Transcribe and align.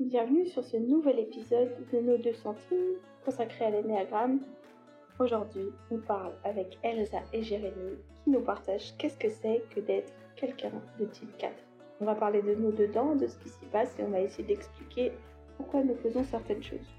Bienvenue 0.00 0.46
sur 0.46 0.64
ce 0.64 0.78
nouvel 0.78 1.18
épisode 1.18 1.76
de 1.92 2.00
nos 2.00 2.16
deux 2.16 2.32
centimes 2.32 2.96
consacré 3.22 3.66
à 3.66 3.70
l'énéagramme. 3.70 4.40
Aujourd'hui, 5.18 5.66
on 5.90 5.98
parle 5.98 6.32
avec 6.42 6.78
Elsa 6.82 7.18
et 7.34 7.42
Jérémy 7.42 7.98
qui 8.24 8.30
nous 8.30 8.40
partagent 8.40 8.96
qu'est-ce 8.96 9.18
que 9.18 9.28
c'est 9.28 9.62
que 9.68 9.80
d'être 9.80 10.10
quelqu'un 10.36 10.72
de 10.98 11.04
type 11.04 11.36
4. 11.36 11.52
On 12.00 12.06
va 12.06 12.14
parler 12.14 12.40
de 12.40 12.54
nous 12.54 12.72
dedans, 12.72 13.14
de 13.14 13.26
ce 13.26 13.36
qui 13.40 13.50
s'y 13.50 13.66
passe 13.66 13.94
et 13.98 14.02
on 14.02 14.08
va 14.08 14.22
essayer 14.22 14.42
d'expliquer 14.42 15.12
pourquoi 15.58 15.84
nous 15.84 15.96
faisons 15.96 16.24
certaines 16.24 16.62
choses. 16.62 16.94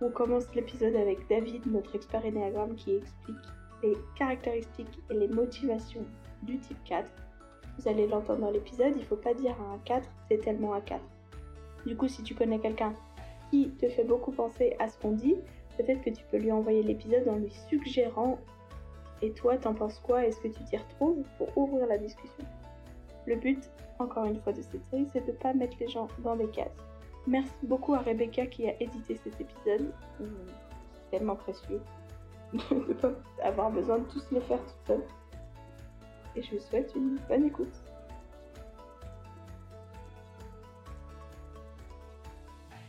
On 0.00 0.08
commence 0.08 0.54
l'épisode 0.54 0.94
avec 0.94 1.26
David, 1.28 1.66
notre 1.66 1.96
expert 1.96 2.24
énéagramme, 2.24 2.76
qui 2.76 2.94
explique 2.94 3.36
les 3.82 3.96
caractéristiques 4.16 5.00
et 5.10 5.14
les 5.14 5.28
motivations 5.28 6.06
du 6.44 6.56
type 6.60 6.84
4. 6.84 7.10
Vous 7.80 7.88
allez 7.88 8.06
l'entendre 8.06 8.42
dans 8.42 8.52
l'épisode, 8.52 8.92
il 8.94 9.00
ne 9.00 9.06
faut 9.06 9.16
pas 9.16 9.34
dire 9.34 9.60
à 9.60 9.74
un 9.74 9.78
4, 9.78 10.08
c'est 10.30 10.38
tellement 10.38 10.74
un 10.74 10.80
4. 10.82 11.02
Du 11.86 11.96
coup, 11.96 12.08
si 12.08 12.22
tu 12.22 12.34
connais 12.34 12.58
quelqu'un 12.58 12.94
qui 13.50 13.70
te 13.70 13.88
fait 13.88 14.04
beaucoup 14.04 14.32
penser 14.32 14.76
à 14.78 14.88
ce 14.88 14.98
qu'on 14.98 15.12
dit, 15.12 15.36
peut-être 15.76 16.02
que 16.02 16.10
tu 16.10 16.24
peux 16.30 16.38
lui 16.38 16.52
envoyer 16.52 16.82
l'épisode 16.82 17.28
en 17.28 17.36
lui 17.36 17.52
suggérant 17.68 18.38
et 19.22 19.30
toi, 19.30 19.56
t'en 19.56 19.72
penses 19.72 20.00
quoi? 20.00 20.26
Est-ce 20.26 20.40
que 20.40 20.48
tu 20.48 20.64
t'y 20.64 20.76
retrouves 20.76 21.24
pour 21.38 21.56
ouvrir 21.56 21.86
la 21.86 21.96
discussion? 21.96 22.44
Le 23.26 23.36
but, 23.36 23.70
encore 24.00 24.24
une 24.24 24.40
fois, 24.40 24.52
de 24.52 24.60
cette 24.60 24.84
série, 24.90 25.06
c'est 25.12 25.24
de 25.24 25.30
ne 25.30 25.36
pas 25.36 25.52
mettre 25.54 25.76
les 25.78 25.86
gens 25.86 26.08
dans 26.18 26.34
des 26.34 26.48
cases. 26.48 26.76
Merci 27.28 27.54
beaucoup 27.62 27.94
à 27.94 28.00
Rebecca 28.00 28.46
qui 28.46 28.68
a 28.68 28.74
édité 28.82 29.16
cet 29.22 29.40
épisode. 29.40 29.92
C'est 30.18 31.18
tellement 31.18 31.36
précieux 31.36 31.80
de 32.52 32.74
ne 32.74 32.94
pas 32.94 33.12
avoir 33.44 33.70
besoin 33.70 33.98
de 33.98 34.04
tous 34.04 34.28
le 34.32 34.40
faire 34.40 34.58
tout 34.58 34.86
seul. 34.86 35.02
Et 36.34 36.42
je 36.42 36.56
vous 36.56 36.60
souhaite 36.60 36.92
une 36.96 37.18
bonne 37.28 37.44
écoute. 37.44 37.91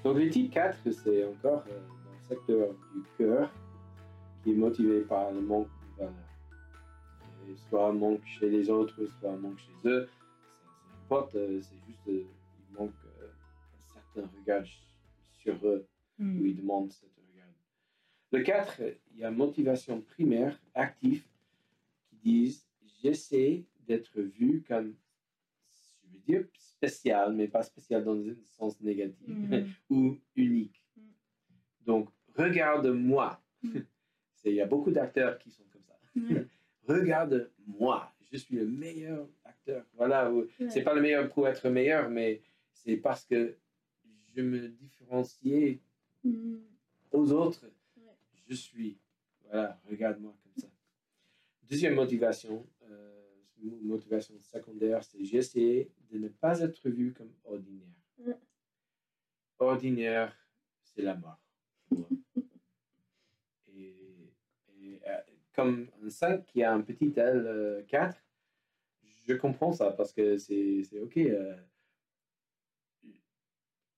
Donc 0.03 0.17
le 0.17 0.29
type 0.29 0.51
4, 0.51 0.77
c'est 0.91 1.25
encore 1.25 1.63
euh, 1.69 1.79
dans 1.79 2.11
le 2.11 2.27
secteur 2.27 2.69
du 2.93 3.03
cœur 3.17 3.51
qui 4.43 4.51
est 4.51 4.55
motivé 4.55 5.01
par 5.01 5.31
le 5.31 5.41
manque 5.41 5.67
de 5.67 6.03
valeur. 6.03 6.13
Et 7.49 7.55
soit 7.69 7.87
un 7.87 7.93
manque 7.93 8.25
chez 8.25 8.49
les 8.49 8.69
autres, 8.69 9.05
soit 9.19 9.31
un 9.31 9.37
manque 9.37 9.59
chez 9.59 9.89
eux. 9.89 10.05
Ça, 10.05 10.89
ça 10.89 10.95
importe, 11.05 11.35
euh, 11.35 11.61
c'est 11.61 11.77
juste 11.87 12.07
euh, 12.07 12.23
il 12.69 12.77
manque 12.77 12.91
euh, 13.21 13.27
un 13.27 13.93
certain 13.93 14.29
regard 14.37 14.63
sur 15.41 15.55
eux 15.65 15.85
Hmm. 16.19 16.39
où 16.39 16.45
ils 16.45 16.55
demandent 16.55 16.91
cet 16.91 17.09
regard. 17.17 17.47
Le 18.31 18.43
4, 18.43 18.81
il 19.13 19.19
y 19.19 19.23
a 19.23 19.31
motivation 19.31 19.99
primaire, 20.01 20.59
active, 20.75 21.23
qui 22.09 22.15
disent 22.17 22.67
j'essaie 23.01 23.63
d'être 23.87 24.19
vu 24.21 24.63
comme, 24.67 24.93
dire, 26.25 26.45
spécial, 26.57 27.33
mais 27.33 27.47
pas 27.47 27.63
spécial 27.63 28.03
dans 28.03 28.13
le 28.13 28.35
sens 28.45 28.79
négatif, 28.81 29.27
Mhm. 29.27 29.67
ou 29.89 30.17
unique. 30.35 30.85
Mm. 30.95 31.01
Donc, 31.85 32.09
regarde-moi. 32.35 33.41
Mm. 33.63 33.69
Il 34.45 34.53
y 34.55 34.61
a 34.61 34.65
beaucoup 34.65 34.91
d'acteurs 34.91 35.37
qui 35.39 35.49
sont 35.51 35.63
comme 35.71 35.83
ça. 35.83 35.97
Regarde-moi, 36.87 38.11
je 38.31 38.37
suis 38.37 38.55
le 38.57 38.65
meilleur 38.67 39.27
acteur. 39.45 39.85
Voilà, 39.93 40.29
ou- 40.31 40.41
Ouais. 40.59 40.69
c'est 40.69 40.83
pas 40.83 40.93
le 40.93 41.01
meilleur 41.01 41.29
pour 41.31 41.47
être 41.47 41.69
meilleur, 41.69 42.09
mais 42.09 42.41
c'est 42.73 42.97
parce 42.97 43.23
que 43.25 43.55
je 44.35 44.41
me 44.41 44.67
différenciais 44.67 45.79
aux 47.11 47.31
autres. 47.31 47.65
Ouais. 47.97 48.11
Je 48.49 48.53
suis. 48.55 48.97
Voilà, 49.45 49.79
regarde-moi 49.89 50.35
comme 50.43 50.61
ça. 50.61 50.67
Deuxième 51.69 51.95
motivation, 51.95 52.65
euh, 52.89 53.22
motivation 53.69 54.37
secondaire, 54.39 55.03
c'est 55.03 55.23
j'essaie 55.23 55.89
de 56.11 56.17
ne 56.17 56.27
pas 56.29 56.59
être 56.61 56.89
vu 56.89 57.13
comme 57.13 57.31
ordinaire. 57.45 57.87
Ouais. 58.19 58.37
Ordinaire, 59.59 60.35
c'est 60.83 61.01
la 61.01 61.15
mort. 61.15 61.39
et 63.75 64.33
et, 64.79 64.99
euh, 65.07 65.17
comme 65.53 65.89
un 66.03 66.09
5 66.09 66.45
qui 66.45 66.63
a 66.63 66.73
un 66.73 66.81
petit 66.81 67.13
L 67.15 67.43
euh, 67.47 67.83
4, 67.83 68.17
je 69.27 69.33
comprends 69.35 69.71
ça 69.71 69.91
parce 69.91 70.11
que 70.13 70.37
c'est 70.37 70.83
c'est 70.83 70.99
OK. 70.99 71.17
euh, 71.17 71.55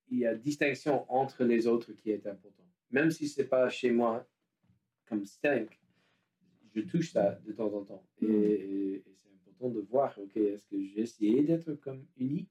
il 0.08 0.20
y 0.20 0.26
a 0.28 0.36
distinction 0.36 1.12
entre 1.12 1.44
les 1.44 1.66
autres 1.66 1.92
qui 1.94 2.12
est 2.12 2.28
important. 2.28 2.64
Même 2.92 3.10
si 3.10 3.28
c'est 3.28 3.48
pas 3.48 3.70
chez 3.70 3.90
moi 3.92 4.28
comme 5.08 5.26
5, 5.26 5.80
je 6.74 6.82
touche 6.82 7.12
ça 7.12 7.32
de 7.44 7.52
temps 7.54 7.74
en 7.74 7.84
temps. 7.84 8.06
Et, 8.22 8.26
et- 8.28 8.96
et 8.98 9.25
de 9.62 9.80
voir, 9.80 10.18
ok, 10.20 10.36
est-ce 10.38 10.66
que 10.68 10.84
j'ai 10.84 11.02
essayé 11.02 11.44
d'être 11.44 11.74
comme 11.76 12.06
unique 12.18 12.50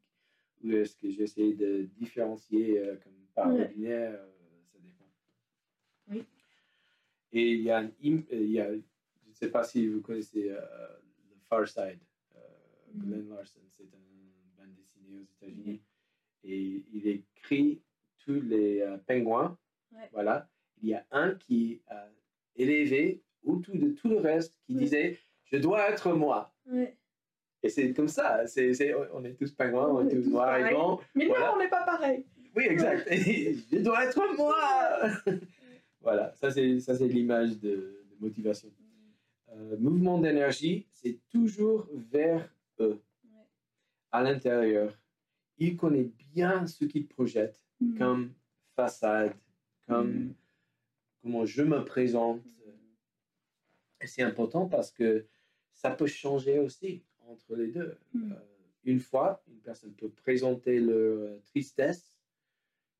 ou 0.62 0.70
est-ce 0.72 0.96
que 0.96 1.10
j'ai 1.10 1.22
essayé 1.24 1.54
de 1.54 1.82
différencier 1.98 2.78
euh, 2.78 2.96
comme 2.96 3.12
par 3.34 3.52
Ouais. 3.54 3.62
ordinaire, 3.62 4.12
euh, 4.14 4.30
ça 4.72 4.78
dépend. 4.78 5.04
Oui. 6.10 6.24
Et 7.32 7.52
il 7.52 7.62
y 7.62 7.70
a, 7.70 7.78
im- 7.78 8.24
il 8.32 8.50
y 8.50 8.60
a 8.60 8.70
je 8.72 8.78
ne 8.78 9.34
sais 9.34 9.50
pas 9.50 9.64
si 9.64 9.86
vous 9.88 10.00
connaissez 10.00 10.50
euh, 10.50 10.60
The 10.60 11.42
Far 11.48 11.68
Side, 11.68 11.98
euh, 12.36 12.38
Mhm. 12.94 13.02
Glenn 13.08 13.28
Larson, 13.28 13.60
c'est 13.70 13.82
un 13.92 14.56
bande 14.56 14.74
dessinée 14.76 15.18
aux 15.18 15.24
États-Unis. 15.44 15.80
Et 16.44 16.84
il 16.92 17.06
écrit 17.08 17.82
tous 18.24 18.40
les 18.40 18.80
euh, 18.80 18.96
pingouins. 18.98 19.58
Ouais. 19.92 20.08
Voilà. 20.12 20.48
Il 20.82 20.88
y 20.90 20.94
a 20.94 21.04
un 21.10 21.34
qui 21.34 21.80
a 21.88 22.08
élevé 22.56 23.22
autour 23.42 23.74
de 23.76 23.90
tout 23.90 24.08
le 24.08 24.18
reste 24.18 24.54
qui 24.66 24.74
disait 24.74 25.18
Je 25.54 25.58
dois 25.62 25.88
être 25.90 26.12
moi. 26.12 26.52
Ouais. 26.66 26.96
Et 27.62 27.68
c'est 27.68 27.92
comme 27.94 28.08
ça. 28.08 28.46
C'est- 28.46 28.94
on 29.12 29.24
est 29.24 29.34
tous 29.34 29.52
pingouins, 29.52 29.88
on, 29.88 29.96
On 29.98 30.06
est 30.08 30.10
tous 30.14 30.22
tous 30.24 30.30
noirs 30.30 30.56
et 30.58 30.68
blancs. 30.70 31.00
Mais 31.14 31.26
Voilà. 31.26 31.46
non, 31.46 31.52
on 31.54 31.58
n'est 31.58 31.68
pas 31.68 31.84
pareil. 31.84 32.26
Oui, 32.56 32.64
exact. 32.68 33.06
Je 33.72 33.78
dois 33.82 34.04
être 34.04 34.20
moi. 34.36 34.56
voilà, 36.00 36.32
ça 36.34 36.50
c'est, 36.50 36.80
ça 36.80 36.96
c'est 36.96 37.08
l'image 37.08 37.58
de, 37.60 37.70
de 38.10 38.16
motivation. 38.20 38.70
Euh, 39.52 39.76
mouvement 39.78 40.18
d'énergie, 40.18 40.86
c'est 40.92 41.18
toujours 41.30 41.88
vers 42.10 42.48
eux, 42.80 43.00
Ouais. 43.24 43.46
à 44.12 44.22
l'intérieur. 44.22 44.92
Il 45.58 45.76
connaît 45.76 46.10
bien 46.34 46.66
ce 46.66 46.84
qu'il 46.84 47.06
projette 47.06 47.60
Hmm. 47.80 47.98
comme 47.98 48.32
façade, 48.76 49.34
comme 49.88 50.10
Mm. 50.12 50.34
comment 51.22 51.44
je 51.44 51.62
me 51.62 51.84
présente. 51.84 52.42
Et 54.00 54.06
c'est 54.06 54.22
important 54.22 54.66
parce 54.68 54.90
que 54.92 55.26
ça 55.84 55.90
peut 55.90 56.06
changer 56.06 56.58
aussi 56.60 57.02
entre 57.28 57.56
les 57.56 57.68
deux. 57.68 57.98
Mm. 58.14 58.32
Euh, 58.32 58.36
une 58.84 59.00
fois, 59.00 59.42
une 59.46 59.60
personne 59.60 59.92
peut 59.92 60.08
présenter 60.08 60.80
leur 60.80 61.42
tristesse. 61.42 62.18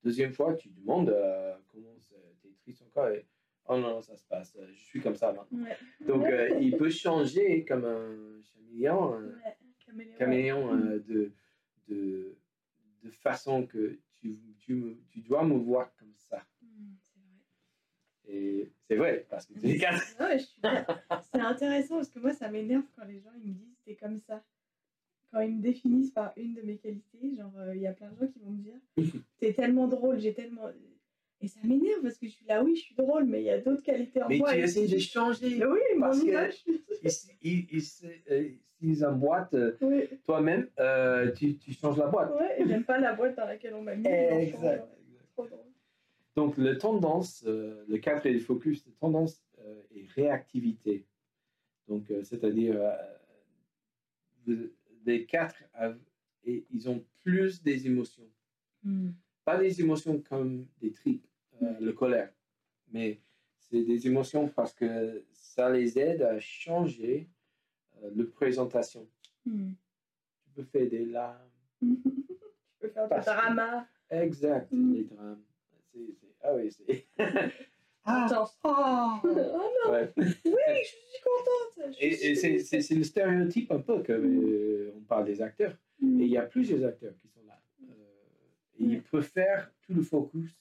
Deuxième 0.03 0.35
fois, 0.35 0.53
tu 0.55 0.69
demandes 0.69 1.09
euh, 1.09 1.55
comment 1.69 1.97
tu 2.43 2.49
es 2.49 2.53
triste 2.63 2.83
encore. 2.83 3.09
Et, 3.09 3.25
oh 3.69 3.79
non, 3.79 4.03
ça 4.03 4.19
se 4.19 4.27
passe, 4.27 4.55
je 4.75 4.83
suis 4.83 5.01
comme 5.01 5.17
ça 5.17 5.33
maintenant. 5.33 5.65
Ouais. 5.65 5.77
Donc, 6.07 6.25
euh, 6.27 6.59
il 6.61 6.77
peut 6.77 6.91
changer 6.91 7.65
comme 7.65 7.87
un 7.87 8.35
Ouais. 8.75 9.57
Caméléon. 9.87 10.17
caméléon 10.19 10.77
de, 10.77 11.33
de, 11.89 12.37
de 13.05 13.11
façon 13.11 13.65
que 13.67 13.99
tu, 14.17 14.39
tu, 14.59 14.99
tu 15.11 15.21
dois 15.21 15.45
me 15.45 15.55
voir 15.55 15.95
comme 15.97 16.13
ça. 16.17 16.43
C'est 18.27 18.33
vrai. 18.33 18.37
Et 18.37 18.69
c'est 18.89 18.97
vrai, 18.97 19.27
parce 19.29 19.47
que 19.47 19.55
tu 19.59 19.69
es 19.71 19.79
quatre. 19.79 20.03
Ah 20.19 20.29
ouais, 20.29 20.39
suis. 20.39 20.61
C'est 21.33 21.41
intéressant 21.41 21.97
parce 21.97 22.09
que 22.09 22.19
moi, 22.19 22.33
ça 22.33 22.49
m'énerve 22.49 22.85
quand 22.97 23.05
les 23.07 23.21
gens 23.21 23.31
ils 23.43 23.49
me 23.51 23.55
disent 23.55 23.77
t'es 23.85 23.95
comme 23.95 24.19
ça. 24.27 24.43
Quand 25.33 25.41
ils 25.41 25.57
me 25.57 25.63
définissent 25.63 26.13
par 26.13 26.33
une 26.37 26.55
de 26.55 26.63
mes 26.63 26.77
qualités, 26.77 27.35
genre 27.37 27.53
euh, 27.59 27.75
il 27.75 27.83
y 27.83 27.87
a 27.89 27.93
plein 27.93 28.09
de 28.11 28.17
gens 28.21 28.27
qui 28.33 28.39
vont 28.39 28.51
me 28.51 28.63
dire 28.63 28.75
t'es 29.41 29.53
tellement 29.53 29.89
drôle, 29.89 30.21
j'ai 30.21 30.33
tellement. 30.33 30.71
Et 31.41 31.49
ça 31.49 31.59
m'énerve 31.65 32.03
parce 32.03 32.17
que 32.17 32.27
je 32.27 32.33
suis 32.33 32.47
là, 32.47 32.63
oui, 32.63 32.77
je 32.77 32.83
suis 32.83 32.95
drôle, 32.95 33.25
mais 33.25 33.41
il 33.43 33.45
y 33.47 33.51
a 33.51 33.59
d'autres 33.59 33.83
qualités 33.83 34.23
en 34.23 34.29
Mais 34.29 34.39
moi. 34.39 34.53
tu 34.53 34.59
et 34.59 34.63
essaies 34.63 34.87
de 34.87 34.99
changer. 34.99 35.59
Mais 35.59 35.67
oui, 35.67 35.79
parce 36.01 36.19
mon 36.19 36.25
que- 36.25 36.29
image. 36.31 36.65
Ils, 37.03 37.11
ils, 37.43 37.67
ils, 37.73 37.83
euh, 38.31 38.49
s'ils 38.79 39.05
emboîtent 39.05 39.53
euh, 39.55 39.77
Oui, 39.83 40.05
toi-même, 40.25 40.69
euh, 40.81 41.31
tu, 41.33 41.57
tu 41.59 41.73
changes 41.75 41.99
la 41.99 42.07
boîte. 42.07 42.33
ouais, 42.35 42.63
et 42.63 42.67
j'aime 42.67 42.85
pas 42.85 42.99
la 42.99 43.13
boîte 43.13 43.37
dans 43.37 43.45
laquelle 43.45 43.75
on 43.75 43.83
m'a 43.83 43.95
mis. 43.95 44.07
Exact. 44.07 44.53
franchement, 44.53 44.69
ouais, 44.71 44.83
Trop 45.35 45.47
drôle. 45.47 45.59
Donc, 46.37 46.57
le 46.57 46.79
tendance, 46.79 47.45
euh, 47.47 47.85
le 47.89 47.99
cadre 47.99 48.27
et 48.27 48.33
le 48.33 48.41
focus 48.41 48.85
de 48.85 48.91
tendance 48.93 49.41
euh, 49.61 49.83
et 49.93 50.05
réactivité. 50.15 51.07
Donc, 51.87 52.11
euh, 52.11 52.23
c'est-à-dire, 52.25 52.77
euh, 54.47 54.67
les 55.07 55.27
quatre, 55.27 55.63
av- 55.75 55.99
et 56.45 56.67
ils 56.71 56.89
ont 56.89 57.05
plus 57.23 57.63
des 57.63 57.87
émotions. 57.87 58.29
Hmm. 58.83 59.11
Pas 59.45 59.59
des 59.59 59.81
émotions 59.81 60.21
comme 60.21 60.67
des 60.81 60.93
tripes, 60.93 61.27
euh, 61.63 61.79
Mm. 61.81 61.85
le 61.85 61.93
colère, 61.93 62.33
mais 62.93 63.21
c'est 63.59 63.83
des 63.83 64.07
émotions 64.07 64.49
parce 64.49 64.75
que 64.75 65.25
ça 65.33 65.71
les 65.71 65.99
aide 65.99 66.23
à 66.23 66.39
changer 66.41 67.29
euh, 68.03 68.11
le 68.15 68.29
présentation. 68.29 69.07
Hmm. 69.47 69.73
Tu 70.45 70.51
peux 70.55 70.65
faire 70.65 70.89
des 70.89 71.05
larmes. 71.07 71.51
tu 71.81 72.03
peux 72.81 72.89
faire 72.89 73.05
du 73.05 73.09
Parce 73.11 73.27
que- 73.27 73.31
drama. 73.31 73.87
Exact, 74.11 74.71
Mm. 74.73 74.93
les 74.95 75.05
drames. 75.05 75.43
C'est- 75.95 76.35
Ah 76.43 76.55
oui, 76.55 76.71
c'est. 76.71 77.07
Ah. 78.07 78.27
Oh 78.65 79.21
non, 79.25 79.93
Ouais. 79.93 80.13
oui, 80.17 80.25
je 80.45 80.89
suis 80.89 81.23
contente. 81.25 81.95
je 81.99 82.05
Et, 82.05 82.13
suis 82.15 82.27
et 82.27 82.35
c'est- 82.35 82.59
c'est 82.59 82.83
c'est 82.83 82.95
le 82.97 83.03
stéréotype 83.05 83.71
un 83.73 83.79
peu 83.81 84.03
que 84.03 84.13
Mm. 84.13 84.45
euh, 84.45 84.93
on 84.99 85.01
parle 85.01 85.25
des 85.25 85.41
acteurs. 85.41 85.75
Hmm. 86.01 86.21
Et 86.21 86.25
il 86.25 86.31
y 86.31 86.37
a 86.37 86.43
plusieurs 86.43 86.85
acteurs 86.85 87.15
qui 87.23 87.29
sont 87.29 87.43
là. 87.47 87.59
Euh, 87.83 87.95
Et 88.81 88.85
il 88.85 89.03
peut 89.03 89.23
faire 89.23 89.73
tout 89.83 89.95
le 89.95 90.03
focus, 90.03 90.53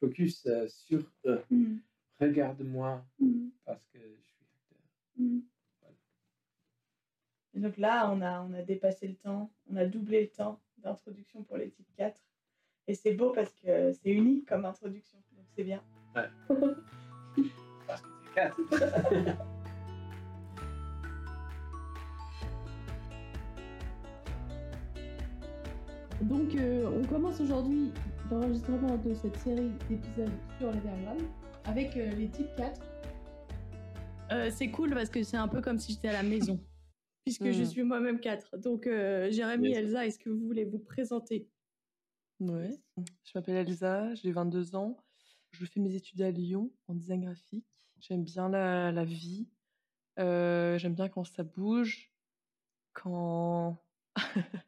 focus 0.00 0.44
euh, 0.46 0.66
sur 0.66 1.02
eux. 1.26 1.40
Mm. 1.50 1.76
Regarde-moi 2.20 3.04
Mm. 3.20 3.50
parce 3.64 3.84
que 3.86 3.98
je 4.00 4.30
suis 4.32 4.44
acteur. 4.52 4.78
Mm. 5.18 5.38
Et 7.54 7.60
donc 7.60 7.76
là, 7.76 8.10
on 8.10 8.20
a, 8.22 8.40
on 8.42 8.52
a 8.54 8.62
dépassé 8.62 9.06
le 9.06 9.14
temps, 9.14 9.52
on 9.70 9.76
a 9.76 9.84
doublé 9.84 10.22
le 10.22 10.28
temps 10.30 10.60
d'introduction 10.78 11.44
pour 11.44 11.58
les 11.58 11.70
types 11.70 11.86
4. 11.96 12.18
Et 12.88 12.94
c'est 12.94 13.12
beau 13.14 13.30
parce 13.30 13.52
que 13.64 13.92
c'est 13.92 14.10
unique 14.10 14.46
comme 14.48 14.64
introduction, 14.64 15.18
donc 15.36 15.46
c'est 15.56 15.64
bien. 15.64 15.80
Parce 17.86 18.00
que 18.02 18.08
c'est 18.24 18.34
quatre. 18.34 18.56
Donc, 26.22 26.54
euh, 26.54 26.88
on 27.00 27.04
commence 27.06 27.40
aujourd'hui 27.40 27.90
l'enregistrement 28.30 28.96
de 28.98 29.12
cette 29.14 29.36
série 29.38 29.70
d'épisodes 29.88 30.30
sur 30.58 30.70
les 30.70 30.78
diagrammes 30.80 31.26
avec 31.64 31.96
euh, 31.96 32.10
les 32.12 32.28
types 32.28 32.54
4. 32.56 32.80
Euh, 34.32 34.50
c'est 34.50 34.70
cool 34.70 34.90
parce 34.94 35.10
que 35.10 35.22
c'est 35.22 35.36
un 35.36 35.48
peu 35.48 35.60
comme 35.60 35.78
si 35.78 35.92
j'étais 35.92 36.08
à 36.08 36.12
la 36.12 36.22
maison, 36.22 36.60
puisque 37.24 37.50
je 37.50 37.62
Mm. 37.62 37.66
suis 37.66 37.82
moi-même 37.82 38.20
4. 38.20 38.56
Donc, 38.58 38.86
euh, 38.86 39.30
Jérémy, 39.30 39.70
Yes. 39.70 39.78
Elsa, 39.78 40.06
est-ce 40.06 40.18
que 40.18 40.30
vous 40.30 40.46
voulez 40.46 40.64
vous 40.64 40.78
présenter? 40.78 41.48
Ouais. 42.48 42.70
Je 42.96 43.32
m'appelle 43.34 43.56
Elsa, 43.56 44.14
j'ai 44.14 44.32
22 44.32 44.74
ans. 44.74 44.96
Je 45.52 45.64
fais 45.64 45.78
mes 45.80 45.94
études 45.94 46.22
à 46.22 46.30
Lyon 46.30 46.72
en 46.88 46.94
design 46.94 47.24
graphique. 47.24 47.66
J'aime 48.00 48.24
bien 48.24 48.48
la, 48.48 48.90
la 48.90 49.04
vie. 49.04 49.48
Euh, 50.18 50.76
j'aime 50.78 50.94
bien 50.94 51.08
quand 51.08 51.24
ça 51.24 51.44
bouge. 51.44 52.12
Quand. 52.94 53.84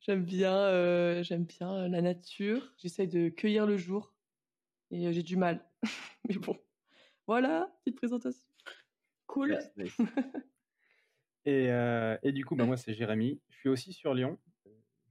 j'aime 0.00 0.24
bien, 0.24 0.54
euh, 0.54 1.22
j'aime 1.24 1.44
bien 1.44 1.88
la 1.88 2.00
nature. 2.00 2.72
J'essaye 2.76 3.08
de 3.08 3.28
cueillir 3.28 3.66
le 3.66 3.76
jour. 3.76 4.14
Et 4.90 5.08
euh, 5.08 5.12
j'ai 5.12 5.24
du 5.24 5.36
mal. 5.36 5.68
Mais 6.28 6.36
bon. 6.36 6.56
Voilà, 7.26 7.74
petite 7.84 7.96
présentation. 7.96 8.46
Cool. 9.26 9.58
Et, 11.46 11.70
euh, 11.70 12.16
et 12.22 12.32
du 12.32 12.42
coup, 12.42 12.56
bah, 12.56 12.64
moi, 12.64 12.78
c'est 12.78 12.94
Jérémy. 12.94 13.42
Je 13.50 13.58
suis 13.58 13.68
aussi 13.68 13.92
sur 13.92 14.14
Lyon. 14.14 14.38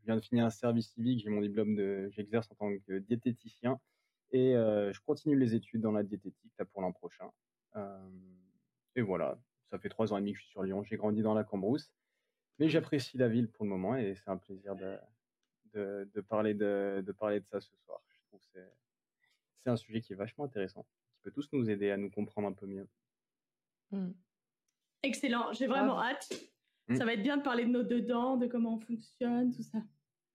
Je 0.04 0.08
viens 0.08 0.18
de 0.18 0.22
finir 0.22 0.46
un 0.46 0.50
service 0.50 0.90
civique. 0.90 1.22
J'ai 1.24 1.30
mon 1.30 1.40
diplôme 1.40 1.76
de. 1.76 2.10
J'exerce 2.12 2.52
en 2.52 2.56
tant 2.56 2.78
que 2.78 3.00
diététicien. 3.00 3.80
Et 4.32 4.54
euh, 4.54 4.92
je 4.92 5.00
continue 5.00 5.40
les 5.40 5.56
études 5.56 5.80
dans 5.80 5.94
la 5.94 6.04
diététique 6.04 6.52
là, 6.60 6.66
pour 6.66 6.82
l'an 6.82 6.92
prochain. 6.92 7.32
Euh, 7.78 8.10
et 8.96 9.02
voilà. 9.02 9.40
Ça 9.70 9.80
fait 9.80 9.88
trois 9.88 10.12
ans 10.12 10.18
et 10.18 10.20
demi 10.20 10.34
que 10.34 10.40
je 10.40 10.44
suis 10.44 10.52
sur 10.52 10.64
Lyon. 10.64 10.84
J'ai 10.84 10.98
grandi 10.98 11.22
dans 11.22 11.34
la 11.34 11.46
Cambrousse. 11.46 11.90
Mais 12.60 12.68
j'apprécie 12.68 13.18
la 13.18 13.30
ville 13.30 13.50
pour 13.50 13.64
le 13.64 13.70
moment 13.70 13.96
et 13.96 14.14
c'est 14.14 14.30
un 14.30 14.38
plaisir 14.38 14.76
de, 14.76 14.98
de, 15.74 16.10
de 16.14 16.22
parler 16.22 16.54
de, 16.54 17.02
de 17.06 17.12
parler 17.14 17.40
de 17.40 17.46
ça 17.46 17.62
ce 17.62 17.74
soir. 17.78 18.02
Je 18.10 18.20
trouve 18.28 18.42
que 18.54 18.60
c'est, 19.64 19.70
un 19.70 19.78
sujet 19.78 20.02
qui 20.02 20.12
est 20.12 20.18
vachement 20.18 20.44
intéressant, 20.44 20.86
qui 21.14 21.22
peut 21.24 21.32
tous 21.32 21.48
nous 21.54 21.70
aider 21.70 21.90
à 21.90 21.98
nous 21.98 22.12
comprendre 22.12 22.50
un 22.50 22.54
peu 22.54 22.66
mieux. 22.68 22.88
Mm. 23.92 24.12
Excellent, 25.04 25.54
j'ai 25.54 25.68
vraiment 25.68 26.02
hâte. 26.02 26.34
Mm. 26.88 26.96
Ça 26.96 27.06
va 27.06 27.14
être 27.14 27.24
bien 27.24 27.38
de 27.38 27.44
parler 27.44 27.66
de 27.66 27.70
nos 27.72 27.84
dedans, 27.84 28.38
de 28.38 28.48
comment 28.48 28.76
on 28.76 28.80
fonctionne, 28.80 29.52
tout 29.52 29.64
ça. 29.64 29.80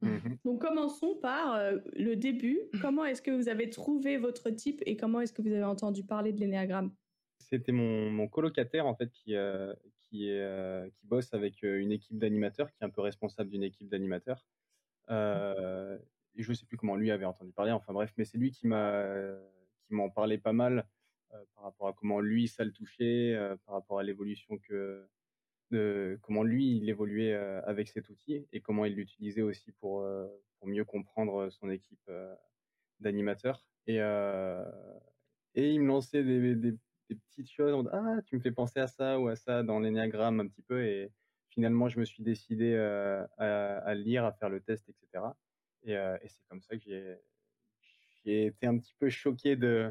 Mhm. 0.01 0.39
Donc 0.45 0.61
commençons 0.61 1.17
par 1.21 1.55
euh, 1.55 1.79
le 1.95 2.15
début. 2.15 2.61
Comment 2.81 3.05
est-ce 3.05 3.21
que 3.21 3.33
vous 3.33 3.49
avez 3.49 3.69
trouvé 3.69 4.17
votre 4.17 4.51
type 4.51 4.81
et 4.87 4.97
comment 4.97 5.21
est-ce 5.21 5.33
que 5.33 5.43
vous 5.43 5.53
avez 5.53 5.65
entendu 5.65 6.05
parler 6.05 6.33
de 6.33 6.39
l'énéagramme? 6.39 6.95
C'était 7.41 7.73
mon, 7.73 8.11
mon 8.11 8.29
colocataire 8.29 8.87
en 8.87 8.95
fait 8.95 9.11
qui, 9.11 9.35
euh, 9.35 9.75
qui, 10.09 10.29
est, 10.29 10.41
euh, 10.41 10.89
qui 10.91 11.07
bosse 11.07 11.35
avec 11.35 11.63
une 11.63 11.91
équipe 11.91 12.19
d'animateurs, 12.19 12.71
qui 12.71 12.83
est 12.83 12.87
un 12.87 12.91
peu 12.91 13.01
responsable 13.01 13.51
d'une 13.51 13.65
équipe 13.65 13.89
d'animateurs. 13.89 14.47
Euh, 15.11 15.99
et 16.37 16.43
je 16.43 16.53
sais 16.53 16.67
plus 16.67 16.77
comment 16.77 16.95
lui 16.95 17.11
avait 17.11 17.25
entendu 17.25 17.53
parler. 17.53 17.73
Enfin 17.73 17.93
bref, 17.93 18.13
mais 18.17 18.25
c'est 18.25 18.39
lui 18.39 18.53
qui 18.53 18.69
m'a 18.69 19.35
qui 19.89 19.95
m'en 19.95 20.11
parlait 20.11 20.39
pas 20.39 20.53
mal 20.53 20.87
euh, 21.35 21.45
par 21.55 21.65
rapport 21.65 21.89
à 21.89 21.93
comment 21.93 22.21
lui 22.21 22.49
ça 22.49 22.65
le 22.65 22.73
touchait, 22.73 23.35
euh, 23.35 23.57
par 23.67 23.75
rapport 23.75 23.99
à 23.99 24.03
l'évolution 24.03 24.59
que 24.59 25.07
de 25.71 26.19
comment 26.23 26.43
lui 26.43 26.77
il 26.79 26.89
évoluait 26.89 27.35
avec 27.35 27.89
cet 27.89 28.09
outil 28.09 28.47
et 28.53 28.61
comment 28.61 28.85
il 28.85 28.95
l'utilisait 28.95 29.43
aussi 29.43 29.73
pour 29.73 30.07
pour 30.59 30.69
mieux 30.69 30.85
comprendre 30.85 31.51
son 31.51 31.71
équipe 31.71 32.11
d'animateurs. 33.01 33.67
Et 33.87 33.99
et 35.55 35.71
il 35.73 35.81
me 35.81 35.89
lançait 35.89 36.23
des, 36.23 36.55
des, 36.55 36.75
petites 37.09 37.51
choses. 37.51 37.75
en 37.75 37.87
Ah, 37.93 38.21
tu 38.27 38.37
me 38.37 38.41
fais 38.41 38.53
penser 38.53 38.81
à 38.81 38.87
ça 38.87 39.19
ou 39.19 39.29
à 39.29 39.37
ça 39.37 39.63
dans 39.63 39.81
l'énéagramme 39.81 40.41
un 40.41 40.47
petit 40.47 40.63
peu. 40.63 40.85
Et 40.85 41.11
finalement, 41.49 41.89
je 41.89 41.99
me 41.99 42.05
suis 42.05 42.23
décidé 42.23 42.77
à, 42.77 43.95
lire, 43.95 44.25
à 44.25 44.33
faire 44.33 44.51
le 44.51 44.61
test, 44.61 44.89
etc. 44.89 45.25
Et, 45.85 45.93
et 45.93 46.29
c'est 46.29 46.43
comme 46.49 46.61
ça 46.61 46.77
que 46.77 46.83
j'ai 46.83 47.17
j'ai 48.25 48.47
été 48.47 48.67
un 48.67 48.79
petit 48.79 48.95
peu 48.99 49.09
choqué 49.09 49.57
de, 49.57 49.91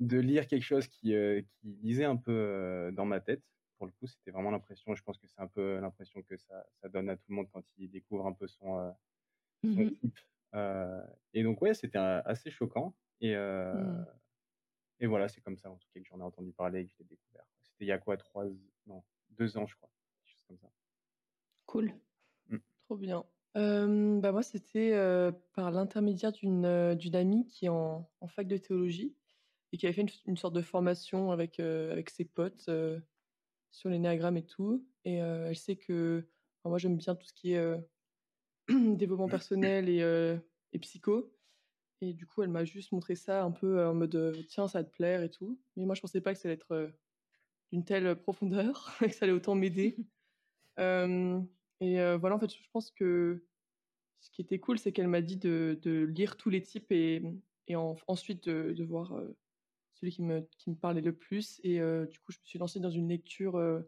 de 0.00 0.18
lire 0.18 0.46
quelque 0.46 0.62
chose 0.62 0.86
qui, 0.86 1.14
qui 1.60 1.68
lisait 1.82 2.04
un 2.04 2.16
peu 2.16 2.90
dans 2.94 3.06
ma 3.06 3.20
tête. 3.20 3.42
Pour 3.78 3.86
le 3.86 3.92
coup, 3.92 4.06
c'était 4.06 4.30
vraiment 4.32 4.50
l'impression, 4.50 4.94
je 4.94 5.02
pense 5.04 5.18
que 5.18 5.26
c'est 5.28 5.40
un 5.40 5.46
peu 5.48 5.78
l'impression 5.80 6.22
que 6.22 6.36
ça, 6.36 6.66
ça 6.82 6.88
donne 6.88 7.08
à 7.10 7.16
tout 7.16 7.24
le 7.30 7.36
monde 7.36 7.48
quand 7.52 7.64
il 7.78 7.90
découvre 7.90 8.26
un 8.26 8.32
peu 8.32 8.48
son, 8.48 8.78
euh, 8.78 8.90
son 9.68 9.84
Mhm. 9.84 9.96
type. 10.00 10.18
Euh, 10.54 11.04
et 11.34 11.42
donc, 11.44 11.62
ouais, 11.62 11.74
c'était 11.74 11.98
euh, 11.98 12.22
assez 12.24 12.50
choquant. 12.50 12.96
Et, 13.20 13.36
euh, 13.36 13.74
Mm. 13.74 14.18
et 15.00 15.06
voilà, 15.06 15.28
c'est 15.28 15.40
comme 15.40 15.56
ça, 15.56 15.70
en 15.70 15.76
tout 15.76 15.88
cas, 15.94 16.00
que 16.00 16.06
j'en 16.06 16.20
ai 16.20 16.22
entendu 16.22 16.52
parler 16.52 16.80
et 16.80 16.86
que 16.86 16.92
je 16.92 16.98
l'ai 16.98 17.04
découvert. 17.04 17.46
C'était 17.62 17.84
il 17.84 17.88
y 17.88 17.92
a 17.92 17.98
quoi, 17.98 18.16
trois, 18.16 18.46
non, 18.86 19.04
deux 19.30 19.56
ans, 19.58 19.66
je 19.66 19.76
crois. 19.76 19.90
Quelque 20.24 20.32
chose 20.34 20.44
comme 20.48 20.58
ça. 20.58 20.72
Cool. 21.66 21.92
Trop 22.88 22.96
bien. 22.98 23.26
Euh, 23.56 24.20
bah 24.20 24.32
moi, 24.32 24.42
c'était 24.42 24.92
euh, 24.94 25.32
par 25.54 25.70
l'intermédiaire 25.72 26.32
d'une 26.32 26.64
euh, 26.66 26.94
d'une 26.94 27.16
amie 27.16 27.46
qui 27.46 27.66
est 27.66 27.70
en, 27.70 28.10
en 28.20 28.28
fac 28.28 28.46
de 28.48 28.56
théologie 28.58 29.16
et 29.72 29.78
qui 29.78 29.86
avait 29.86 29.94
fait 29.94 30.02
une, 30.02 30.10
une 30.26 30.36
sorte 30.36 30.54
de 30.54 30.62
formation 30.62 31.30
avec, 31.32 31.60
euh, 31.60 31.92
avec 31.92 32.10
ses 32.10 32.24
potes 32.26 32.66
euh, 32.68 33.00
sur 33.70 33.90
l'énéagramme 33.90 34.36
et 34.36 34.44
tout. 34.46 34.86
Et 35.04 35.22
euh, 35.22 35.48
elle 35.48 35.56
sait 35.56 35.76
que 35.76 36.28
enfin, 36.62 36.70
moi, 36.70 36.78
j'aime 36.78 36.96
bien 36.96 37.14
tout 37.14 37.26
ce 37.26 37.32
qui 37.32 37.52
est 37.52 37.58
euh, 37.58 37.78
développement 38.68 39.28
personnel 39.28 39.88
et, 39.88 40.02
euh, 40.02 40.38
et 40.72 40.78
psycho. 40.78 41.34
Et 42.00 42.12
du 42.12 42.26
coup, 42.26 42.42
elle 42.42 42.50
m'a 42.50 42.64
juste 42.64 42.92
montré 42.92 43.16
ça 43.16 43.42
un 43.42 43.50
peu 43.50 43.84
en 43.84 43.94
mode 43.94 44.36
tiens, 44.48 44.68
ça 44.68 44.80
va 44.80 44.84
te 44.84 44.90
plaire 44.90 45.22
et 45.22 45.30
tout. 45.30 45.60
Mais 45.76 45.84
moi, 45.84 45.94
je 45.94 46.00
pensais 46.00 46.20
pas 46.20 46.32
que 46.34 46.40
ça 46.40 46.48
allait 46.48 46.54
être 46.54 46.92
d'une 47.72 47.84
telle 47.84 48.16
profondeur, 48.16 48.96
que 49.00 49.10
ça 49.10 49.24
allait 49.24 49.32
autant 49.34 49.54
m'aider. 49.54 49.96
Euh, 50.80 51.40
et 51.80 52.00
euh, 52.00 52.16
voilà, 52.18 52.36
en 52.36 52.38
fait, 52.38 52.54
je 52.54 52.70
pense 52.72 52.92
que 52.92 53.44
ce 54.20 54.30
qui 54.30 54.42
était 54.42 54.60
cool, 54.60 54.78
c'est 54.78 54.92
qu'elle 54.92 55.08
m'a 55.08 55.22
dit 55.22 55.36
de, 55.36 55.76
de 55.82 56.04
lire 56.04 56.36
tous 56.36 56.50
les 56.50 56.62
types 56.62 56.92
et, 56.92 57.20
et 57.66 57.74
en- 57.74 57.96
ensuite 58.06 58.48
de, 58.48 58.72
de 58.72 58.84
voir 58.84 59.14
euh, 59.16 59.36
celui 59.98 60.12
qui 60.12 60.22
me, 60.22 60.48
qui 60.58 60.70
me 60.70 60.76
parlait 60.76 61.00
le 61.00 61.14
plus. 61.14 61.60
Et 61.64 61.80
euh, 61.80 62.06
du 62.06 62.18
coup, 62.20 62.32
je 62.32 62.38
me 62.38 62.44
suis 62.44 62.58
lancée 62.58 62.80
dans 62.80 62.90
une 62.90 63.08
lecture, 63.08 63.56
euh, 63.56 63.80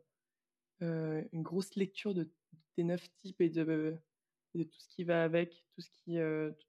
euh, 0.82 1.22
une 1.32 1.42
grosse 1.42 1.74
lecture 1.76 2.14
de, 2.14 2.30
des 2.76 2.84
neuf 2.84 3.08
types 3.20 3.40
et 3.40 3.48
de, 3.48 3.96
de 4.54 4.62
tout 4.64 4.80
ce 4.80 4.88
qui 4.88 5.04
va 5.04 5.22
avec, 5.22 5.64
tout 5.74 5.80
ce 5.80 5.90
qui, 5.90 6.18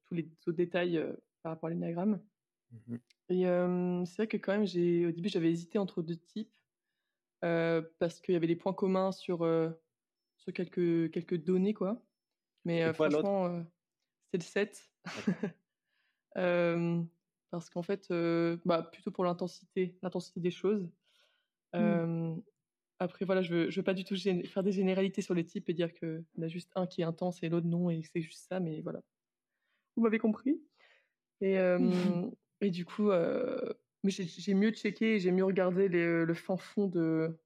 tous 0.02 0.14
les 0.14 0.30
autres 0.46 0.52
détails 0.52 1.02
par 1.42 1.52
rapport 1.52 1.68
à 1.68 1.70
l'énagramme. 1.70 2.22
Mhm. 2.70 3.00
Et 3.28 3.44
c'est 4.06 4.16
vrai 4.16 4.26
que 4.26 4.36
quand 4.36 4.52
même, 4.52 4.66
j'ai, 4.66 5.06
au 5.06 5.12
début, 5.12 5.28
j'avais 5.28 5.50
hésité 5.50 5.78
entre 5.78 6.02
deux 6.02 6.16
types 6.16 6.56
parce 7.40 8.20
qu'il 8.20 8.34
y 8.34 8.36
avait 8.36 8.46
des 8.46 8.56
points 8.56 8.74
communs 8.74 9.12
sur, 9.12 9.38
sur 10.36 10.52
quelques, 10.52 11.10
quelques 11.10 11.42
données, 11.42 11.74
quoi. 11.74 12.04
Mais 12.64 12.82
quoi 12.94 13.10
franchement, 13.10 13.64
c'est 14.30 14.38
le 14.38 14.44
7. 14.44 14.92
Euh, 16.36 17.02
parce 17.52 17.70
qu'en 17.70 17.82
fait, 17.84 18.10
euh, 18.12 18.58
bah, 18.66 18.82
plutôt 18.82 19.12
pour 19.12 19.24
l'intensité, 19.24 19.98
l'intensité 20.02 20.40
des 20.40 20.52
choses. 20.52 20.90
Euh, 21.76 22.36
Après, 23.00 23.24
voilà, 23.26 23.42
je 23.42 23.54
veux, 23.54 23.70
je 23.70 23.80
veux 23.80 23.84
pas 23.84 23.94
du 23.94 24.04
tout 24.04 24.16
faire 24.16 24.62
des 24.64 24.72
généralités 24.72 25.22
sur 25.22 25.34
les 25.34 25.44
types 25.46 25.68
et 25.70 25.74
dire 25.74 25.94
qu'il 25.94 26.24
y 26.36 26.40
en 26.40 26.44
a 26.44 26.48
juste 26.48 26.72
un 26.76 26.86
qui 26.86 27.02
est 27.02 27.04
intense 27.04 27.42
et 27.42 27.48
l'autre 27.50 27.66
non, 27.68 27.90
et 27.90 28.02
c'est 28.04 28.22
juste 28.22 28.46
ça, 28.48 28.60
mais 28.60 28.82
voilà. 28.82 29.02
Vous 29.96 30.02
m'avez 30.02 30.18
compris. 30.18 30.62
Et, 31.40 31.58
euh, 31.58 32.30
et 32.60 32.70
du 32.70 32.84
coup, 32.86 33.10
euh, 33.10 33.72
mais 34.04 34.10
j'ai- 34.12 34.54
mieux 34.54 34.72
checké, 34.72 35.20
j'ai 35.20 35.32
mieux 35.32 35.44
regardé 35.44 35.88
les- 35.88 36.24
le 36.24 36.34
fin 36.34 36.56
fond 36.56 36.88
de, 36.88 37.38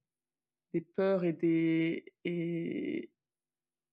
des 0.75 0.81
peurs 0.83 1.25
et 1.25 1.33
des. 1.35 2.15
Et, 2.25 3.13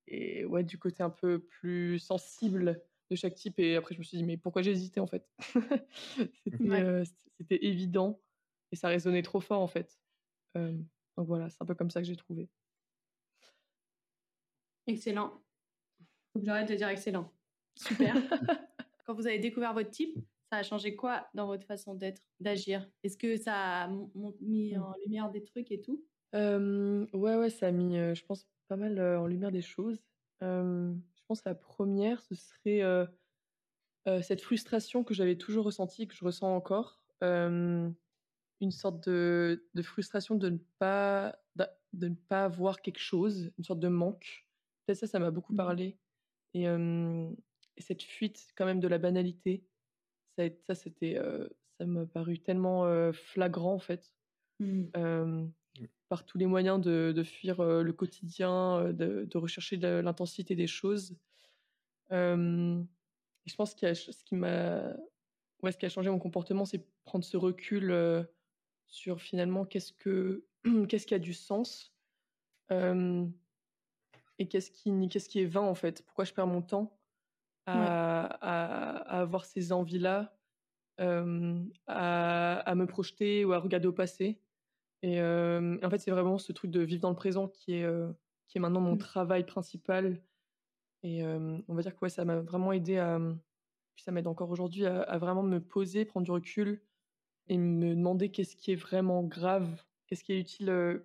et 0.08 0.46
ouais, 0.46 0.64
du 0.64 0.78
côté 0.80 1.04
un 1.04 1.10
peu 1.10 1.40
plus 1.40 2.00
sensible 2.00 2.84
de 3.10 3.16
chaque 3.16 3.36
type. 3.36 3.60
Et 3.60 3.76
après, 3.76 3.94
je 3.96 4.00
me 4.00 4.04
suis 4.04 4.18
dit, 4.18 4.24
mais 4.24 4.38
pourquoi 4.38 4.62
j'ai 4.62 4.72
hésité 4.72 5.00
en 5.00 5.08
fait? 5.08 5.30
C'était 6.46 6.70
Ouais. 6.70 6.82
euh, 6.82 7.04
c'était 7.40 7.66
évident 7.66 8.22
et 8.72 8.76
ça 8.76 8.88
résonnait 8.90 9.24
trop 9.24 9.42
fort 9.42 9.62
en 9.62 9.68
fait. 9.68 10.00
Euh, 10.58 10.74
donc 11.18 11.28
voilà, 11.28 11.50
c'est 11.50 11.62
un 11.62 11.66
peu 11.66 11.76
comme 11.76 11.92
ça 11.92 12.02
que 12.02 12.08
j'ai 12.08 12.16
trouvé. 12.18 12.50
Excellent. 14.88 15.44
Faut 16.34 16.40
que 16.40 16.46
j'arrête 16.46 16.70
de 16.70 16.76
dire 16.76 16.90
excellent. 16.90 17.34
Super. 17.76 18.16
Quand 19.06 19.14
vous 19.16 19.28
avez 19.28 19.40
découvert 19.40 19.74
votre 19.74 19.90
type, 19.92 20.20
ça 20.52 20.60
a 20.60 20.64
changé 20.64 20.96
quoi 20.96 21.30
dans 21.34 21.48
votre 21.48 21.66
façon 21.66 21.96
d'être, 21.96 22.24
d'agir? 22.40 22.90
Est-ce 23.04 23.18
que 23.18 23.38
ça 23.38 23.84
a 23.84 23.90
mis 24.42 24.78
Mm. 24.78 24.78
en 24.78 24.94
lumière 25.06 25.32
des 25.32 25.44
trucs 25.44 25.72
et 25.72 25.82
tout? 25.82 26.06
Euh, 26.36 27.06
ouais, 27.14 27.36
ouais, 27.38 27.50
ça 27.50 27.68
a 27.68 27.72
mis, 27.72 27.96
je 27.96 28.26
pense, 28.26 28.48
pas 28.68 28.76
mal 28.76 29.00
en 29.00 29.28
lumière 29.28 29.52
des 29.52 29.62
choses. 29.62 30.04
Euh, 30.42 30.96
je 31.24 31.28
pense 31.28 31.42
que 31.42 31.50
la 31.50 31.56
première, 31.56 32.22
ce 32.22 32.36
serait 32.36 32.82
euh, 32.82 33.06
cette 34.22 34.42
frustration 34.42 35.06
que 35.06 35.14
j'avais 35.14 35.38
toujours 35.38 35.64
ressentie, 35.64 36.06
que 36.08 36.16
je 36.16 36.26
ressens 36.26 36.54
encore, 36.54 37.00
une 37.22 38.72
sorte 38.72 39.08
de, 39.08 39.66
de, 39.74 39.82
frustration 39.82 40.36
de 40.36 40.50
ne 40.50 40.58
pas 40.80 41.38
de 41.56 42.08
ne 42.10 42.16
pas 42.16 42.44
avoir 42.44 42.82
quelque 42.82 43.00
chose, 43.00 43.52
une 43.58 43.64
sorte 43.64 43.80
de 43.80 43.88
manque. 43.88 44.48
Peut-être 44.86 45.00
ça, 45.00 45.08
ça 45.08 45.20
m'a 45.20 45.32
beaucoup 45.32 45.54
mmh 45.54 45.58
parlé. 45.58 45.98
Et, 46.54 46.64
et, 46.64 47.82
cette 47.82 48.04
fuite 48.04 48.52
quand 48.58 48.66
même 48.66 48.82
de 48.82 48.88
la 48.90 48.98
banalité, 48.98 49.66
ça, 50.38 50.44
ça 50.68 50.76
c'était, 50.76 51.18
ça 51.78 51.86
m'a 51.86 52.06
paru 52.06 52.40
tellement 52.40 53.14
flagrant 53.14 53.76
en 53.76 53.80
fait. 53.80 54.14
Mmh. 54.60 55.48
Par 56.14 56.26
tous 56.26 56.38
les 56.38 56.46
moyens 56.46 56.80
de, 56.80 57.12
de 57.12 57.24
fuir 57.24 57.64
le 57.64 57.92
quotidien, 57.92 58.92
de, 58.94 59.28
de 59.28 59.38
rechercher 59.40 59.78
l'intensité 59.78 60.54
des 60.54 60.68
choses. 60.68 61.18
et 62.12 62.16
je 62.16 63.56
pense 63.58 63.74
que 63.74 63.92
ce 63.96 64.24
qui 64.24 64.36
m'a, 64.36 64.94
ouais, 65.64 65.72
ce 65.72 65.78
qui 65.78 65.88
a 65.88 65.90
changé 65.90 66.12
mon 66.12 66.20
comportement, 66.20 66.66
c'est 66.66 66.86
prendre 67.04 67.26
ce 67.26 67.36
recul 67.36 68.28
sur 68.86 69.22
finalement 69.22 69.66
qu'est-ce 69.66 69.92
que 69.92 70.46
qu'est-ce 70.88 71.08
qui 71.08 71.16
a 71.16 71.20
du 71.20 71.34
sens 71.34 71.96
et 72.70 74.48
qu'est-ce 74.48 74.70
qui 74.70 75.10
qu'est-ce 75.10 75.30
qui 75.30 75.40
est 75.40 75.46
vain 75.46 75.62
en 75.62 75.74
fait. 75.74 76.04
Pourquoi 76.06 76.26
je 76.26 76.34
perds 76.34 76.46
mon 76.46 76.62
temps 76.62 76.96
à, 77.66 78.26
à, 78.26 79.20
avoir 79.20 79.46
ces 79.46 79.72
envies-là, 79.72 80.38
à, 81.00 82.60
à, 82.60 82.76
me 82.76 82.86
projeter 82.86 83.46
ou 83.46 83.54
à 83.54 83.58
regarder 83.58 83.88
au 83.88 83.94
passé? 83.94 84.40
Et, 85.04 85.22
en 85.22 85.90
fait, 85.90 86.00
c'est 86.00 86.12
vraiment 86.12 86.38
ce 86.38 86.52
truc 86.54 86.72
de 86.72 86.80
vivre 86.80 87.02
dans 87.02 87.10
le 87.10 87.16
présent 87.16 87.48
qui 87.48 87.76
est, 87.76 87.86
qui 88.48 88.58
est 88.58 88.62
maintenant 88.62 88.82
mon 88.82 88.96
mmh. 88.96 89.00
travail 89.00 89.46
principal. 89.46 90.22
Et 91.04 91.24
on 91.26 91.74
va 91.76 91.82
dire 91.82 91.94
que 91.94 92.00
ouais, 92.02 92.10
ça 92.10 92.26
m'a 92.26 92.40
vraiment 92.40 92.72
aidé 92.72 92.98
à, 92.98 93.20
puis 93.96 94.04
ça 94.04 94.12
m'aide 94.12 94.28
encore 94.28 94.50
aujourd'hui 94.50 94.86
à, 94.86 95.18
vraiment 95.18 95.44
me 95.44 95.60
poser, 95.60 96.06
prendre 96.06 96.26
du 96.26 96.32
recul 96.32 96.82
et 97.48 97.58
me 97.58 97.94
demander 97.94 98.32
qu'est-ce 98.32 98.56
qui 98.56 98.72
est 98.72 98.76
vraiment 98.76 99.24
grave, 99.24 99.68
qu'est-ce 100.08 100.24
qui 100.24 100.34
est 100.34 100.40
utile 100.40 101.04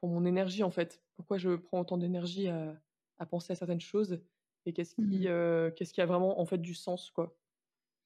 pour 0.00 0.08
mon 0.08 0.24
énergie 0.24 0.62
en 0.62 0.70
fait. 0.70 1.00
Pourquoi 1.14 1.38
je 1.38 1.50
prends 1.50 1.80
autant 1.80 1.96
d'énergie 1.96 2.48
à, 2.48 2.74
à, 3.18 3.26
penser 3.26 3.52
à 3.52 3.56
certaines 3.56 3.80
choses 3.80 4.20
et 4.66 4.72
qu'est-ce 4.72 4.96
qui, 4.96 5.28
mmh 5.28 5.72
qu'est-ce 5.76 5.94
qui 5.94 6.00
a 6.00 6.06
vraiment 6.06 6.40
en 6.40 6.44
fait 6.44 6.58
du 6.58 6.74
sens 6.74 7.10
quoi. 7.10 7.36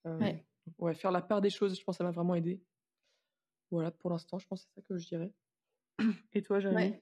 ouais. 0.04 0.44
ouais. 0.78 0.94
faire 0.94 1.10
la 1.10 1.22
part 1.22 1.40
des 1.40 1.50
choses, 1.50 1.78
je 1.78 1.82
pense 1.82 1.96
que 1.96 1.98
ça 1.98 2.04
m'a 2.04 2.10
vraiment 2.10 2.34
aidé. 2.34 2.60
Voilà, 3.70 3.90
pour 3.90 4.10
l'instant, 4.10 4.38
je 4.38 4.46
pense 4.46 4.64
que 4.64 4.68
c'est 4.68 4.80
ça 4.80 4.86
que 4.86 4.98
je 4.98 5.06
dirais. 5.06 5.32
Et 6.32 6.42
toi, 6.42 6.60
Jérémy 6.60 7.00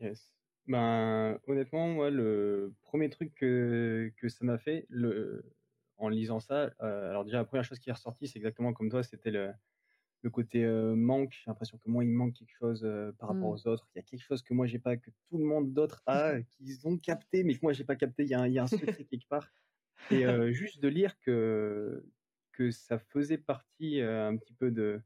Yes. 0.00 0.32
Ben, 0.66 1.40
honnêtement, 1.46 1.88
moi, 1.88 2.10
le 2.10 2.74
premier 2.82 3.08
truc 3.08 3.34
que, 3.34 4.12
que 4.16 4.28
ça 4.28 4.44
m'a 4.44 4.58
fait, 4.58 4.86
le, 4.90 5.42
en 5.96 6.08
lisant 6.08 6.40
ça, 6.40 6.72
alors 6.78 7.24
déjà, 7.24 7.38
la 7.38 7.44
première 7.44 7.64
chose 7.64 7.78
qui 7.78 7.90
est 7.90 7.92
ressortie, 7.92 8.28
c'est 8.28 8.38
exactement 8.38 8.72
comme 8.72 8.90
toi, 8.90 9.02
c'était 9.02 9.30
le, 9.30 9.50
le 10.22 10.30
côté 10.30 10.66
manque. 10.66 11.32
J'ai 11.32 11.50
l'impression 11.50 11.78
que 11.78 11.88
moi, 11.88 12.04
il 12.04 12.10
manque 12.10 12.34
quelque 12.34 12.52
chose 12.52 12.86
par 13.18 13.30
rapport 13.30 13.50
mmh. 13.50 13.54
aux 13.54 13.66
autres. 13.66 13.88
Il 13.94 13.98
y 13.98 14.00
a 14.00 14.02
quelque 14.02 14.22
chose 14.22 14.42
que 14.42 14.54
moi, 14.54 14.66
j'ai 14.66 14.78
pas, 14.78 14.96
que 14.96 15.10
tout 15.28 15.38
le 15.38 15.44
monde 15.44 15.72
d'autre 15.72 16.02
a, 16.06 16.40
qu'ils 16.50 16.86
ont 16.86 16.98
capté, 16.98 17.44
mais 17.44 17.54
que 17.54 17.60
moi, 17.62 17.72
j'ai 17.72 17.84
pas 17.84 17.96
capté. 17.96 18.24
Il 18.24 18.28
y, 18.28 18.34
a 18.34 18.40
un, 18.40 18.46
il 18.46 18.52
y 18.52 18.58
a 18.58 18.62
un 18.62 18.68
secret 18.68 19.04
quelque 19.10 19.28
part. 19.28 19.48
Et 20.10 20.24
juste 20.52 20.80
de 20.80 20.88
lire 20.88 21.18
que, 21.20 22.04
que 22.52 22.70
ça 22.70 22.98
faisait 22.98 23.38
partie 23.38 24.00
un 24.00 24.36
petit 24.36 24.54
peu 24.54 24.70
de. 24.70 25.00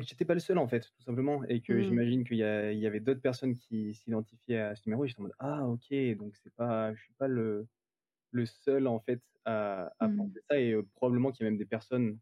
Que 0.00 0.06
j'étais 0.06 0.24
pas 0.24 0.34
le 0.34 0.40
seul, 0.40 0.58
en 0.58 0.66
fait, 0.66 0.90
tout 0.96 1.02
simplement. 1.02 1.44
Et 1.44 1.60
que 1.60 1.72
mmh. 1.72 1.82
j'imagine 1.82 2.24
qu'il 2.24 2.36
y, 2.38 2.40
il 2.40 2.78
y 2.78 2.86
avait 2.86 3.00
d'autres 3.00 3.20
personnes 3.20 3.54
qui 3.54 3.94
s'identifiaient 3.94 4.58
à 4.58 4.74
ce 4.74 4.82
numéro. 4.86 5.04
Et 5.04 5.08
j'étais 5.08 5.20
en 5.20 5.24
mode 5.24 5.34
Ah, 5.38 5.66
ok, 5.68 5.94
donc 6.16 6.36
c'est 6.36 6.52
pas, 6.54 6.92
je 6.94 7.00
suis 7.02 7.14
pas 7.14 7.28
le, 7.28 7.68
le 8.32 8.46
seul, 8.46 8.86
en 8.88 9.00
fait, 9.00 9.22
à, 9.44 9.92
à 10.00 10.08
mmh. 10.08 10.16
penser 10.16 10.40
ça. 10.50 10.58
Et 10.60 10.76
probablement 10.94 11.32
qu'il 11.32 11.44
y 11.44 11.46
a 11.46 11.50
même 11.50 11.58
des 11.58 11.66
personnes 11.66 12.18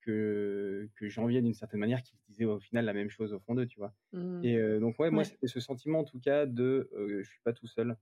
que, 0.00 0.88
que 0.94 1.08
j'enviais 1.08 1.42
d'une 1.42 1.54
certaine 1.54 1.80
manière, 1.80 2.02
qui 2.02 2.16
disaient 2.28 2.44
au 2.44 2.60
final 2.60 2.84
la 2.84 2.92
même 2.92 3.10
chose 3.10 3.32
au 3.32 3.40
fond 3.40 3.54
d'eux, 3.54 3.66
tu 3.66 3.78
vois? 3.78 3.94
Mmh. 4.12 4.44
Et 4.44 4.78
donc, 4.78 4.98
ouais, 5.00 5.10
moi, 5.10 5.24
c'était 5.24 5.48
ce 5.48 5.60
sentiment, 5.60 6.00
en 6.00 6.04
tout 6.04 6.20
cas, 6.20 6.46
de 6.46 6.90
je 7.22 7.28
suis 7.28 7.40
pas 7.42 7.52
tout 7.52 7.66
seul, 7.66 7.96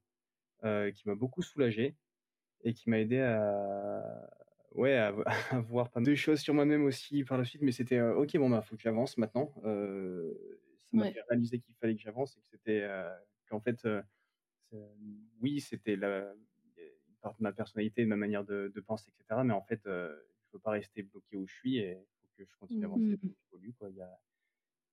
qui 0.63 1.09
m'a 1.09 1.15
beaucoup 1.15 1.43
soulagé 1.43 1.97
et 2.63 2.73
qui 2.75 2.91
m'a 2.91 2.99
aidé 3.01 3.21
à, 3.21 4.31
ouais, 4.75 4.95
à, 4.97 5.61
voir 5.69 5.91
pas 5.91 6.01
mal 6.01 6.07
de 6.11 6.15
choses 6.15 6.41
sur 6.41 6.55
moi-même 6.55 6.85
aussi 6.85 7.25
par 7.25 7.39
la 7.39 7.45
suite. 7.45 7.63
Mais 7.63 7.73
c'était, 7.73 8.01
ok, 8.01 8.37
bon, 8.37 8.51
bah, 8.51 8.63
faut 8.63 8.77
que 8.77 8.83
j'avance 8.83 9.17
maintenant. 9.19 9.53
ça 9.63 10.97
m'a 10.97 11.11
fait 11.11 11.23
réaliser 11.29 11.61
qu'il 11.61 11.75
fallait 11.77 11.97
que 11.97 12.03
j'avance 12.03 12.37
et 12.37 12.41
que 12.41 12.47
c'était, 12.51 12.89
qu'en 13.49 13.61
fait, 13.61 13.87
oui, 15.41 15.61
c'était 15.61 15.97
la, 15.97 16.33
une 17.09 17.17
part 17.21 17.35
de 17.35 17.43
ma 17.43 17.53
personnalité, 17.53 18.03
de 18.03 18.09
ma 18.09 18.17
manière 18.17 18.45
de, 18.45 18.73
de 18.75 18.81
penser, 18.81 19.11
etc. 19.19 19.41
Mais 19.45 19.55
en 19.55 19.63
fait, 19.63 19.87
peux 20.55 20.61
pas 20.61 20.71
rester 20.71 21.03
bloqué 21.03 21.37
où 21.37 21.47
je 21.47 21.55
suis 21.55 21.79
et 21.79 21.91
il 21.91 22.17
faut 22.21 22.29
que 22.37 22.45
je 22.45 22.57
continue 22.59 22.85
à 22.85 22.87
avancer, 22.87 23.19
mmh. 23.21 23.73
quoi. 23.79 23.91
Il 23.91 23.97
y 23.97 24.01
a, 24.01 24.21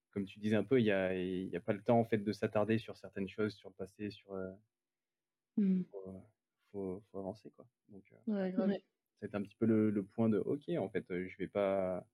comme 0.10 0.26
tu 0.26 0.40
disais 0.40 0.56
un 0.56 0.64
peu, 0.64 0.80
il 0.80 0.86
n'y 0.86 0.92
a, 0.92 1.16
y 1.16 1.56
a 1.56 1.62
pas 1.62 1.74
le 1.74 1.84
temps 1.84 2.00
en 2.00 2.06
fait 2.06 2.18
de 2.18 2.32
s'attarder 2.32 2.80
sur 2.80 2.98
certaines 2.98 3.30
choses, 3.30 3.54
sur 3.54 3.70
le 3.70 3.76
passé, 3.76 4.10
sur. 4.10 4.34
Euh, 4.34 4.52
mmh. 5.58 5.84
faut, 6.72 7.04
faut, 7.12 7.20
avancer 7.20 7.52
quoi. 7.52 7.68
Donc, 7.90 8.04
euh, 8.28 8.78
c'est 9.22 9.36
un 9.36 9.42
petit 9.42 9.56
peu 9.56 9.66
le, 9.66 9.90
le, 9.92 10.04
point 10.04 10.30
de 10.30 10.40
OK, 10.40 10.70
en 10.78 10.90
fait, 10.90 11.06
je 11.10 11.38
vais 11.38 11.48
pas. 11.48 12.06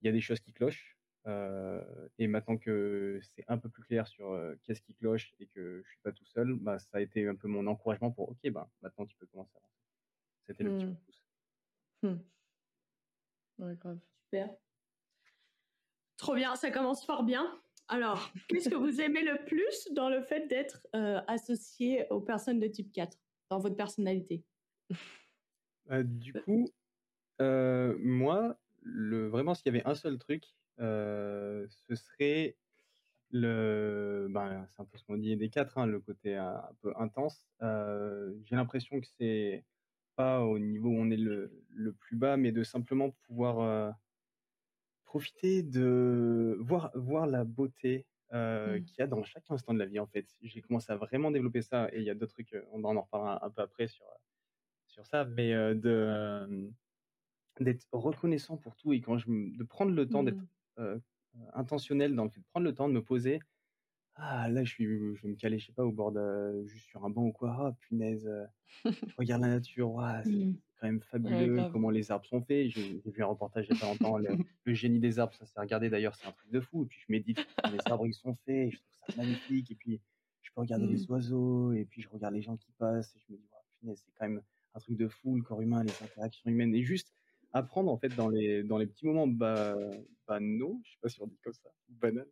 Il 0.00 0.06
y 0.06 0.08
a 0.08 0.12
des 0.12 0.20
choses 0.20 0.40
qui 0.40 0.52
clochent. 0.52 0.96
Euh, 1.26 1.82
et 2.18 2.26
maintenant 2.26 2.56
que 2.56 3.18
c'est 3.22 3.44
un 3.48 3.58
peu 3.58 3.68
plus 3.68 3.82
clair 3.82 4.06
sur 4.06 4.40
qu'est-ce 4.62 4.80
qui 4.80 4.94
cloche 4.94 5.34
et 5.40 5.46
que 5.46 5.82
je 5.84 5.88
suis 5.88 6.00
pas 6.02 6.12
tout 6.12 6.24
seul, 6.24 6.54
bah, 6.54 6.78
ça 6.78 6.98
a 6.98 7.00
été 7.00 7.26
un 7.26 7.34
peu 7.34 7.48
mon 7.48 7.66
encouragement 7.66 8.10
pour 8.10 8.30
OK, 8.30 8.50
bah, 8.50 8.70
maintenant 8.82 9.04
tu 9.04 9.16
peux 9.16 9.26
commencer 9.26 9.52
à 9.56 9.58
avancer. 9.58 9.74
C'était 10.46 10.64
le 10.64 10.76
petit 10.76 10.86
mmh. 10.86 10.96
pouce. 10.96 11.24
Ouais, 13.58 13.74
grave. 13.76 13.98
Super. 14.24 14.50
Trop 16.16 16.34
bien, 16.34 16.54
ça 16.56 16.70
commence 16.70 17.04
fort 17.04 17.22
bien. 17.22 17.60
Alors, 17.88 18.30
qu'est-ce 18.48 18.68
que 18.68 18.74
vous 18.74 19.00
aimez 19.00 19.22
le 19.22 19.44
plus 19.44 19.88
dans 19.92 20.08
le 20.08 20.22
fait 20.22 20.46
d'être 20.46 20.86
euh, 20.94 21.20
associé 21.26 22.06
aux 22.10 22.20
personnes 22.20 22.60
de 22.60 22.68
type 22.68 22.92
4 22.92 23.16
dans 23.50 23.58
votre 23.58 23.76
personnalité? 23.76 24.44
Bah, 25.88 26.02
Du 26.02 26.32
coup, 26.32 26.68
euh, 27.40 27.96
moi, 28.00 28.56
le, 28.82 29.26
vraiment, 29.28 29.54
s'il 29.54 29.66
y 29.66 29.76
avait 29.76 29.86
un 29.86 29.94
seul 29.94 30.18
truc, 30.18 30.44
euh, 30.80 31.66
ce 31.68 31.94
serait 31.94 32.56
le. 33.30 34.28
Ben, 34.30 34.66
c'est 34.70 34.82
un 34.82 34.84
peu 34.84 34.98
ce 34.98 35.04
qu'on 35.04 35.16
dit 35.16 35.36
des 35.36 35.48
4, 35.50 35.78
hein, 35.78 35.86
le 35.86 36.00
côté 36.00 36.36
un, 36.36 36.62
peu 36.82 36.92
intense. 36.96 37.48
J'ai 37.60 38.56
l'impression 38.56 39.00
que 39.00 39.06
c'est 39.18 39.64
pas 40.18 40.40
au 40.42 40.58
niveau 40.58 40.88
où 40.88 40.98
on 40.98 41.10
est 41.10 41.16
le, 41.16 41.52
le 41.70 41.92
plus 41.92 42.16
bas, 42.16 42.36
mais 42.36 42.50
de 42.50 42.64
simplement 42.64 43.10
pouvoir 43.28 43.60
euh, 43.60 43.90
profiter 45.04 45.62
de 45.62 46.58
voir, 46.60 46.90
voir 46.96 47.28
la 47.28 47.44
beauté 47.44 48.04
euh, 48.32 48.78
mmh. 48.78 48.84
qu'il 48.84 48.98
y 48.98 49.02
a 49.02 49.06
dans 49.06 49.22
chaque 49.22 49.48
instant 49.48 49.72
de 49.72 49.78
la 49.78 49.86
vie, 49.86 50.00
en 50.00 50.08
fait. 50.08 50.26
J'ai 50.42 50.60
commencé 50.60 50.90
à 50.90 50.96
vraiment 50.96 51.30
développer 51.30 51.62
ça, 51.62 51.88
et 51.92 51.98
il 51.98 52.02
y 52.02 52.10
a 52.10 52.16
d'autres 52.16 52.32
trucs, 52.32 52.52
euh, 52.52 52.64
on 52.72 52.82
en 52.82 53.00
reparlera 53.00 53.46
un, 53.46 53.50
peu 53.50 53.62
après 53.62 53.86
sur, 53.86 54.04
sur 54.98 55.06
ça, 55.06 55.24
mais 55.24 55.52
de 55.52 56.70
d'être 57.60 57.86
reconnaissant 57.92 58.56
pour 58.56 58.76
tout, 58.76 58.92
et 58.92 59.00
quand 59.00 59.18
je, 59.18 59.26
de 59.28 59.64
prendre 59.64 59.92
le 59.92 60.08
temps 60.08 60.22
d'être 60.22 60.42
mmh. 60.76 61.00
intentionnel 61.54 62.14
dans 62.14 62.24
le 62.24 62.30
fait 62.30 62.40
de 62.40 62.46
prendre 62.46 62.64
le 62.64 62.74
temps 62.74 62.88
de 62.88 62.94
me 62.94 63.02
poser 63.02 63.40
ah 64.18 64.48
là 64.48 64.64
je 64.64 64.70
suis 64.70 64.84
je 64.84 65.22
vais 65.22 65.28
me 65.28 65.36
caler, 65.36 65.58
je 65.58 65.66
sais 65.66 65.72
pas, 65.72 65.84
au 65.84 65.92
bord 65.92 66.10
de 66.12 66.64
juste 66.66 66.86
sur 66.86 67.04
un 67.04 67.10
banc 67.10 67.22
ou 67.22 67.32
quoi. 67.32 67.56
Ah 67.60 67.76
punaise, 67.80 68.28
regarde 69.18 69.42
la 69.42 69.48
nature, 69.48 70.02
c'est 70.24 70.30
mmh. 70.30 70.56
quand 70.80 70.86
même 70.88 71.00
fabuleux 71.00 71.68
comment 71.70 71.90
les 71.90 72.10
arbres 72.10 72.26
sont 72.26 72.42
faits. 72.42 72.70
J'ai 72.70 73.00
vu 73.04 73.22
un 73.22 73.26
reportage 73.26 73.66
il 73.68 73.74
y 73.74 73.78
a 73.78 73.80
pas 73.80 73.86
longtemps, 73.86 74.18
le, 74.18 74.28
génie 74.74 74.98
des 74.98 75.20
arbres, 75.20 75.34
ça 75.34 75.46
s'est 75.46 75.60
regardé 75.60 75.88
d'ailleurs, 75.88 76.16
c'est 76.16 76.26
un 76.26 76.32
truc 76.32 76.50
de 76.50 76.60
fou. 76.60 76.84
Et 76.84 76.86
puis 76.86 77.00
je 77.06 77.12
médite 77.12 77.46
comment 77.62 77.74
les 77.74 77.92
arbres 77.92 78.06
ils 78.06 78.14
sont 78.14 78.34
faits, 78.44 78.72
je 78.72 78.76
trouve 78.78 79.14
ça 79.14 79.22
magnifique. 79.22 79.70
Et 79.70 79.76
puis 79.76 80.00
je 80.42 80.50
peux 80.52 80.60
regarder 80.62 80.86
les 80.86 81.04
mmh. 81.04 81.10
oiseaux, 81.10 81.72
et 81.72 81.84
puis 81.84 82.02
je 82.02 82.08
regarde 82.08 82.34
les 82.34 82.42
gens 82.42 82.56
qui 82.56 82.72
passent, 82.72 83.14
et 83.14 83.20
je 83.20 83.32
me 83.32 83.38
dis, 83.38 83.48
punaise, 83.78 84.02
c'est 84.04 84.12
quand 84.18 84.28
même 84.28 84.42
un 84.78 84.80
truc 84.80 84.96
de 84.96 85.08
fou, 85.08 85.36
le 85.36 85.42
corps 85.42 85.60
humain, 85.60 85.82
les 85.82 85.90
interactions 86.02 86.50
humaines, 86.50 86.74
et 86.74 86.82
juste 86.82 87.12
apprendre 87.52 87.90
en 87.90 87.96
fait 87.96 88.14
dans 88.14 88.28
les, 88.28 88.62
dans 88.62 88.78
les 88.78 88.86
petits 88.86 89.06
moments 89.06 89.26
banaux, 89.26 90.80
je 90.84 90.92
sais 90.92 90.98
pas 91.00 91.08
si 91.08 91.20
on 91.22 91.26
dit 91.26 91.38
comme 91.42 91.52
ça, 91.52 91.70
banal, 91.88 92.26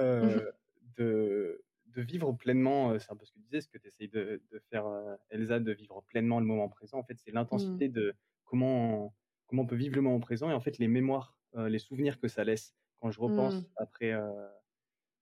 euh, 0.00 0.50
de, 0.96 1.62
de 1.86 2.02
vivre 2.02 2.32
pleinement, 2.32 2.98
c'est 2.98 3.10
un 3.10 3.16
peu 3.16 3.24
ce 3.24 3.32
que 3.32 3.38
tu 3.38 3.44
disais, 3.44 3.60
ce 3.60 3.68
que 3.68 3.78
tu 3.78 3.88
essayes 3.88 4.08
de, 4.08 4.40
de, 4.50 4.58
faire, 4.70 4.86
Elsa, 5.30 5.58
de 5.58 5.72
vivre 5.72 6.02
pleinement 6.06 6.40
le 6.40 6.46
moment 6.46 6.68
présent. 6.68 6.98
En 6.98 7.02
fait, 7.02 7.18
c'est 7.18 7.32
l'intensité 7.32 7.88
mmh. 7.88 7.92
de 7.92 8.14
comment, 8.44 9.14
comment 9.46 9.62
on 9.62 9.66
peut 9.66 9.76
vivre 9.76 9.96
le 9.96 10.02
moment 10.02 10.20
présent 10.20 10.50
et 10.50 10.54
en 10.54 10.60
fait 10.60 10.78
les 10.78 10.88
mémoires, 10.88 11.36
les 11.56 11.78
souvenirs 11.78 12.18
que 12.18 12.28
ça 12.28 12.44
laisse. 12.44 12.74
Quand 13.00 13.10
je 13.10 13.20
repense 13.20 13.56
mmh. 13.56 13.66
après 13.76 14.12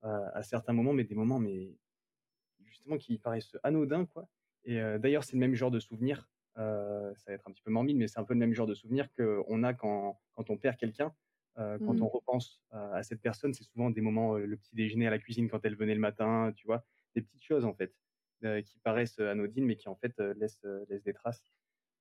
à, 0.03 0.43
certains 0.43 0.73
moments, 0.73 0.93
mais 0.93 1.05
des 1.05 1.15
moments, 1.15 1.39
mais 1.39 1.77
justement 2.65 2.99
qui 2.99 3.19
paraissent 3.19 3.57
anodins, 3.63 4.07
quoi. 4.07 4.29
Et 4.65 4.79
d'ailleurs, 4.99 5.25
c'est 5.25 5.33
le 5.33 5.39
même 5.39 5.55
genre 5.55 5.71
de 5.71 5.81
souvenir. 6.61 7.15
ça 7.17 7.31
va 7.31 7.35
être 7.35 7.49
un 7.49 7.53
petit 7.53 7.63
peu 7.63 7.71
morbide, 7.71 7.97
mais 7.97 8.09
c'est 8.09 8.19
un 8.21 8.25
peu 8.25 8.35
le 8.35 8.41
même 8.41 8.55
genre 8.55 8.67
de 8.67 8.75
souvenir 8.75 9.09
qu'on 9.15 9.63
a 9.65 9.75
quand, 9.75 10.21
quand 10.33 10.51
on 10.51 10.59
perd 10.59 10.77
quelqu'un. 10.77 11.15
Euh, 11.59 11.79
quand 11.81 12.01
on 12.03 12.07
mmh. 12.07 12.09
repense 12.09 12.63
à 12.71 13.03
cette 13.03 13.21
personne, 13.21 13.53
c'est 13.55 13.65
souvent 13.65 13.91
des 13.91 14.01
moments, 14.01 14.37
le 14.39 14.57
petit 14.57 14.75
déjeuner 14.75 15.07
à 15.09 15.11
la 15.11 15.19
cuisine 15.19 15.49
quand 15.49 15.65
elle 15.65 15.77
venait 15.77 15.95
le 15.95 16.01
matin, 16.01 16.53
tu 16.57 16.67
vois, 16.67 16.87
des 17.15 17.23
petites 17.23 17.43
choses 17.43 17.65
en 17.65 17.75
fait, 17.75 17.95
qui 18.65 18.79
paraissent 18.81 19.19
anodines 19.19 19.67
mais 19.67 19.77
qui 19.77 19.89
en 19.89 19.97
fait 19.97 20.19
laissent, 20.19 20.65
laissent 20.89 21.03
des 21.05 21.13
traces. 21.15 21.43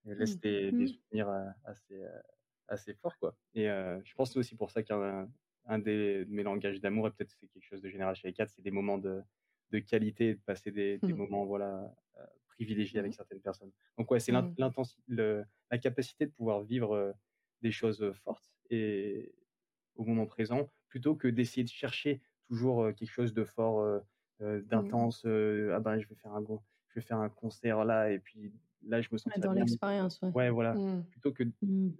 et 0.06 0.16
laisse 0.16 0.40
Mmh. 0.40 0.42
des, 0.42 0.72
des 0.74 0.88
Mmh. 0.88 0.88
souvenirs 0.88 1.30
euh, 1.30 1.46
assez, 1.66 2.02
euh, 2.04 2.22
assez 2.68 2.94
forts, 2.96 3.18
quoi. 3.20 3.38
Et 3.54 3.70
euh, 3.70 4.02
je 4.04 4.14
pense 4.16 4.30
que 4.30 4.34
c'est 4.34 4.40
aussi 4.40 4.56
pour 4.56 4.72
ça 4.72 4.84
qu'un 4.84 5.30
un 5.66 5.80
des 5.80 6.26
de 6.26 6.32
mes 6.32 6.44
langages 6.44 6.82
d'amour, 6.82 7.08
et 7.08 7.12
peut-être 7.12 7.32
c'est 7.32 7.48
quelque 7.48 7.64
chose 7.66 7.82
de 7.82 7.90
général 7.90 8.16
chez 8.16 8.28
les 8.28 8.34
quatre, 8.34 8.50
c'est 8.52 8.62
des 8.64 8.72
moments 8.72 8.98
de, 8.98 9.22
de 9.72 9.80
qualité, 9.80 10.36
de 10.36 10.42
passer 10.42 10.72
des, 10.72 11.00
des 11.00 11.14
Mmh. 11.14 11.14
moments 11.14 11.46
voilà, 11.46 11.94
privilégiés 12.60 13.00
avec 13.00 13.12
Mmh. 13.12 13.14
certaines 13.22 13.42
personnes. 13.42 13.72
Donc 13.98 14.12
ouais, 14.12 14.20
c'est 14.20 14.32
Mmh. 14.34 14.36
le- 15.08 15.46
la 15.72 15.78
capacité 15.78 16.26
de 16.26 16.32
pouvoir 16.32 16.62
vivre 16.64 16.94
euh, 16.96 17.12
des 17.62 17.72
choses 17.72 18.12
fortes 18.24 18.50
et 18.70 19.34
au 19.96 20.04
moment 20.06 20.26
présent, 20.26 20.70
plutôt 20.90 21.16
que 21.16 21.28
d'essayer 21.28 21.64
de 21.64 21.70
chercher 21.70 22.22
toujours 22.48 22.88
quelque 22.96 23.10
chose 23.20 23.34
de 23.34 23.44
fort, 23.46 23.80
euh, 23.82 24.00
Mmh. 24.42 24.62
d'intense. 24.72 25.24
euh, 25.26 25.74
ah 25.76 25.80
ben, 25.80 26.00
je 26.00 26.08
vais 26.08 26.16
faire 26.16 26.34
un 26.34 26.42
gros, 26.42 26.62
je 26.90 27.00
vais 27.00 27.06
faire 27.06 27.18
un 27.20 27.30
concert 27.30 27.84
là, 27.86 28.12
et 28.12 28.20
puis 28.20 28.52
là, 28.84 29.02
je 29.02 29.10
me 29.12 29.18
sens 29.18 29.34
dans 29.40 29.52
l'expérience, 29.54 30.22
ouais. 30.22 30.32
Ouais, 30.34 30.50
voilà. 30.50 30.74
Mmh. 30.76 31.06
Plutôt 31.12 31.32
que 31.34 31.44
de 31.44 31.54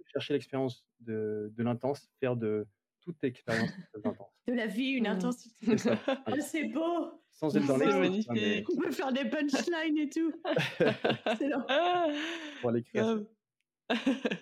chercher 0.06 0.32
l'expérience 0.34 0.86
de, 1.00 1.52
de 1.54 1.62
l'intense, 1.62 2.08
faire 2.20 2.36
de 2.36 2.66
toute 3.02 3.22
expérience 3.24 3.70
d'intense. 4.04 4.32
De 4.48 4.54
la 4.54 4.66
vie, 4.66 4.90
une 4.92 5.06
intensité. 5.06 5.76
C'est. 5.78 5.90
Oh, 6.26 6.30
Ouais. 6.32 6.40
c'est 6.40 6.64
beau 6.68 7.19
Sans 7.40 7.56
être 7.56 7.66
dans 7.66 7.78
magnifique. 7.78 8.68
On 8.70 8.76
peut 8.76 8.90
faire 8.90 9.12
des 9.14 9.24
punchlines 9.24 9.96
et 9.96 10.10
tout. 10.10 10.30
C'est 11.38 11.48
long. 11.48 11.64
Ah, 11.70 12.06
pour 12.60 12.70
l'écrire. 12.70 13.02
grave. 13.02 13.26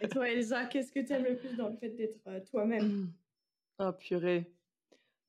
Et 0.03 0.09
toi, 0.09 0.29
Elsa, 0.29 0.67
qu'est-ce 0.67 0.91
que 0.91 0.99
tu 0.99 1.13
aimes 1.13 1.25
le 1.25 1.37
plus 1.37 1.57
dans 1.57 1.69
le 1.69 1.77
fait 1.77 1.91
d'être 1.91 2.19
euh, 2.27 2.41
toi-même? 2.51 3.13
Ah 3.79 3.93
purée. 3.93 4.53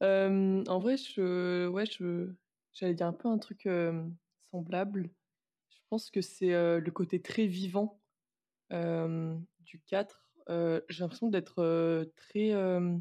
Euh, 0.02 0.64
en 0.68 0.80
vrai, 0.80 0.98
je, 0.98 1.68
ouais, 1.68 1.86
je, 1.86 2.32
j'allais 2.74 2.96
dire 2.96 3.06
un 3.06 3.14
peu 3.14 3.28
un 3.28 3.38
truc 3.38 3.68
euh, 3.68 4.04
semblable. 4.52 5.12
Je 5.70 5.78
pense 5.92 6.10
que 6.10 6.22
c'est 6.22 6.54
euh, 6.56 6.80
le 6.80 6.92
côté 6.92 7.22
très 7.22 7.46
vivant 7.46 8.02
euh, 8.74 9.38
du 9.60 9.80
4. 9.82 10.28
Euh, 10.50 10.82
j'ai 10.90 11.04
l'impression 11.04 11.30
d'être 11.30 11.60
euh, 11.60 12.06
très 12.16 12.52
euh, 12.52 12.98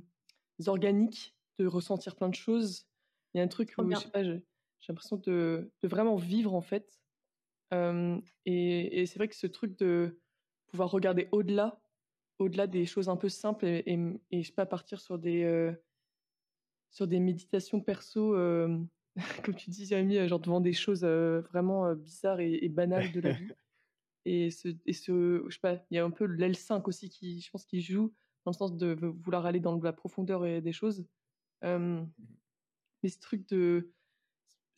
organique, 0.67 1.35
de 1.59 1.67
ressentir 1.67 2.17
plein 2.17 2.29
de 2.29 2.35
choses. 2.35 2.87
Il 3.33 3.39
y 3.39 3.41
a 3.41 3.45
un 3.45 3.49
truc 3.49 3.75
où, 3.79 3.91
je 3.91 3.97
sais 3.97 4.11
pas, 4.11 4.23
j'ai 4.23 4.43
j'ai 4.80 4.92
l'impression 4.92 5.16
de, 5.16 5.70
de 5.82 5.88
vraiment 5.88 6.16
vivre 6.16 6.54
en 6.54 6.61
fait. 6.61 7.00
Euh, 7.75 8.20
et 8.47 9.00
et 9.00 9.06
c'est 9.06 9.18
vrai 9.18 9.28
que 9.28 9.37
ce 9.37 9.47
truc 9.47 9.78
de 9.78 10.18
pouvoir 10.68 10.90
regarder 10.90 11.28
au-delà, 11.32 11.80
au-delà 12.38 12.66
des 12.66 12.87
choses 12.87 13.08
un 13.08 13.16
peu 13.16 13.28
simples 13.28 13.66
et, 13.66 13.82
et, 13.87 13.99
et 14.30 14.42
je 14.42 14.49
sais 14.49 14.54
pas, 14.54 14.66
partir 14.66 15.00
sur 15.00 15.18
des, 15.18 15.44
euh, 15.44 15.73
sur 16.90 17.06
des 17.06 17.20
méditations 17.20 17.80
perso, 17.80 18.35
euh, 18.35 18.78
comme 19.44 19.54
tu 19.54 19.70
dis, 19.70 19.87
Jérémy, 19.87 20.18
euh, 20.18 20.28
genre 20.28 20.40
devant 20.40 20.61
des 20.61 20.73
choses 20.73 21.04
vraiment 21.04 21.94
bizarres 21.94 22.40
et, 22.40 22.68
banales 22.68 23.12
de 23.12 23.20
la 23.20 23.32
vie. 23.32 23.49
Et 24.25 24.50
ce, 24.50 24.68
et 24.85 24.92
ce, 24.92 25.42
je 25.49 25.54
sais 25.54 25.61
pas, 25.61 25.82
il 25.90 25.94
y 25.94 25.99
a 25.99 26.04
un 26.04 26.11
peu 26.11 26.26
l'L5 26.26 26.82
aussi 26.85 27.08
qui, 27.08 27.40
je 27.40 27.50
pense, 27.50 27.64
qui 27.64 27.80
joue 27.80 28.12
dans 28.44 28.50
le 28.50 28.56
sens 28.56 28.76
de 28.76 28.94
vouloir 29.23 29.47
aller 29.47 29.61
dans 29.61 29.80
la 29.80 29.92
profondeur 29.92 30.44
et 30.44 30.61
des 30.61 30.73
choses. 30.73 31.06
Euh, 31.64 32.04
mais 33.02 33.08
ce 33.08 33.18
truc 33.20 33.49
de, 33.49 33.92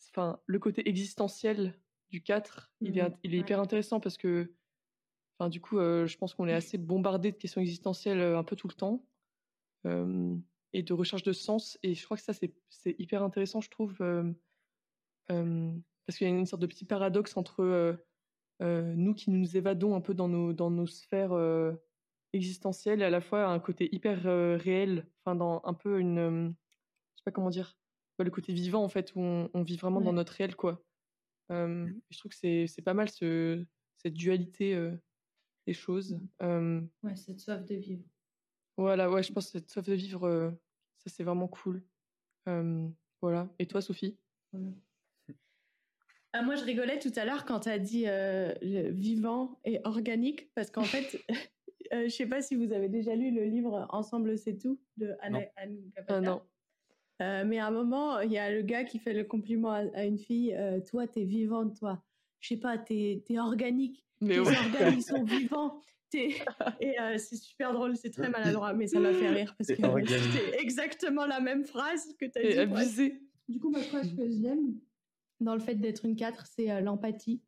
enfin, 0.08 0.40
le 0.46 0.58
côté 0.58 0.88
existentiel 0.88 1.74
du 2.08 2.22
4, 2.22 2.72
il 2.80 2.98
est, 2.98 3.02
int- 3.02 3.16
il 3.22 3.34
est 3.34 3.38
ouais. 3.38 3.42
hyper 3.42 3.60
intéressant 3.60 4.00
parce 4.00 4.16
que, 4.16 4.52
enfin, 5.38 5.48
du 5.48 5.60
coup, 5.60 5.78
euh, 5.78 6.06
je 6.06 6.16
pense 6.18 6.34
qu'on 6.34 6.48
est 6.48 6.52
assez 6.54 6.78
bombardé 6.78 7.30
de 7.32 7.36
questions 7.36 7.60
existentielles 7.60 8.20
euh, 8.20 8.38
un 8.38 8.44
peu 8.44 8.56
tout 8.56 8.68
le 8.68 8.74
temps 8.74 9.06
euh, 9.86 10.34
et 10.72 10.82
de 10.82 10.92
recherche 10.92 11.22
de 11.22 11.32
sens. 11.32 11.78
Et 11.82 11.94
je 11.94 12.04
crois 12.04 12.16
que 12.16 12.22
ça, 12.22 12.32
c'est 12.32 12.96
hyper 12.98 13.22
intéressant, 13.22 13.60
je 13.60 13.70
trouve, 13.70 13.96
euh, 14.00 14.32
parce 15.28 16.18
qu'il 16.18 16.26
y 16.28 16.30
a 16.30 16.34
une 16.34 16.46
sorte 16.46 16.62
de 16.62 16.66
petit 16.66 16.84
paradoxe 16.84 17.36
entre 17.36 17.96
nous 18.60 19.14
qui 19.14 19.30
nous 19.30 19.56
évadons 19.56 19.94
un 19.94 20.00
peu 20.00 20.12
dans 20.12 20.28
nos, 20.28 20.52
dans 20.52 20.70
nos 20.70 20.86
sphères 20.86 21.32
existentielles 22.32 23.00
et 23.00 23.04
à 23.04 23.10
la 23.10 23.20
fois 23.20 23.46
un 23.46 23.58
côté 23.60 23.94
hyper 23.94 24.22
réel, 24.60 25.06
enfin, 25.24 25.36
dans 25.36 25.62
un 25.64 25.74
peu 25.74 26.00
une. 26.00 26.54
je 27.14 27.18
sais 27.18 27.24
pas 27.24 27.30
comment 27.30 27.50
dire. 27.50 27.78
Ouais, 28.20 28.24
le 28.24 28.30
côté 28.30 28.52
vivant, 28.52 28.84
en 28.84 28.88
fait, 28.88 29.12
où 29.16 29.20
on, 29.20 29.50
on 29.54 29.62
vit 29.62 29.76
vraiment 29.76 30.00
dans 30.00 30.10
Ouais. 30.10 30.16
notre 30.16 30.32
réel, 30.34 30.54
quoi. 30.54 30.84
Euh, 31.50 31.88
et 31.88 32.14
je 32.14 32.18
trouve 32.18 32.30
que 32.30 32.36
c'est 32.38 32.66
c'est 32.68 32.82
pas 32.82 32.94
mal 32.94 33.08
ce, 33.08 33.66
cette 33.96 34.14
dualité 34.14 34.72
euh, 34.74 34.92
des 35.66 35.72
choses. 35.74 36.20
Euh, 36.42 36.80
Ouais, 37.02 37.16
cette 37.16 37.40
soif 37.40 37.64
de 37.64 37.74
vivre. 37.74 38.04
voilà, 38.76 39.10
ouais, 39.10 39.22
je 39.24 39.32
pense 39.32 39.46
que 39.46 39.58
cette 39.58 39.68
soif 39.70 39.84
de 39.86 39.94
vivre, 39.94 40.24
euh, 40.28 40.50
ça 40.98 41.10
c'est 41.10 41.24
vraiment 41.24 41.48
cool. 41.48 41.82
Voilà. 43.22 43.52
Et 43.58 43.66
toi, 43.66 43.80
Sophie? 43.82 44.16
Voilà. 44.52 44.72
Ah, 46.32 46.42
moi, 46.42 46.54
je 46.54 46.64
rigolais 46.64 46.98
tout 47.00 47.12
à 47.16 47.24
l'heure 47.24 47.44
quand 47.44 47.60
tu 47.60 47.68
as 47.68 47.78
dit 47.80 48.04
euh, 48.06 48.54
vivant 48.62 49.60
et 49.64 49.80
organique, 49.84 50.52
parce 50.54 50.70
qu'en 50.70 50.84
fait, 50.84 51.20
euh, 51.92 52.04
je 52.04 52.08
sais 52.08 52.26
pas 52.26 52.40
si 52.42 52.54
vous 52.54 52.72
avez 52.72 52.88
déjà 52.88 53.14
lu 53.16 53.32
le 53.32 53.44
livre 53.44 53.86
Ensemble, 53.90 54.38
c'est 54.38 54.56
tout 54.56 54.80
de 54.96 55.16
Anne, 55.20 55.32
Non. 55.32 55.44
Anne 55.56 55.90
Gapata. 55.96 56.16
Ah 56.16 56.20
non. 56.20 56.42
Euh, 57.20 57.44
mais 57.46 57.58
à 57.58 57.66
un 57.66 57.70
moment, 57.70 58.20
il 58.20 58.32
y 58.32 58.38
a 58.38 58.50
le 58.50 58.62
gars 58.62 58.84
qui 58.84 58.98
fait 58.98 59.12
le 59.12 59.24
compliment 59.24 59.70
à, 59.72 59.82
à 59.94 60.04
une 60.04 60.18
fille 60.18 60.54
euh, 60.54 60.80
Toi, 60.80 61.06
t'es 61.06 61.24
vivante, 61.24 61.76
toi. 61.78 62.02
Je 62.40 62.48
sais 62.48 62.56
pas, 62.56 62.78
t'es 62.78 63.22
es 63.28 63.38
organique. 63.38 64.06
Mais 64.20 64.34
Tes 64.34 64.40
ouais. 64.40 64.56
organes, 64.56 64.94
ils 64.94 65.02
sont 65.02 65.24
vivants. 65.24 65.80
T'es- 66.10 66.34
Et 66.80 66.98
euh, 67.00 67.18
c'est 67.18 67.36
super 67.36 67.72
drôle, 67.72 67.96
c'est 67.96 68.10
très 68.10 68.28
maladroit, 68.30 68.72
mais 68.72 68.86
ça 68.86 68.98
m'a 68.98 69.12
fait 69.12 69.28
rire 69.28 69.54
parce 69.56 69.68
que 69.68 69.76
c'est 69.76 70.60
exactement 70.60 71.24
la 71.26 71.40
même 71.40 71.64
phrase 71.64 72.14
que 72.18 72.24
tu 72.26 72.38
as 72.38 72.42
Et 72.42 72.52
dit. 72.54 72.58
abusé. 72.58 73.22
Du 73.48 73.60
coup, 73.60 73.70
moi, 73.70 73.80
je 73.80 73.88
crois 73.88 74.00
que 74.02 74.30
j'aime 74.30 74.74
dans 75.40 75.54
le 75.54 75.60
fait 75.60 75.74
d'être 75.76 76.04
une 76.04 76.16
4, 76.16 76.46
c'est 76.46 76.70
euh, 76.70 76.80
l'empathie. 76.80 77.42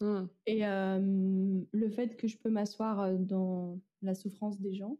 Hmm. 0.00 0.26
Et 0.46 0.66
euh, 0.66 1.60
le 1.72 1.90
fait 1.90 2.16
que 2.16 2.28
je 2.28 2.36
peux 2.36 2.50
m'asseoir 2.50 3.12
dans 3.18 3.80
la 4.02 4.14
souffrance 4.14 4.60
des 4.60 4.74
gens, 4.74 4.98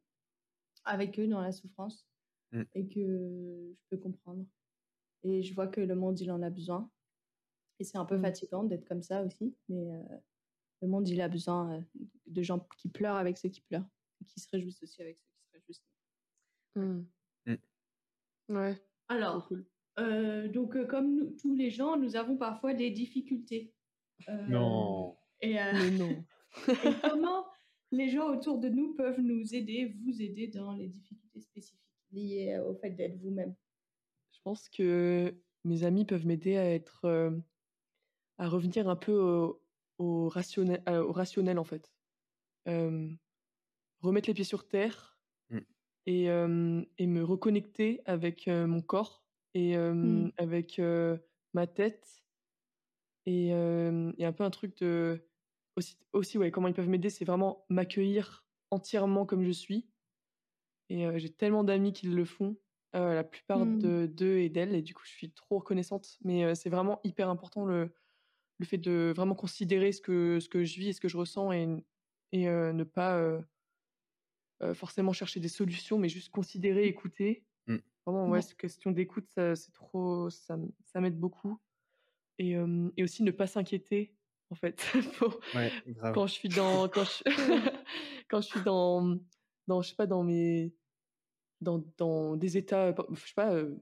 avec 0.85 1.19
eux 1.21 1.27
dans 1.29 1.41
la 1.41 1.53
souffrance, 1.53 2.07
Mm. 2.53 2.63
et 2.75 2.89
que 2.89 3.75
je 3.75 3.83
peux 3.91 3.99
comprendre. 3.99 4.45
Et 5.25 5.43
je 5.43 5.55
vois 5.55 5.67
que 5.69 5.81
le 5.81 5.95
monde, 5.95 6.19
il 6.21 6.31
en 6.31 6.43
a 6.43 6.51
besoin. 6.51 6.91
Et 7.79 7.85
c'est 7.85 7.99
un 7.99 8.05
peu 8.05 8.17
Mm. 8.19 8.23
fatigant 8.23 8.65
d'être 8.65 8.87
comme 8.89 9.03
ça 9.03 9.23
aussi, 9.23 9.55
mais 9.69 9.93
euh, 9.93 10.03
le 10.83 10.89
monde, 10.89 11.09
il 11.09 11.21
a 11.21 11.29
besoin 11.29 11.79
euh, 11.79 11.81
de 12.27 12.43
gens 12.43 12.61
qui 12.79 12.89
pleurent 12.89 13.17
avec 13.17 13.37
ceux 13.39 13.49
qui 13.49 13.61
pleurent, 13.61 13.89
et 14.21 14.25
qui 14.25 14.41
se 14.41 14.49
réjouissent 14.51 14.83
aussi 14.83 15.03
avec 15.03 15.19
ceux 15.19 15.27
qui 15.31 15.43
se 15.45 15.53
réjouissent. 15.53 15.85
Hmm. 16.75 17.03
Ouais. 18.49 18.81
Alors, 19.09 19.47
cool. 19.49 19.67
euh, 19.99 20.49
donc 20.49 20.75
euh, 20.77 20.87
comme 20.87 21.15
nous- 21.15 21.31
tous 21.37 21.55
les 21.55 21.71
gens, 21.71 21.97
nous 21.99 22.17
avons 22.17 22.37
parfois 22.39 22.73
des 22.75 22.91
difficultés. 22.91 23.75
Euh, 24.29 24.47
Non. 24.49 25.17
Et, 25.41 25.61
euh, 25.61 25.73
Mais 25.75 25.91
non. 25.91 26.25
et 26.85 27.11
comment 27.11 27.45
les 27.93 28.09
gens 28.09 28.29
autour 28.35 28.59
de 28.59 28.69
nous 28.69 28.95
peuvent 28.95 29.21
nous 29.21 29.55
aider, 29.55 29.95
vous 30.05 30.23
aider 30.23 30.49
dans 30.49 30.73
les 30.73 30.89
difficultés 30.89 31.41
spécifiques? 31.41 31.79
Liées 32.13 32.59
au 32.59 32.75
fait 32.77 32.91
d'être 32.91 33.19
vous-même 33.21 33.55
Je 34.33 34.39
pense 34.43 34.69
que 34.71 35.43
mes 35.65 35.85
amis 35.85 36.05
peuvent 36.07 36.27
m'aider 36.27 36.57
à 36.57 36.65
être, 36.73 37.05
euh, 37.05 37.31
à 38.39 38.49
revenir 38.49 38.89
un 38.89 38.97
peu 38.97 39.13
au, 39.19 39.65
au 39.99 40.29
rationnel, 40.29 40.83
euh, 40.89 41.03
au 41.05 41.13
rationnel 41.13 41.59
en 41.59 41.65
fait. 41.65 41.93
Euh, 42.69 43.11
remettre 44.01 44.29
les 44.29 44.35
pieds 44.35 44.45
sur 44.45 44.69
terre 44.69 45.21
Mm. 45.51 45.65
et, 46.07 46.31
euh, 46.31 46.83
et 46.99 47.07
me 47.07 47.25
reconnecter 47.25 48.03
avec 48.07 48.49
euh, 48.49 48.67
mon 48.67 48.83
corps 48.83 49.27
et 49.55 49.77
euh, 49.77 49.95
Mm. 50.03 50.29
avec 50.39 50.79
euh, 50.79 51.19
ma 51.55 51.69
tête 51.69 52.25
et, 53.27 53.49
et 53.49 54.25
un 54.25 54.33
peu 54.33 54.45
un 54.45 54.51
truc 54.51 54.79
de 54.79 55.29
aussi, 55.77 55.97
aussi 56.13 56.39
ouais 56.39 56.51
comment 56.51 56.69
ils 56.69 56.75
peuvent 56.75 56.89
m'aider 56.89 57.11
c'est 57.11 57.25
vraiment 57.25 57.67
m'accueillir 57.69 58.47
entièrement 58.71 59.27
comme 59.27 59.45
je 59.45 59.51
suis 59.51 59.91
et 60.91 61.07
euh, 61.07 61.19
j'ai 61.19 61.31
tellement 61.33 61.65
d'amis 61.65 61.93
qui 61.93 62.07
le 62.09 62.25
font 62.25 62.57
euh, 62.97 63.15
la 63.15 63.25
plupart 63.25 63.67
Mm. 63.67 63.79
de 63.79 64.07
d'eux 64.07 64.39
et 64.39 64.49
d'elles 64.49 64.75
et 64.75 64.83
du 64.83 64.95
coup 64.95 65.03
je 65.05 65.11
suis 65.13 65.31
trop 65.33 65.59
reconnaissante 65.59 66.19
mais 66.25 66.45
euh, 66.45 66.55
c'est 66.55 66.71
vraiment 66.71 67.01
hyper 67.05 67.29
important 67.31 67.65
le 67.67 67.95
le 68.59 68.67
fait 68.67 68.79
de 68.79 69.13
vraiment 69.17 69.35
considérer 69.37 69.93
ce 69.93 70.01
que 70.03 70.41
ce 70.41 70.49
que 70.49 70.65
je 70.65 70.79
vis 70.81 70.89
et 70.91 70.93
ce 70.95 71.01
que 71.01 71.09
je 71.09 71.17
ressens 71.19 71.53
et 71.53 71.69
et 72.33 72.49
euh, 72.49 72.73
ne 72.73 72.85
pas 72.85 73.17
euh, 73.19 73.41
euh, 74.63 74.75
forcément 74.75 75.13
chercher 75.13 75.41
des 75.41 75.49
solutions 75.49 75.99
mais 75.99 76.09
juste 76.09 76.31
considérer 76.31 76.87
écouter 76.87 77.45
Mm. 77.67 77.77
vraiment 78.07 78.29
ouais 78.31 78.41
cette 78.43 78.57
question 78.57 78.93
d'écoute 78.93 79.29
ça 79.29 79.55
c'est 79.57 79.73
trop 79.73 80.31
ça 80.31 80.59
ça 80.87 81.01
m'aide 81.03 81.19
beaucoup 81.21 81.61
et 82.39 82.57
euh, 82.57 82.91
et 82.97 83.05
aussi 83.05 83.23
ne 83.25 83.31
pas 83.33 83.47
s'inquiéter 83.47 84.17
en 84.51 84.57
fait 84.57 84.87
pour- 85.19 85.41
Ouais, 85.55 85.75
grave. 85.87 86.13
quand 86.15 86.27
je 86.29 86.35
suis 86.35 86.51
dans 86.51 86.89
quand 86.89 87.05
je, 87.05 87.25
quand 88.31 88.41
je 88.43 88.47
suis 88.49 88.63
dans 88.63 89.19
dans 89.69 89.83
je 89.83 89.91
sais 89.91 89.97
pas 89.97 90.07
dans 90.07 90.25
mes 90.25 90.75
dans, 91.61 91.85
dans 91.97 92.37
des 92.37 92.57
états 92.57 92.95
je 93.13 93.21
sais 93.27 93.33
pas 93.35 93.53
euh, 93.53 93.75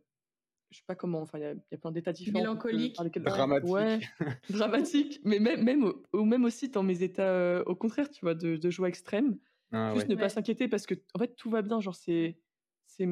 je 0.70 0.78
sais 0.78 0.84
pas 0.86 0.94
comment 0.96 1.20
enfin 1.20 1.38
il 1.38 1.42
y 1.42 1.44
a, 1.44 1.52
il 1.52 1.60
y 1.72 1.74
a 1.74 1.78
plein 1.78 1.92
d'états 1.92 2.12
différents 2.12 2.56
qu'on 2.56 2.68
peut- 2.68 2.72
Mélancolique. 2.76 3.20
Dramatique. 3.22 3.70
ouais 3.70 4.00
dramatique 4.50 5.20
mais 5.24 5.38
même 5.38 5.62
même 5.62 5.92
ou 6.12 6.24
même 6.24 6.44
aussi 6.44 6.68
dans 6.68 6.82
mes 6.82 7.02
états 7.02 7.28
euh, 7.30 7.62
au 7.66 7.74
contraire 7.76 8.10
tu 8.10 8.20
vois 8.24 8.34
de, 8.34 8.56
de 8.56 8.70
joie 8.70 8.88
extrême 8.88 9.38
Ah, 9.72 9.92
juste 9.94 10.06
ouais. 10.08 10.14
ne 10.14 10.16
pas 10.18 10.24
Ouais. 10.24 10.28
s'inquiéter 10.30 10.68
parce 10.68 10.86
que 10.86 10.94
en 11.14 11.18
fait 11.18 11.36
tout 11.36 11.50
va 11.50 11.62
bien 11.62 11.80
genre 11.80 11.94
c'est 11.94 12.38
c'est 12.86 13.06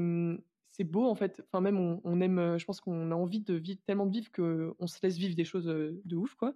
c'est 0.70 0.85
beau 0.85 1.05
en 1.07 1.14
fait 1.14 1.40
enfin 1.46 1.61
même 1.61 1.79
on, 1.79 2.00
on 2.05 2.20
aime 2.20 2.38
euh, 2.38 2.59
je 2.59 2.64
pense 2.64 2.81
qu'on 2.81 3.11
a 3.12 3.14
envie 3.14 3.40
de 3.40 3.55
vivre 3.55 3.81
tellement 3.87 4.07
de 4.07 4.12
vivre 4.12 4.31
que 4.33 4.74
on 4.81 4.87
se 4.88 4.98
laisse 5.03 5.16
vivre 5.16 5.37
des 5.37 5.44
choses 5.44 5.66
de 5.66 6.16
ouf 6.16 6.35
quoi 6.35 6.55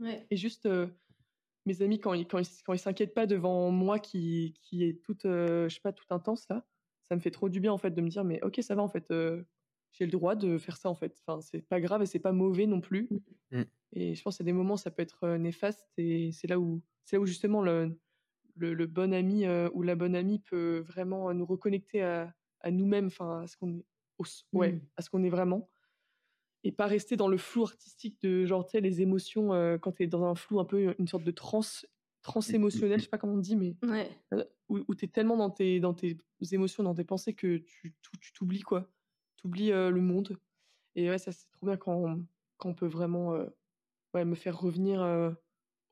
Ouais. 0.00 0.26
et 0.28 0.36
juste 0.36 0.66
euh, 0.66 0.88
mes 1.66 1.80
amis 1.80 2.00
quand 2.00 2.14
ils 2.14 2.26
quand 2.26 2.40
ils 2.40 2.62
quand 2.64 2.72
ils 2.72 2.80
s'inquiètent 2.80 3.14
pas 3.14 3.26
devant 3.26 3.70
moi 3.70 4.00
qui 4.00 4.54
qui 4.60 4.82
est 4.82 5.00
toute 5.04 5.22
je 5.22 5.68
sais 5.70 5.80
pas 5.80 5.92
toute 5.92 6.10
intense 6.10 6.48
là, 6.50 6.66
ça 7.08 7.16
me 7.16 7.20
fait 7.20 7.30
trop 7.30 7.48
du 7.48 7.60
bien 7.60 7.72
en 7.72 7.78
fait 7.78 7.90
de 7.90 8.00
me 8.00 8.08
dire 8.08 8.24
mais 8.24 8.42
ok 8.42 8.60
ça 8.62 8.74
va 8.74 8.82
en 8.82 8.88
fait 8.88 9.12
j'ai 9.92 10.06
le 10.06 10.10
droit 10.10 10.34
de 10.34 10.58
faire 10.58 10.76
ça 10.76 10.88
en 10.90 10.94
fait. 10.94 11.22
Enfin 11.26 11.40
c'est 11.40 11.62
pas 11.62 11.80
grave 11.80 12.02
et 12.02 12.06
c'est 12.06 12.18
pas 12.18 12.32
mauvais 12.32 12.66
non 12.66 12.80
plus. 12.80 13.08
Mmh. 13.50 13.62
Et 13.92 14.14
je 14.14 14.22
pense 14.22 14.36
qu'il 14.36 14.44
y 14.46 14.48
a 14.48 14.52
des 14.52 14.56
moments 14.56 14.76
ça 14.76 14.90
peut 14.90 15.02
être 15.02 15.28
néfaste 15.36 15.88
et 15.98 16.32
c'est 16.32 16.48
là 16.48 16.58
où 16.58 16.82
c'est 17.04 17.16
là 17.16 17.20
où 17.20 17.26
justement 17.26 17.62
le 17.62 17.98
le, 18.56 18.74
le 18.74 18.86
bon 18.86 19.12
ami 19.14 19.46
ou 19.74 19.82
la 19.82 19.94
bonne 19.96 20.16
amie 20.16 20.38
peut 20.40 20.80
vraiment 20.86 21.32
nous 21.34 21.46
reconnecter 21.46 22.02
à, 22.02 22.34
à 22.60 22.70
nous-mêmes, 22.70 23.06
enfin 23.06 23.42
à 23.42 23.46
ce 23.46 23.56
qu'on 23.56 23.78
est, 23.78 23.84
ouais, 24.52 24.72
Mmh. 24.72 24.80
à 24.96 25.02
ce 25.02 25.10
qu'on 25.10 25.24
est 25.24 25.28
vraiment, 25.30 25.68
et 26.64 26.72
pas 26.72 26.86
rester 26.86 27.16
dans 27.16 27.28
le 27.28 27.36
flou 27.36 27.64
artistique 27.64 28.20
de 28.22 28.46
genre 28.46 28.64
tu 28.66 28.72
sais 28.72 28.80
les 28.80 29.02
émotions 29.02 29.52
euh, 29.54 29.78
quand 29.78 29.92
t'es 29.92 30.06
dans 30.06 30.24
un 30.24 30.34
flou 30.34 30.60
un 30.60 30.64
peu 30.64 30.94
une 30.98 31.08
sorte 31.08 31.24
de 31.24 31.30
transe 31.30 31.86
transe 32.24 32.54
émotionnelle, 32.54 33.00
je 33.00 33.04
sais 33.06 33.10
pas 33.10 33.18
comment 33.18 33.34
on 33.34 33.38
dit, 33.38 33.56
mais 33.56 33.76
Ouais. 33.82 34.24
euh, 34.34 34.44
où, 34.70 34.80
où 34.88 34.96
t'es 34.96 35.08
tellement 35.08 35.36
dans 35.38 35.50
tes 35.50 35.80
dans 35.80 35.94
tes 35.94 36.18
émotions, 36.52 36.84
dans 36.84 36.94
tes 36.94 37.04
pensées 37.04 37.34
que 37.34 37.58
tu 37.58 37.96
tu 38.22 38.32
t'oublies 38.34 38.62
quoi, 38.62 38.92
t'oublies 39.38 39.72
euh, 39.72 39.90
le 39.90 40.02
monde. 40.02 40.38
Et 40.96 41.10
ouais 41.10 41.18
ça 41.18 41.32
c'est 41.32 41.50
trop 41.52 41.66
bien 41.66 41.76
quand 41.78 42.20
quand 42.58 42.70
on 42.70 42.74
peut 42.74 42.86
vraiment 42.88 43.34
euh, 43.34 43.46
ouais 44.14 44.24
me 44.26 44.34
faire 44.36 44.58
revenir 44.60 45.02
euh, 45.02 45.32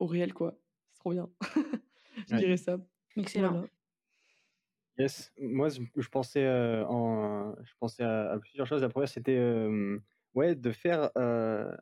au 0.01 0.07
réel 0.07 0.35
quoi. 0.35 0.61
C'est 0.93 1.01
trop 1.01 1.13
bien. 1.13 1.31
je 2.29 2.35
Ouais. 2.35 2.37
dirais 2.37 2.59
ça. 2.59 2.79
Excellent. 3.17 3.61
Voilà. 3.61 3.69
Yes, 4.99 5.33
moi 5.39 5.69
je, 5.71 5.81
je 5.97 6.09
pensais 6.09 6.45
euh, 6.45 6.85
en, 6.87 7.55
je 7.65 7.73
pensais 7.79 8.03
à, 8.05 8.33
à 8.33 8.39
plusieurs 8.39 8.67
choses. 8.67 8.83
La 8.83 8.91
première 8.91 9.09
c'était 9.09 9.37
euh, 9.39 9.99
ouais 10.35 10.55
de 10.55 10.71
faire 10.71 11.11
euh, 11.17 11.75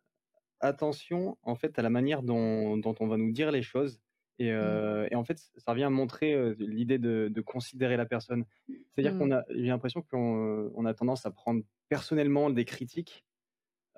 attention 0.61 1.39
en 1.43 1.57
fait 1.57 1.79
à 1.79 1.83
la 1.83 1.91
manière 1.91 2.23
dont, 2.23 2.79
dont 2.79 2.95
on 3.01 3.09
va 3.09 3.17
nous 3.19 3.33
dire 3.33 3.53
les 3.53 3.63
choses 3.63 4.01
et, 4.38 4.53
euh, 4.53 5.07
et 5.11 5.14
en 5.16 5.25
fait 5.25 5.38
ça 5.57 5.73
revient 5.73 5.85
à 5.85 5.90
montrer 5.90 6.33
euh, 6.35 6.55
l'idée 6.59 6.99
de, 6.99 7.29
de 7.33 7.40
considérer 7.40 7.97
la 7.97 8.07
personne. 8.07 8.45
C'est-à-dire 8.93 9.14
Mm. 9.14 9.19
qu'on 9.19 9.33
a, 9.33 9.45
j'ai 9.51 9.66
l'impression 9.69 10.03
qu'on 10.03 10.71
on 10.75 10.85
a 10.87 10.95
tendance 10.95 11.27
à 11.27 11.31
prendre 11.31 11.62
personnellement 11.88 12.51
des 12.51 12.64
critiques 12.64 13.27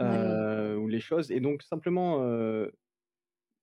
euh, 0.00 0.76
ou 0.76 0.88
les 0.88 1.00
choses 1.00 1.30
et 1.32 1.40
donc 1.40 1.62
simplement 1.62 2.18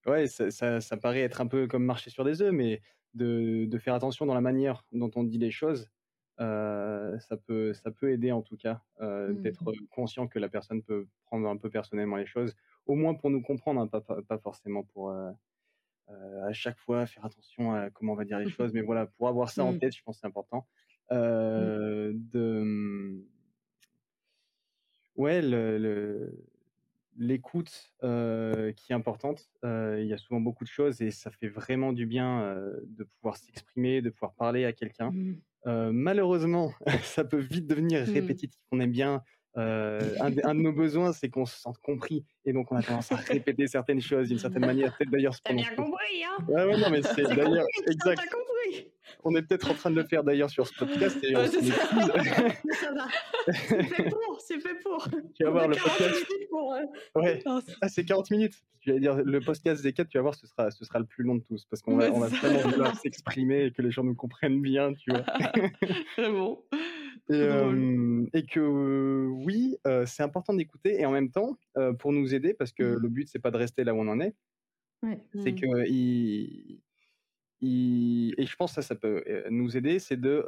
ouais 0.06 0.28
ça, 0.28 0.52
ça, 0.52 0.82
ça 0.82 0.98
paraît 0.98 1.22
être 1.22 1.42
un 1.42 1.48
peu 1.48 1.68
comme 1.68 1.84
marcher 1.86 2.10
sur 2.10 2.24
des 2.24 2.42
œufs 2.42 2.52
mais 2.54 2.82
de, 3.14 3.66
de 3.66 3.78
faire 3.78 3.94
attention 3.94 4.26
dans 4.26 4.34
la 4.34 4.42
manière 4.42 4.86
dont 4.92 5.12
on 5.16 5.24
dit 5.24 5.38
les 5.38 5.52
choses 5.52 5.90
ça 6.38 7.38
peut 7.46 7.74
ça 7.74 7.92
peut 7.92 8.12
aider 8.12 8.32
en 8.32 8.42
tout 8.42 8.56
cas 8.58 8.82
Mhm. 9.28 9.42
d'être 9.42 9.74
conscient 9.90 10.28
que 10.28 10.40
la 10.40 10.50
personne 10.50 10.84
peut 10.84 11.08
prendre 11.26 11.48
un 11.50 11.58
peu 11.58 11.70
personnellement 11.70 12.16
les 12.18 12.26
choses 12.26 12.56
au 12.86 12.96
moins 12.96 13.14
pour 13.14 13.30
nous 13.30 13.42
comprendre 13.42 13.82
hein, 13.82 13.88
pas, 13.88 14.02
pas, 14.02 14.22
pas 14.22 14.38
forcément 14.40 14.84
pour 14.84 15.14
à 16.10 16.54
chaque 16.54 16.78
fois 16.80 17.06
faire 17.06 17.26
attention 17.26 17.74
à 17.74 17.90
comment 17.90 18.14
on 18.14 18.16
va 18.16 18.26
dire 18.26 18.40
les 18.40 18.50
choses 18.50 18.74
mais 18.74 18.82
voilà 18.82 19.06
pour 19.08 19.28
avoir 19.28 19.50
ça 19.50 19.64
en 19.64 19.74
Mhm. 19.74 19.80
tête 19.80 19.96
je 19.96 20.02
pense 20.04 20.18
que 20.18 20.22
c'est 20.22 20.28
important 20.28 20.68
Euh, 21.12 22.12
de 22.16 23.24
ouais 25.16 25.42
le, 25.42 26.46
l'écoute 27.18 27.94
euh, 28.04 28.72
qui 28.74 28.92
est 28.92 28.96
importante. 28.96 29.50
Euh, 29.66 30.00
il 30.02 30.08
y 30.08 30.14
a 30.14 30.18
souvent 30.18 30.40
beaucoup 30.40 30.64
de 30.64 30.70
choses 30.70 31.02
et 31.02 31.12
ça 31.12 31.32
fait 31.32 31.50
vraiment 31.50 31.92
du 31.94 32.06
bien 32.06 32.42
euh, 32.44 32.80
de 32.88 33.04
pouvoir 33.04 33.38
s'exprimer, 33.38 34.02
de 34.02 34.10
pouvoir 34.10 34.34
parler 34.36 34.66
à 34.66 34.72
quelqu'un. 34.74 35.12
Mmh. 35.12 35.42
Euh, 35.68 35.92
malheureusement, 35.92 36.72
ça 37.04 37.26
peut 37.26 37.40
vite 37.40 37.68
devenir 37.68 38.06
répétitif. 38.06 38.62
On 38.72 38.80
aime 38.80 38.92
bien. 38.92 39.24
Euh, 39.58 40.00
un, 40.20 40.30
de, 40.30 40.42
un 40.46 40.56
de 40.56 40.62
nos 40.62 40.72
besoins, 40.74 41.12
c'est 41.14 41.30
qu'on 41.30 41.46
se 41.46 41.60
sente 41.60 41.78
compris 41.80 42.24
et 42.46 42.54
donc 42.54 42.72
on 42.72 42.76
a 42.76 42.84
tendance 42.84 43.12
à 43.12 43.16
répéter 43.28 43.68
certaines 43.68 44.02
choses 44.02 44.28
d'une 44.30 44.40
certaine 44.40 44.66
manière. 44.66 44.96
Peut-être 44.98 45.12
d'ailleurs 45.12 45.34
ce 45.36 45.42
T'as 45.44 45.54
bien 45.54 45.74
compris, 45.76 46.24
hein 46.24 46.44
Ouais, 46.48 46.66
ouais, 46.66 46.78
non, 46.78 46.90
mais 46.90 47.02
c'est 47.02 47.24
d'ailleurs 47.36 47.66
exact. 47.88 48.22
Compris 48.32 48.88
On 49.24 49.36
est 49.36 49.42
peut-être 49.42 49.72
en 49.72 49.74
train 49.74 49.90
de 49.92 49.96
le 49.96 50.04
faire 50.06 50.24
d'ailleurs 50.24 50.50
sur 50.50 50.68
ce 50.68 50.74
podcast 50.78 51.18
et 51.24 51.34
c'est 51.48 51.64
ça. 51.64 51.88
ça 51.88 52.94
va. 52.94 53.08
C'est 53.48 53.84
fait 53.84 54.10
pour, 54.10 54.42
c'est 54.42 54.60
fait 54.60 54.76
pour. 54.84 55.08
Tu 55.36 55.44
vas 55.44 55.50
On 55.50 55.54
voir 55.54 55.68
le 55.68 55.76
40 55.76 55.98
podcast. 55.98 56.26
pour. 56.50 56.74
euh, 56.74 56.80
Ouais. 57.16 57.42
Ah, 57.46 57.60
c'est- 57.66 57.76
Ah, 57.82 57.90
c'est 57.90 58.06
40 58.06 58.30
minutes. 58.32 58.54
Tu 58.82 58.94
vas 58.94 59.00
dire 59.00 59.16
le 59.16 59.40
podcast 59.42 59.84
des 59.84 59.92
4, 59.92 60.08
tu 60.08 60.18
vas 60.18 60.22
voir, 60.22 60.36
ce 60.36 60.48
sera, 60.48 60.72
ce 60.72 60.86
sera 60.86 61.00
le 61.00 61.06
plus 61.06 61.24
long 61.26 61.36
de 61.36 61.44
tous 61.44 61.66
parce 61.66 61.82
qu'on 61.82 61.98
va, 61.98 62.10
on 62.12 62.20
vraiment 62.22 62.60
vouloir 62.70 62.96
s'exprimer 62.98 63.66
et 63.66 63.72
que 63.72 63.82
les 63.82 63.92
gens 63.92 64.04
nous 64.06 64.16
comprennent 64.16 64.62
bien, 64.62 64.94
tu 64.94 65.10
vois. 65.12 65.24
Vraiment. 66.18 66.64
Et, 67.30 67.34
euh, 67.36 68.26
que 68.50 68.60
euh, 68.60 69.28
oui, 69.30 69.78
euh, 69.88 70.06
c'est 70.08 70.24
important 70.24 70.54
d'écouter 70.54 71.00
et 71.00 71.06
en 71.06 71.12
même 71.12 71.32
temps, 71.32 71.58
pour 72.00 72.12
nous 72.14 72.34
aider, 72.34 72.54
parce 72.54 72.72
que 72.74 72.84
Mm. 72.84 73.00
le 73.00 73.10
but, 73.10 73.28
c'est 73.30 73.40
pas 73.40 73.52
de 73.52 73.58
rester 73.58 73.84
là 73.84 73.94
où 73.94 74.00
on 74.00 74.08
en 74.08 74.20
est, 74.20 74.36
Ouais. 75.04 75.22
c'est 75.38 75.54
Mm. 75.54 75.54
que 75.54 75.88
il, 75.88 76.82
il- 77.62 78.36
et 78.38 78.46
je 78.48 78.56
pense 78.58 78.72
que 78.76 78.82
ça, 78.82 78.88
ça 78.90 78.96
peut 78.96 79.24
nous 79.52 79.78
aider, 79.78 80.00
c'est 80.00 80.18
de 80.20 80.46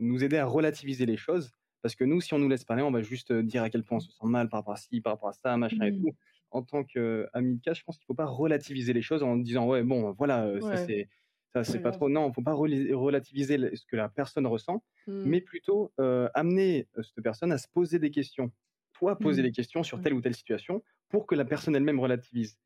nous 0.00 0.24
aider 0.24 0.38
à 0.38 0.46
relativiser 0.46 1.06
les 1.06 1.16
choses. 1.18 1.52
Parce 1.82 1.96
que 1.96 2.04
nous, 2.04 2.20
si 2.20 2.34
on 2.34 2.38
nous 2.40 2.48
laisse 2.48 2.64
parler, 2.64 2.82
on 2.82 2.92
va 2.92 3.02
juste 3.02 3.32
dire 3.32 3.62
à 3.62 3.70
quel 3.70 3.84
point 3.84 3.98
on 3.98 4.00
se 4.00 4.10
sent 4.12 4.26
mal 4.26 4.48
par 4.50 4.60
rapport 4.60 4.74
à 4.74 4.78
ci, 4.78 5.00
par 5.02 5.14
rapport 5.14 5.30
à 5.30 5.32
ça, 5.34 5.56
machin 5.58 5.86
et 5.86 5.92
Mm. 5.92 6.04
tout. 6.04 6.12
En 6.50 6.62
tant 6.62 6.84
qu'ami 6.84 7.56
de 7.56 7.62
cas, 7.62 7.74
je 7.74 7.82
pense 7.84 7.98
qu'il 7.98 8.06
faut 8.06 8.14
pas 8.14 8.26
relativiser 8.26 8.92
les 8.94 9.02
choses 9.02 9.22
en 9.24 9.36
disant 9.36 9.68
ouais 9.68 9.82
bon 9.84 10.12
voilà 10.12 10.60
ça 10.62 10.76
c'est 10.78 11.08
ça 11.54 11.64
c'est 11.64 11.78
pas 11.80 11.92
trop 11.92 12.08
non, 12.08 12.32
faut 12.32 12.42
pas 12.42 12.52
relativiser 12.54 13.58
ce 13.76 13.86
que 13.86 13.96
la 13.96 14.08
personne 14.08 14.46
ressent, 14.46 14.82
Mm. 15.06 15.22
mais 15.26 15.40
plutôt 15.40 15.92
euh, 16.00 16.28
amener 16.34 16.88
euh, 16.98 17.02
cette 17.02 17.22
personne 17.22 17.52
à 17.52 17.58
se 17.58 17.68
poser 17.68 17.98
des 17.98 18.10
questions. 18.10 18.50
Toi, 18.94 19.16
poser 19.18 19.42
Mm. 19.42 19.44
des 19.46 19.52
questions 19.52 19.82
sur 19.82 20.00
telle 20.00 20.14
ou 20.14 20.20
telle 20.20 20.34
situation 20.34 20.82
pour 21.10 21.26
que 21.26 21.34
la 21.34 21.44
personne 21.44 21.76
elle-même 21.76 22.00
relativise. 22.00 22.58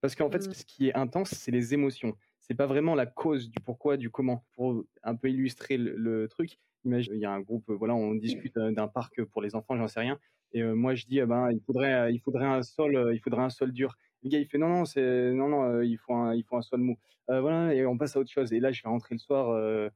Parce 0.00 0.14
qu'en 0.14 0.30
fait, 0.30 0.46
Mm. 0.48 0.52
ce 0.54 0.64
qui 0.64 0.88
est 0.88 0.94
intense, 0.94 1.30
c'est 1.30 1.50
les 1.50 1.74
émotions. 1.74 2.16
C'est 2.40 2.54
pas 2.54 2.66
vraiment 2.66 2.94
la 2.94 3.06
cause 3.06 3.50
du 3.50 3.58
pourquoi, 3.60 3.96
du 3.96 4.10
comment. 4.10 4.44
Pour 4.54 4.84
un 5.02 5.16
peu 5.16 5.30
illustrer 5.30 5.76
le, 5.78 5.96
le 5.96 6.28
truc, 6.28 6.58
imagine, 6.84 7.14
il 7.14 7.20
y 7.20 7.24
a 7.24 7.32
un 7.32 7.40
groupe, 7.40 7.70
voilà, 7.70 7.94
on 7.94 8.14
discute 8.14 8.54
d'un 8.58 8.88
parc 8.88 9.22
pour 9.24 9.40
les 9.42 9.54
enfants, 9.54 9.76
j'en 9.76 9.88
sais 9.88 10.00
rien. 10.00 10.18
Et 10.52 10.62
euh, 10.62 10.74
moi, 10.74 10.94
je 10.94 11.06
dis, 11.06 11.18
eh 11.18 11.26
ben, 11.26 11.50
il 11.50 11.60
faudrait, 11.62 12.12
il 12.14 12.20
faudrait 12.20 12.44
un 12.46 12.62
sol, 12.62 13.10
il 13.14 13.18
faudrait 13.20 13.42
un 13.42 13.50
sol 13.50 13.72
dur. 13.72 13.96
Le 14.24 14.30
gars, 14.30 14.38
il 14.38 14.46
fait, 14.46 14.58
non, 14.58 14.68
non, 14.68 14.84
c'est, 14.84 15.32
non, 15.32 15.48
non, 15.48 15.64
euh, 15.64 15.84
il 15.84 15.98
faut 15.98 16.14
un, 16.14 16.34
il 16.34 16.44
faut 16.44 16.56
un 16.56 16.62
sol 16.62 16.80
mou. 16.80 16.98
Euh, 17.30 17.40
voilà, 17.40 17.74
et 17.74 17.84
on 17.86 17.96
passe 17.98 18.16
à 18.16 18.20
autre 18.20 18.30
chose. 18.30 18.52
Et 18.52 18.60
là, 18.60 18.72
je 18.72 18.82
vais 18.82 18.88
rentrer 18.88 19.14
le 19.14 19.18
soir. 19.18 19.50
euh, 19.50 19.90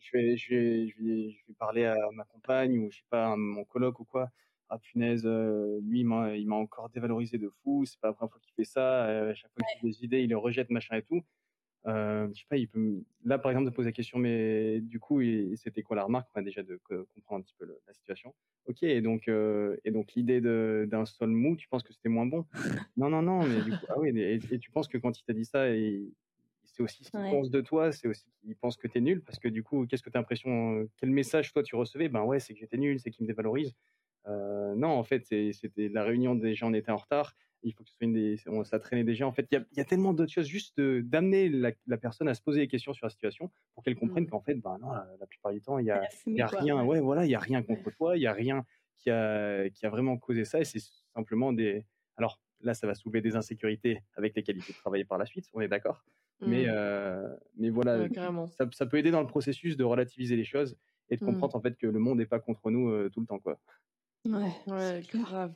je 0.00 0.10
vais, 0.16 0.36
je 0.36 0.54
vais, 0.54 0.88
je 0.88 1.02
vais, 1.02 1.30
je 1.30 1.46
vais 1.48 1.54
parler 1.58 1.84
à 1.86 1.96
ma 2.12 2.24
compagne 2.24 2.78
ou 2.78 2.90
je 2.90 2.98
sais 2.98 3.04
pas, 3.10 3.32
à 3.32 3.36
mon 3.36 3.64
coloc 3.64 4.00
ou 4.00 4.04
quoi. 4.04 4.30
Ah 4.68 4.78
punaise, 4.78 5.24
euh, 5.26 5.80
lui 5.82 6.00
il 6.00 6.06
m'a, 6.06 6.54
encore 6.56 6.88
dévalorisé 6.90 7.38
de 7.38 7.50
fou. 7.62 7.84
C'est 7.84 8.00
pas 8.00 8.08
la 8.08 8.14
première 8.14 8.32
fois 8.32 8.40
qu'il 8.40 8.54
fait 8.54 8.64
ça. 8.64 9.06
euh, 9.06 9.30
à 9.30 9.34
chaque 9.34 9.52
fois 9.52 9.64
qu'il 9.64 9.88
a 9.88 9.92
des 9.92 10.04
idées, 10.04 10.22
il 10.22 10.28
les 10.30 10.34
rejette 10.34 10.70
machin 10.70 10.96
et 10.96 11.02
tout. 11.02 11.22
Euh, 11.86 12.28
je 12.32 12.40
sais 12.40 12.46
pas, 12.48 12.56
il 12.58 12.68
peut 12.68 13.02
là 13.24 13.38
par 13.38 13.50
exemple 13.50 13.68
de 13.68 13.74
poser 13.74 13.88
la 13.88 13.92
question, 13.92 14.18
mais 14.18 14.80
du 14.80 15.00
coup 15.00 15.20
c'était 15.56 15.82
quoi 15.82 15.96
la 15.96 16.04
remarque? 16.04 16.28
Enfin, 16.30 16.42
Déjà 16.42 16.62
de 16.62 16.76
co- 16.84 17.06
comprendre 17.14 17.40
un 17.40 17.42
petit 17.42 17.54
peu 17.58 17.64
le- 17.66 17.80
la 17.88 17.92
situation. 17.92 18.34
Ok, 18.66 18.84
et 18.84 19.00
donc 19.00 19.26
euh, 19.28 19.76
et 19.84 19.90
donc 19.90 20.12
l'idée 20.14 20.40
de- 20.40 20.86
d'un 20.88 21.04
sol 21.04 21.30
mou, 21.30 21.56
tu 21.56 21.68
penses 21.68 21.82
que 21.82 21.92
c'était 21.92 22.08
moins 22.08 22.26
bon? 22.26 22.46
Non 22.96 23.10
non 23.10 23.22
non, 23.22 23.44
mais 23.44 23.62
du 23.62 23.72
coup 23.72 23.86
ah 23.90 23.98
oui, 23.98 24.10
et, 24.16 24.34
et 24.50 24.58
tu 24.60 24.70
penses 24.70 24.86
que 24.88 24.98
quand 24.98 25.18
il 25.18 25.24
t'a 25.24 25.32
dit 25.32 25.44
ça, 25.44 25.66
c'est 26.64 26.82
aussi 26.82 27.04
ce 27.04 27.10
qu'il 27.10 27.20
Ouais. 27.20 27.30
pense 27.30 27.50
de 27.50 27.60
toi, 27.60 27.92
c'est 27.92 28.08
aussi 28.08 28.24
qu'il 28.40 28.56
pense 28.56 28.76
que 28.76 28.86
t'es 28.88 29.00
nul, 29.00 29.22
parce 29.22 29.38
que 29.38 29.48
du 29.48 29.62
coup, 29.62 29.86
qu'est-ce 29.86 30.02
que 30.02 30.10
t'as 30.10 30.20
l'impression, 30.20 30.76
euh, 30.78 30.90
quel 30.96 31.10
message 31.10 31.52
toi 31.52 31.62
tu 31.62 31.76
recevais? 31.76 32.08
Ben 32.08 32.22
ouais, 32.22 32.40
c'est 32.40 32.54
que 32.54 32.60
j'étais 32.60 32.78
nul, 32.78 32.98
c'est 33.00 33.10
qu'il 33.10 33.24
me 33.24 33.28
dévalorise. 33.28 33.74
Euh, 34.28 34.74
non, 34.76 34.88
en 34.90 35.02
fait, 35.02 35.24
c'était 35.24 35.88
la 35.88 36.04
réunion 36.04 36.34
des 36.34 36.54
gens, 36.54 36.70
on 36.70 36.74
était 36.74 36.92
en 36.92 36.96
retard. 36.96 37.34
Il 37.64 37.72
faut 37.74 37.84
que 37.84 37.90
ce 37.90 37.96
soit 37.96 38.06
une 38.06 38.12
des, 38.12 38.36
on, 38.48 38.64
ça 38.64 38.78
traînait 38.80 39.04
déjà. 39.04 39.26
En 39.26 39.32
fait, 39.32 39.46
il 39.50 39.54
y 39.54 39.58
a, 39.58 39.64
il 39.72 39.78
y 39.78 39.80
a 39.80 39.84
tellement 39.84 40.12
d'autres 40.14 40.32
choses, 40.32 40.46
juste 40.46 40.76
de- 40.78 41.00
d'amener 41.04 41.48
la, 41.48 41.72
la 41.86 41.96
personne 41.96 42.28
à 42.28 42.34
se 42.34 42.42
poser 42.42 42.60
des 42.60 42.68
questions 42.68 42.92
sur 42.92 43.06
la 43.06 43.10
situation 43.10 43.50
pour 43.74 43.84
qu'elle 43.84 43.94
comprenne 43.96 44.24
Mm. 44.24 44.28
qu'en 44.28 44.40
fait, 44.40 44.54
ben 44.56 44.78
non, 44.80 44.90
la, 44.92 45.08
la 45.20 45.26
plupart 45.26 45.52
du 45.52 45.60
temps, 45.62 45.78
il 45.78 45.86
y 45.86 45.90
a, 45.90 46.08
y 46.26 46.42
quoi. 46.42 46.60
rien, 46.60 46.84
ouais, 46.84 47.00
voilà, 47.00 47.24
il 47.24 47.30
y 47.30 47.34
a 47.34 47.38
rien 47.40 47.62
contre 47.62 47.90
toi, 47.92 48.16
il 48.16 48.22
y 48.22 48.26
a 48.26 48.32
rien 48.32 48.64
qui 48.98 49.10
a, 49.10 49.68
qui 49.70 49.86
a 49.86 49.90
vraiment 49.90 50.16
causé 50.18 50.44
ça, 50.44 50.60
et 50.60 50.64
c'est 50.64 50.80
simplement 51.14 51.52
des. 51.52 51.86
Alors 52.16 52.40
là, 52.60 52.74
ça 52.74 52.86
va 52.86 52.94
soulever 52.94 53.20
des 53.20 53.36
insécurités 53.36 54.02
avec 54.16 54.34
lesquelles 54.36 54.56
il 54.56 54.62
faut 54.62 54.72
travailler 54.72 55.04
par 55.04 55.18
la 55.18 55.26
suite, 55.26 55.46
on 55.52 55.60
est 55.60 55.68
d'accord. 55.68 56.04
Mais, 56.44 56.66
Mm. 56.66 56.70
euh, 56.74 57.36
mais 57.56 57.70
voilà, 57.70 57.98
Ouais, 57.98 58.08
ça, 58.50 58.68
ça 58.72 58.86
peut 58.86 58.96
aider 58.98 59.12
dans 59.12 59.20
le 59.20 59.26
processus 59.28 59.76
de 59.76 59.84
relativiser 59.84 60.34
les 60.36 60.44
choses 60.44 60.76
et 61.10 61.16
de 61.16 61.22
Mm. 61.22 61.26
comprendre 61.26 61.54
en 61.56 61.60
fait 61.60 61.76
que 61.76 61.86
le 61.86 61.98
monde 62.00 62.18
n'est 62.18 62.26
pas 62.26 62.40
contre 62.40 62.70
nous 62.72 62.88
euh, 62.90 63.08
tout 63.10 63.20
le 63.20 63.26
temps, 63.26 63.38
quoi. 63.38 63.60
Ouais. 64.24 64.52
Ouais, 64.66 65.02
grave. 65.08 65.54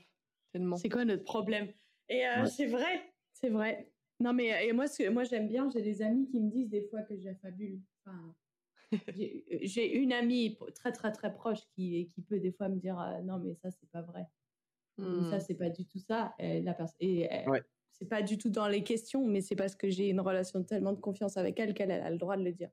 Tellement. 0.52 0.76
C'est 0.76 0.88
quoi 0.88 1.04
notre 1.04 1.24
problème? 1.24 1.72
Et 2.08 2.26
euh, 2.26 2.42
Ouais. 2.42 2.46
c'est 2.46 2.66
vrai, 2.66 3.12
c'est 3.32 3.48
vrai. 3.50 3.90
Non 4.20 4.32
mais 4.32 4.66
et 4.66 4.72
moi, 4.72 4.86
ce 4.86 5.02
que- 5.02 5.08
moi 5.10 5.24
j'aime 5.24 5.48
bien, 5.48 5.68
j'ai 5.70 5.82
des 5.82 6.02
amis 6.02 6.26
qui 6.28 6.40
me 6.40 6.50
disent 6.50 6.68
des 6.70 6.82
fois 6.82 7.02
que 7.02 7.16
j'affabule. 7.18 7.80
Enfin, 8.04 8.34
j'ai 9.16 9.44
j'ai 9.62 9.96
une 9.96 10.12
amie 10.12 10.56
très 10.74 10.92
très 10.92 11.12
très 11.12 11.34
proche 11.34 11.60
qui, 11.74 12.08
qui 12.14 12.22
peut 12.22 12.38
des 12.40 12.52
fois 12.52 12.68
me 12.68 12.76
dire 12.76 12.98
euh, 13.00 13.20
non 13.22 13.38
mais 13.38 13.54
ça 13.54 13.70
c'est 13.70 13.90
pas 13.90 14.02
vrai. 14.02 14.26
Ou 14.98 15.02
Mm. 15.02 15.30
Ça 15.30 15.40
c'est 15.40 15.54
pas 15.56 15.68
du 15.70 15.84
tout 15.86 15.98
ça. 15.98 16.34
Et 16.38 16.62
la 16.62 16.72
personne 16.74 16.96
et 17.00 17.30
euh, 17.30 17.50
Ouais. 17.50 17.62
c'est 17.90 18.08
pas 18.08 18.22
du 18.22 18.38
tout 18.38 18.48
dans 18.48 18.68
les 18.68 18.82
questions, 18.84 19.26
mais 19.26 19.40
c'est 19.42 19.56
parce 19.56 19.74
que 19.74 19.90
j'ai 19.90 20.08
une 20.08 20.20
relation 20.20 20.62
tellement 20.64 20.92
de 20.94 21.00
confiance 21.00 21.36
avec 21.36 21.58
elle 21.60 21.74
qu'elle 21.74 21.90
elle 21.90 22.02
a 22.02 22.10
le 22.10 22.16
droit 22.18 22.36
de 22.38 22.44
le 22.44 22.52
dire. 22.52 22.70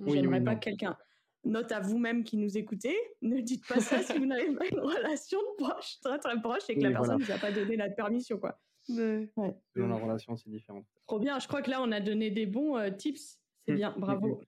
Oui, 0.00 0.12
J'aimerais 0.12 0.38
oui, 0.38 0.44
pas 0.44 0.54
que 0.54 0.60
quelqu'un. 0.60 0.96
Note 1.44 1.70
à 1.72 1.80
vous-même 1.80 2.24
qui 2.24 2.36
nous 2.36 2.56
écoutez, 2.56 2.96
ne 3.22 3.40
dites 3.40 3.66
pas 3.66 3.80
ça 3.80 4.02
si 4.02 4.16
vous 4.18 4.26
n'avez 4.26 4.52
pas 4.54 4.66
une 4.66 4.80
relation 4.80 5.38
de 5.40 5.62
proche, 5.64 6.00
très 6.00 6.18
très 6.18 6.40
proche, 6.40 6.68
et 6.70 6.74
que 6.76 6.80
la 6.80 6.90
personne 6.90 7.16
voilà. 7.16 7.18
ne 7.18 7.24
vous 7.24 7.30
a 7.32 7.38
pas 7.38 7.52
donné 7.52 7.76
la 7.76 7.90
permission, 7.90 8.38
quoi. 8.38 8.60
Ouais. 8.88 9.28
Selon 9.74 9.88
la 9.88 9.96
relation, 9.96 10.36
c'est 10.36 10.50
différent. 10.50 10.84
Trop 11.06 11.18
bien, 11.18 11.38
je 11.38 11.48
crois 11.48 11.62
que 11.62 11.70
là, 11.70 11.82
on 11.82 11.92
a 11.92 12.00
donné 12.00 12.30
des 12.30 12.46
bons 12.46 12.76
euh, 12.76 12.90
tips. 12.90 13.40
C'est 13.66 13.72
Mm, 13.72 13.76
bien, 13.76 13.90
mm, 13.90 14.00
bravo. 14.00 14.40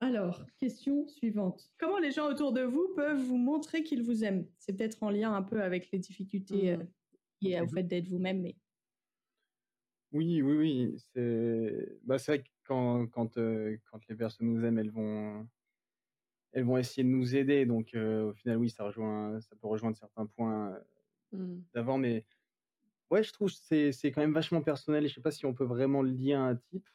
Alors, 0.00 0.46
question 0.58 1.06
suivante. 1.08 1.70
Comment 1.78 1.98
les 1.98 2.12
gens 2.12 2.28
autour 2.30 2.52
de 2.52 2.62
vous 2.62 2.92
peuvent 2.94 3.20
vous 3.22 3.36
montrer 3.38 3.82
qu'ils 3.82 4.02
vous 4.02 4.24
aiment? 4.24 4.46
C'est 4.58 4.76
peut-être 4.76 5.02
en 5.02 5.10
lien 5.10 5.34
un 5.34 5.42
peu 5.42 5.62
avec 5.62 5.90
les 5.90 5.98
difficultés 5.98 6.76
Mm. 6.76 6.80
euh, 6.80 6.84
liées 7.42 7.60
au 7.60 7.64
Mhm. 7.64 7.68
fait 7.68 7.82
d'être 7.84 8.08
vous-même, 8.08 8.40
mais 8.42 8.56
Oui, 10.12 10.40
oui, 10.42 10.56
oui. 10.56 10.94
C'est 10.98 11.98
bah, 12.02 12.16
vrai 12.16 12.42
que 12.42 12.48
quand, 12.64 13.06
quand, 13.08 13.36
euh, 13.36 13.76
quand 13.84 14.06
les 14.08 14.16
personnes 14.16 14.46
nous 14.48 14.64
aiment, 14.64 14.78
elles 14.78 14.90
vont, 14.90 15.48
elles 16.52 16.64
vont 16.64 16.78
essayer 16.78 17.04
de 17.04 17.08
nous 17.08 17.36
aider. 17.36 17.66
Donc, 17.66 17.94
euh, 17.94 18.30
au 18.30 18.32
final, 18.34 18.56
oui, 18.58 18.70
ça, 18.70 18.84
rejoint, 18.84 19.40
ça 19.40 19.54
peut 19.56 19.66
rejoindre 19.66 19.96
certains 19.96 20.26
points 20.26 20.72
euh, 20.74 20.80
Mm. 21.32 21.68
d'avant. 21.74 21.98
Mais 21.98 22.26
ouais, 23.10 23.22
je 23.22 23.32
trouve 23.32 23.50
que 23.50 23.56
c'est 23.60 23.92
c'est 23.92 24.12
quand 24.12 24.20
même 24.20 24.34
vachement 24.34 24.62
personnel. 24.62 25.04
Et 25.04 25.08
je 25.08 25.14
sais 25.14 25.20
pas 25.20 25.30
si 25.30 25.46
on 25.46 25.54
peut 25.54 25.64
vraiment 25.64 26.02
le 26.02 26.10
lier 26.10 26.34
à 26.34 26.42
un 26.42 26.56
type. 26.56 26.88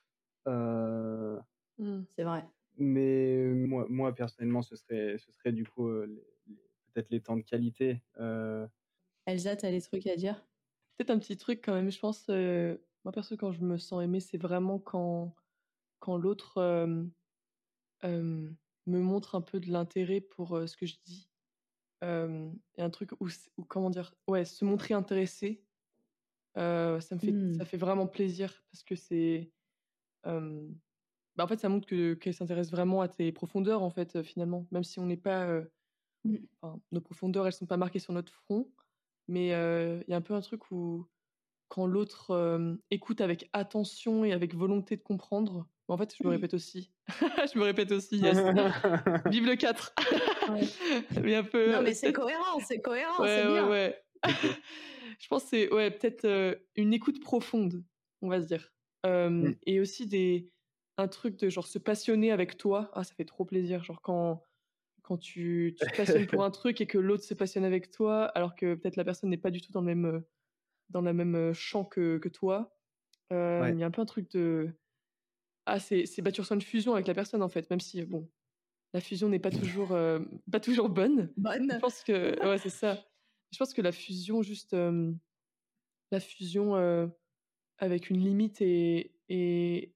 Euh, 0.47 1.39
Mm. 1.80 2.04
c'est 2.15 2.23
vrai. 2.23 2.45
mais 2.78 3.45
moi, 3.45 3.86
moi, 3.89 4.13
personnellement, 4.15 4.62
ce 4.62 4.76
serait, 4.76 5.17
ce 5.17 5.32
serait 5.32 5.52
du 5.52 5.65
coup 5.65 5.88
euh, 5.88 6.08
peut-être 6.93 7.10
les 7.10 7.21
temps 7.21 7.38
de 7.38 7.41
qualité. 7.41 8.02
Euh, 8.19 8.67
Elsa, 9.26 9.56
t'as 9.56 9.71
des 9.71 9.82
trucs 9.82 10.08
à 10.08 10.15
dire? 10.15 10.45
Peut-être 10.97 11.10
un 11.12 11.19
petit 11.19 11.38
truc 11.38 11.62
quand 11.63 11.73
même, 11.73 11.91
je 11.91 11.99
pense. 11.99 12.28
euh, 12.30 12.78
moi, 13.04 13.12
perso, 13.12 13.36
quand 13.38 13.52
je 13.52 13.62
me 13.62 13.78
sens 13.78 14.04
aimée, 14.04 14.19
c'est 14.19 14.38
vraiment 14.38 14.80
quand, 14.80 15.36
quand 15.99 16.17
l'autre 16.17 16.58
euh, 16.60 17.06
euh, 18.04 18.49
me 18.86 18.99
montre 18.99 19.36
un 19.36 19.41
peu 19.41 19.60
de 19.60 19.71
l'intérêt 19.71 20.21
pour 20.21 20.56
euh, 20.58 20.67
ce 20.67 20.78
que 20.78 20.86
je 20.86 20.95
dis. 21.06 21.30
Euh, 22.04 22.52
et 22.76 22.82
un 22.82 22.89
truc 22.89 23.12
où, 23.21 23.28
où, 23.58 23.63
comment 23.65 23.89
dire, 23.89 24.15
ouais, 24.28 24.45
se 24.45 24.65
montrer 24.65 24.93
intéressé, 24.93 25.65
euh, 26.57 26.99
ça 26.99 27.15
me 27.15 27.19
fait, 27.19 27.31
Mm. 27.31 27.53
ça 27.57 27.65
fait 27.65 27.77
vraiment 27.77 28.07
plaisir 28.07 28.63
parce 28.71 28.83
que 28.83 28.95
c'est. 28.95 29.51
euh, 30.27 30.67
bah, 31.37 31.45
en 31.45 31.47
fait, 31.47 31.59
ça 31.59 31.69
montre 31.69 31.87
que 31.87 32.13
qu'elle 32.15 32.33
s'intéresse 32.35 32.71
vraiment 32.71 33.01
à 33.01 33.07
tes 33.09 33.31
profondeurs, 33.31 33.83
en 33.83 33.89
fait, 33.91 34.17
euh, 34.17 34.23
finalement. 34.23 34.67
Même 34.71 34.83
si 34.83 34.99
on 34.99 35.05
n'est 35.07 35.17
pas. 35.17 35.45
euh, 35.47 35.65
Mm. 36.25 36.37
enfin, 36.61 36.81
nos 36.91 37.01
profondeurs, 37.01 37.47
elles 37.47 37.53
sont 37.53 37.65
pas 37.67 37.77
marquées 37.77 37.99
sur 37.99 38.13
notre 38.13 38.33
front. 38.33 38.71
Mais 39.29 39.53
euh, 39.55 40.01
il 40.07 40.11
y 40.11 40.13
a 40.13 40.17
un 40.17 40.21
peu 40.21 40.33
un 40.35 40.41
truc 40.41 40.71
où, 40.71 41.07
quand 41.69 41.87
l'autre 41.87 42.31
euh, 42.31 42.75
écoute 42.91 43.21
avec 43.21 43.49
attention 43.53 44.25
et 44.25 44.33
avec 44.33 44.55
volonté 44.55 44.97
de 44.97 45.03
comprendre, 45.03 45.67
en 45.89 45.97
fait, 45.97 46.15
je 46.17 46.23
me 46.23 46.29
répète 46.31 46.53
aussi. 46.55 46.93
je 47.53 47.57
me 47.59 47.63
répète 47.65 47.91
aussi, 47.91 48.17
yes. 48.19 48.37
Vive 49.27 49.45
le 49.47 49.55
4 49.55 49.93
Mais 51.23 51.35
un 51.35 51.43
peu. 51.43 51.71
Non, 51.73 51.81
mais 51.83 51.93
c'est 51.93 52.13
cohérent, 52.13 52.59
c'est 52.67 52.81
cohérent, 52.81 53.21
Ouais, 53.21 53.27
c'est 53.27 53.45
ouais, 53.47 53.51
bien. 53.53 53.69
ouais. 53.69 54.03
Je 55.23 55.29
pense 55.29 55.43
que 55.43 55.49
c'est 55.51 55.73
ouais, 55.73 55.91
peut-être 55.91 56.25
euh, 56.25 56.55
une 56.75 56.93
écoute 56.93 57.21
profonde, 57.21 57.86
on 58.21 58.29
va 58.29 58.41
se 58.41 58.47
dire. 58.47 58.73
Euh, 59.05 59.29
Mm. 59.29 59.55
Et 59.65 59.79
aussi 59.79 60.07
des, 60.07 60.51
un 60.97 61.07
truc 61.07 61.38
de 61.39 61.49
genre 61.49 61.67
se 61.67 61.79
passionner 61.79 62.31
avec 62.31 62.57
toi. 62.57 62.91
Ah, 62.93 63.03
ça 63.05 63.15
fait 63.15 63.25
trop 63.25 63.45
plaisir. 63.45 63.83
Genre 63.83 64.01
quand, 64.01 64.43
quand 65.03 65.17
tu, 65.17 65.75
tu 65.77 65.88
te 65.88 65.95
passionnes 65.95 66.27
pour 66.27 66.43
un 66.45 66.51
truc 66.51 66.81
et 66.81 66.88
que 66.88 66.97
l'autre 66.99 67.23
se 67.25 67.33
passionne 67.36 67.65
avec 67.65 67.91
toi, 67.91 68.25
alors 68.25 68.55
que 68.55 68.75
peut-être 68.75 68.97
la 68.97 69.05
personne 69.05 69.29
n'est 69.31 69.38
pas 69.38 69.51
du 69.51 69.62
tout 69.62 69.71
dans 69.73 69.81
le 69.81 69.88
même, 69.88 70.23
dans 70.89 71.01
la 71.01 71.13
même 71.13 71.53
champ 71.53 71.86
que, 71.86 72.17
que 72.19 72.29
toi. 72.29 72.77
Euh, 73.33 73.69
Il 73.73 73.75
Ouais. 73.75 73.77
y 73.79 73.83
a 73.83 73.88
un 73.88 73.91
peu 73.91 74.01
un 74.01 74.05
truc 74.07 74.31
de. 74.31 74.73
Ah, 75.65 75.79
c'est 75.79 76.05
c'est- 76.05 76.21
bah, 76.21 76.31
tu 76.31 76.41
ressens 76.41 76.55
une 76.55 76.62
fusion 76.62 76.93
avec 76.93 77.07
la 77.07 77.13
personne 77.13 77.41
en 77.43 77.49
fait, 77.49 77.69
même 77.69 77.79
si 77.81 78.03
bon, 78.05 78.29
la 78.93 79.01
fusion 79.01 79.29
n'est 79.29 79.39
pas 79.39 79.51
toujours, 79.51 79.93
euh, 79.93 80.19
pas 80.51 80.59
toujours 80.62 80.89
bonne. 80.89 81.33
Je 81.38 81.41
Bonne. 81.41 81.79
pense 81.81 82.03
que 82.03 82.39
ouais, 82.47 82.57
c'est 82.59 82.69
ça. 82.69 83.05
Je 83.53 83.57
pense 83.59 83.73
que 83.73 83.81
la 83.81 83.91
fusion, 83.91 84.41
juste 84.41 84.73
euh, 84.73 85.13
la 86.11 86.19
fusion 86.19 86.75
euh, 86.75 87.07
avec 87.77 88.09
une 88.09 88.19
limite 88.19 88.61
et, 88.61 89.13
et, 89.29 89.93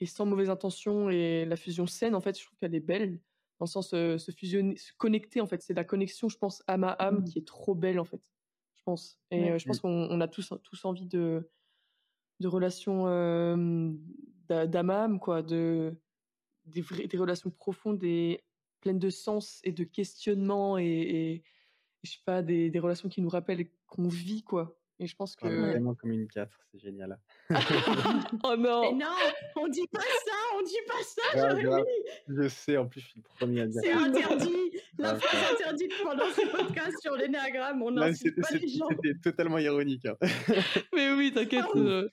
et 0.00 0.06
sans 0.06 0.26
mauvaise 0.26 0.50
intention 0.50 1.08
et 1.08 1.46
la 1.46 1.56
fusion 1.56 1.86
saine, 1.86 2.14
en 2.14 2.20
fait, 2.20 2.38
je 2.38 2.44
trouve 2.44 2.58
qu'elle 2.58 2.74
est 2.74 2.80
belle. 2.80 3.18
Dans 3.58 3.64
le 3.64 3.70
sens 3.70 3.94
euh, 3.94 4.18
se 4.18 4.30
fusionner, 4.32 4.76
se 4.76 4.92
connecter, 4.98 5.40
en 5.40 5.46
fait, 5.46 5.62
c'est 5.62 5.74
la 5.74 5.84
connexion, 5.84 6.28
je 6.28 6.36
pense, 6.36 6.62
âme 6.66 6.84
à 6.84 6.92
âme 6.92 7.20
Mm. 7.20 7.24
qui 7.24 7.38
est 7.38 7.46
trop 7.46 7.74
belle, 7.74 7.98
en 7.98 8.04
fait. 8.04 8.20
Je 8.76 8.82
pense. 8.84 9.18
Et 9.30 9.50
Ouais. 9.52 9.58
je 9.58 9.66
pense 9.66 9.80
qu'on 9.80 10.08
on 10.10 10.20
a 10.20 10.28
tous, 10.28 10.52
tous 10.62 10.84
envie 10.84 11.06
de, 11.06 11.50
de 12.40 12.48
relations 12.48 13.04
d'âme 14.48 14.90
à 14.90 15.04
âme, 15.04 15.20
quoi, 15.20 15.42
de, 15.42 15.94
des, 16.66 16.82
relations 17.16 17.50
profondes 17.50 18.02
et 18.04 18.44
pleines 18.80 18.98
de 18.98 19.10
sens 19.10 19.60
et 19.64 19.72
de 19.72 19.84
questionnement 19.84 20.78
et, 20.78 20.84
et 20.84 21.44
je 22.02 22.10
sais 22.12 22.18
pas, 22.24 22.42
des, 22.42 22.70
des 22.70 22.78
relations 22.78 23.08
qui 23.08 23.20
nous 23.22 23.28
rappellent 23.28 23.66
qu'on 23.86 24.08
vit, 24.08 24.42
quoi. 24.42 24.76
Et 25.02 25.06
je 25.06 25.16
pense 25.16 25.34
que. 25.34 25.40
parle 25.40 25.56
vraiment 25.70 25.94
comme 25.94 26.12
une 26.12 26.28
4, 26.28 26.50
c'est 26.70 26.78
génial. 26.78 27.18
oh 27.50 27.54
Mais 28.58 28.68
non 28.68 28.94
non, 28.94 29.06
on 29.56 29.66
dit 29.68 29.86
pas 29.90 30.00
ça, 30.00 30.32
on 30.58 30.62
dit 30.62 30.74
pas 30.86 31.02
ça, 31.02 31.56
Jérémy. 31.56 31.82
Je 32.28 32.48
sais, 32.48 32.76
en 32.76 32.86
plus, 32.86 33.00
je 33.00 33.06
suis 33.06 33.20
le 33.20 33.28
premier 33.38 33.62
à 33.62 33.66
dire. 33.66 33.80
C'est 33.82 33.92
interdit. 33.92 34.52
La 34.98 35.14
Ouais, 35.14 35.20
phrase 35.20 35.52
interdite 35.54 35.92
pendant 36.02 36.26
ce 36.26 36.46
podcast 36.54 36.98
sur 37.00 37.16
l'énéagramme. 37.16 37.82
On 37.82 38.12
c'était 38.12 38.40
pas 38.42 38.48
les 38.52 38.58
c'était- 38.58 38.68
gens. 38.76 38.88
c'était 38.90 39.18
totalement 39.22 39.56
ironique. 39.56 40.04
hein. 40.04 40.16
Mais 40.94 41.10
oui, 41.12 41.32
t'inquiète. 41.32 41.64
Ah, 41.74 41.78
euh, 41.78 42.08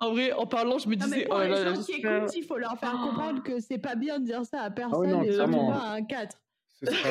en 0.00 0.12
vrai, 0.12 0.32
en 0.32 0.46
parlant, 0.46 0.78
je 0.78 0.88
me 0.88 0.94
Non, 0.96 1.06
mais 1.06 1.16
disais. 1.16 1.26
pour 1.26 1.36
oh 1.36 1.38
là 1.40 1.44
les 1.44 1.64
là, 1.64 1.74
gens 1.74 1.82
qui 1.82 1.92
écoutent, 1.92 2.34
il 2.36 2.44
faut 2.44 2.56
leur 2.56 2.78
faire 2.78 2.92
comprendre 2.92 3.42
que 3.42 3.60
c'est 3.60 3.76
pas 3.78 3.96
bien 3.96 4.18
de 4.18 4.24
dire 4.24 4.46
ça 4.46 4.62
à 4.62 4.70
personne 4.70 5.10
non, 5.10 5.22
et 5.22 5.36
pas 5.36 5.44
à 5.44 5.92
un 5.96 6.02
4. 6.04 6.38
Ce 6.86 6.92
sera 6.94 7.08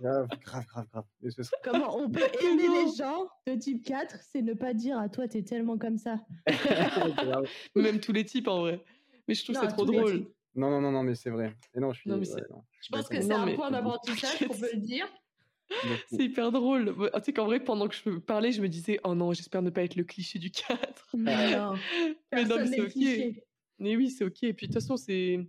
grave, 0.00 0.28
grave, 0.44 0.66
grave, 0.66 0.86
grave. 0.92 1.04
Mais 1.22 1.30
ce 1.30 1.42
sera 1.42 1.56
Comment 1.62 1.96
on 1.98 2.10
peut 2.10 2.20
aimer 2.42 2.68
les 2.68 2.96
gens 2.96 3.26
de 3.46 3.54
type 3.54 3.84
4, 3.84 4.16
c'est 4.32 4.42
ne 4.42 4.54
pas 4.54 4.74
dire 4.74 4.98
à 4.98 5.08
toi 5.08 5.26
t'es 5.28 5.42
tellement 5.42 5.78
comme 5.78 5.98
ça. 5.98 6.20
Même 7.74 8.00
tous 8.00 8.12
les 8.12 8.24
types, 8.24 8.48
en 8.48 8.60
vrai. 8.60 8.84
Mais 9.28 9.34
je 9.34 9.42
trouve 9.44 9.56
Non, 9.56 9.62
ça 9.62 9.66
trop 9.68 9.84
drôle. 9.84 10.26
Non, 10.54 10.70
non, 10.70 10.80
non, 10.80 10.92
non, 10.92 11.02
mais 11.02 11.14
c'est 11.14 11.30
vrai. 11.30 11.54
Et 11.74 11.80
non, 11.80 11.92
je 11.92 12.00
suis. 12.00 12.10
Non, 12.10 12.16
mais 12.16 12.28
ouais, 12.28 12.34
c'est- 12.40 12.50
non, 12.50 12.62
Je 12.80 12.88
pense 12.90 13.08
que 13.08 13.20
c'est 13.20 13.32
un 13.32 13.46
mais- 13.46 13.54
point 13.54 13.70
d'apprentissage 13.70 14.38
qu'on 14.46 14.54
peut 14.54 14.70
le 14.72 14.80
dire. 14.80 15.06
C'est 16.10 16.24
hyper 16.24 16.52
drôle. 16.52 16.94
Tu 17.14 17.20
sais 17.24 17.32
qu'en 17.32 17.46
vrai, 17.46 17.58
pendant 17.58 17.88
que 17.88 17.94
je 17.94 18.18
parlais, 18.18 18.52
je 18.52 18.60
me 18.60 18.68
disais, 18.68 19.00
oh 19.02 19.14
non, 19.14 19.32
j'espère 19.32 19.62
ne 19.62 19.70
pas 19.70 19.82
être 19.82 19.96
le 19.96 20.04
cliché 20.04 20.38
du 20.38 20.50
4. 20.50 21.16
Non, 21.16 21.24
Mais 22.32 22.44
non, 22.44 22.56
mais 22.58 22.66
c'est 22.66 22.80
ok. 22.82 22.90
cliché. 22.90 23.44
Mais 23.78 23.96
oui, 23.96 24.10
c'est 24.10 24.24
ok. 24.24 24.42
Et 24.44 24.52
puis 24.52 24.68
de 24.68 24.72
toute 24.72 24.80
façon, 24.82 24.96
c'est 24.96 25.40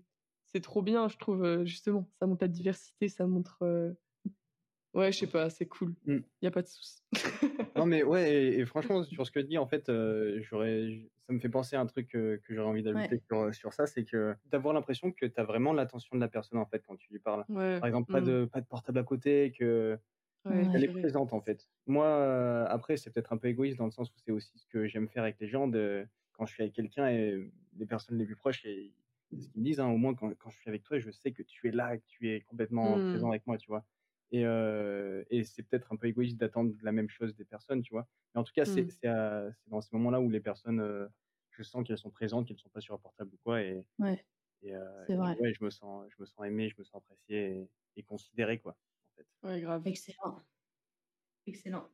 c'est 0.55 0.61
trop 0.61 0.81
bien, 0.81 1.09
je 1.09 1.17
trouve, 1.17 1.65
justement. 1.65 2.07
Ça 2.19 2.25
montre 2.27 2.43
la 2.43 2.47
diversité, 2.47 3.09
ça 3.09 3.27
montre. 3.27 3.57
Ouais, 4.93 5.11
je 5.11 5.17
sais 5.19 5.27
pas, 5.27 5.49
c'est 5.49 5.65
cool. 5.65 5.93
Il 6.07 6.15
Mm. 6.15 6.23
y 6.43 6.47
a 6.47 6.51
pas 6.51 6.61
de 6.61 6.67
souci. 6.67 7.01
Non, 7.75 7.85
mais 7.85 8.01
ouais, 8.03 8.31
et, 8.33 8.59
et 8.59 8.65
franchement, 8.65 9.03
sur 9.03 9.25
ce 9.27 9.31
que 9.31 9.41
tu 9.41 9.47
dis, 9.47 9.57
en 9.57 9.67
fait, 9.67 9.89
euh, 9.89 10.39
j'aurais, 10.43 11.01
ça 11.27 11.33
me 11.33 11.39
fait 11.39 11.49
penser 11.49 11.75
à 11.75 11.81
un 11.81 11.85
truc 11.85 12.15
euh, 12.15 12.37
que 12.47 12.53
j'aurais 12.55 12.69
envie 12.69 12.81
d'ajouter 12.83 13.21
sur, 13.27 13.53
sur 13.53 13.73
ça, 13.73 13.87
c'est 13.87 14.05
que 14.05 14.35
d'avoir 14.45 14.73
l'impression 14.73 15.11
que 15.11 15.25
tu 15.25 15.33
as 15.37 15.43
vraiment 15.43 15.73
l'attention 15.73 16.15
de 16.15 16.21
la 16.21 16.29
personne, 16.29 16.59
en 16.59 16.65
fait, 16.65 16.81
quand 16.87 16.95
tu 16.95 17.11
lui 17.11 17.19
parles. 17.19 17.43
Ouais. 17.49 17.77
Par 17.81 17.87
exemple, 17.87 18.09
pas, 18.09 18.21
Mm. 18.21 18.25
de, 18.25 18.45
pas 18.45 18.61
de 18.61 18.65
portable 18.67 18.99
à 18.99 19.03
côté, 19.03 19.51
que 19.51 19.99
Ouais, 20.45 20.63
elle 20.75 20.83
est 20.83 20.87
présente, 20.89 21.33
en 21.33 21.41
fait. 21.41 21.67
Moi, 21.87 22.05
euh, 22.05 22.65
après, 22.69 22.97
c'est 22.97 23.09
peut-être 23.09 23.33
un 23.33 23.37
peu 23.37 23.47
égoïste 23.49 23.79
dans 23.79 23.85
le 23.85 23.91
sens 23.91 24.09
où 24.11 24.13
c'est 24.23 24.31
aussi 24.31 24.57
ce 24.59 24.67
que 24.67 24.85
j'aime 24.87 25.09
faire 25.09 25.23
avec 25.23 25.39
les 25.39 25.47
gens, 25.47 25.67
de, 25.67 26.07
quand 26.33 26.45
je 26.45 26.53
suis 26.53 26.61
avec 26.63 26.73
quelqu'un 26.75 27.09
et 27.09 27.51
les 27.77 27.85
personnes 27.87 28.17
les 28.19 28.25
plus 28.25 28.35
proches, 28.35 28.63
et 28.63 28.93
ce 29.39 29.47
qu'ils 29.49 29.61
me 29.61 29.65
disent, 29.65 29.79
hein, 29.79 29.87
au 29.89 29.97
moins 29.97 30.15
quand, 30.15 30.33
quand 30.37 30.49
je 30.49 30.57
suis 30.59 30.69
avec 30.69 30.83
toi, 30.83 30.99
je 30.99 31.11
sais 31.11 31.31
que 31.33 31.43
tu 31.43 31.67
es 31.67 31.71
là, 31.71 31.97
que 31.97 32.03
tu 32.07 32.29
es 32.31 32.41
complètement 32.41 32.99
présent 33.01 33.29
avec 33.29 33.45
moi, 33.47 33.57
tu 33.57 33.67
vois. 33.67 33.85
Et, 34.31 34.45
euh, 34.45 35.23
et 35.29 35.43
c'est 35.43 35.63
peut-être 35.63 35.91
un 35.93 35.97
peu 35.97 36.07
égoïste 36.07 36.37
d'attendre 36.37 36.73
la 36.81 36.91
même 36.91 37.09
chose 37.09 37.35
des 37.35 37.45
personnes, 37.45 37.81
tu 37.81 37.93
vois. 37.93 38.07
Mais 38.33 38.41
en 38.41 38.43
tout 38.43 38.53
cas, 38.53 38.65
c'est 38.65 38.85
Mm. 38.85 38.89
c'est 38.89 39.07
c'est 39.53 39.69
dans 39.69 39.81
ces 39.81 39.95
moments-là 39.95 40.21
où 40.21 40.29
les 40.29 40.39
personnes, 40.41 40.79
euh, 40.81 41.07
je 41.51 41.63
sens 41.63 41.85
qu'elles 41.87 41.97
sont 41.97 42.11
présentes, 42.11 42.47
qu'elles 42.47 42.55
ne 42.57 42.59
sont 42.61 42.69
pas 42.69 42.81
sur 42.81 42.95
un 42.95 42.97
portable 42.99 43.33
ou 43.33 43.37
quoi. 43.43 43.61
Et, 43.61 43.85
Ouais. 43.99 44.25
et, 44.63 44.75
euh, 44.75 45.07
C'est 45.07 45.15
et 45.17 45.17
vrai. 45.17 45.37
ouais, 45.39 45.53
je 45.53 45.63
me 45.63 45.69
sens, 45.69 46.07
je 46.11 46.17
me 46.21 46.25
sens 46.25 46.45
aimé, 46.45 46.69
je 46.69 46.75
me 46.79 46.83
sens 46.85 47.01
apprécié 47.03 47.61
et, 47.63 47.71
et 47.97 48.03
considéré, 48.03 48.59
quoi. 48.59 48.73
En 48.73 49.17
fait. 49.21 49.27
Ouais, 49.43 49.61
grave. 49.61 49.87
Excellent. 49.87 50.45
Excellent. 51.47 51.89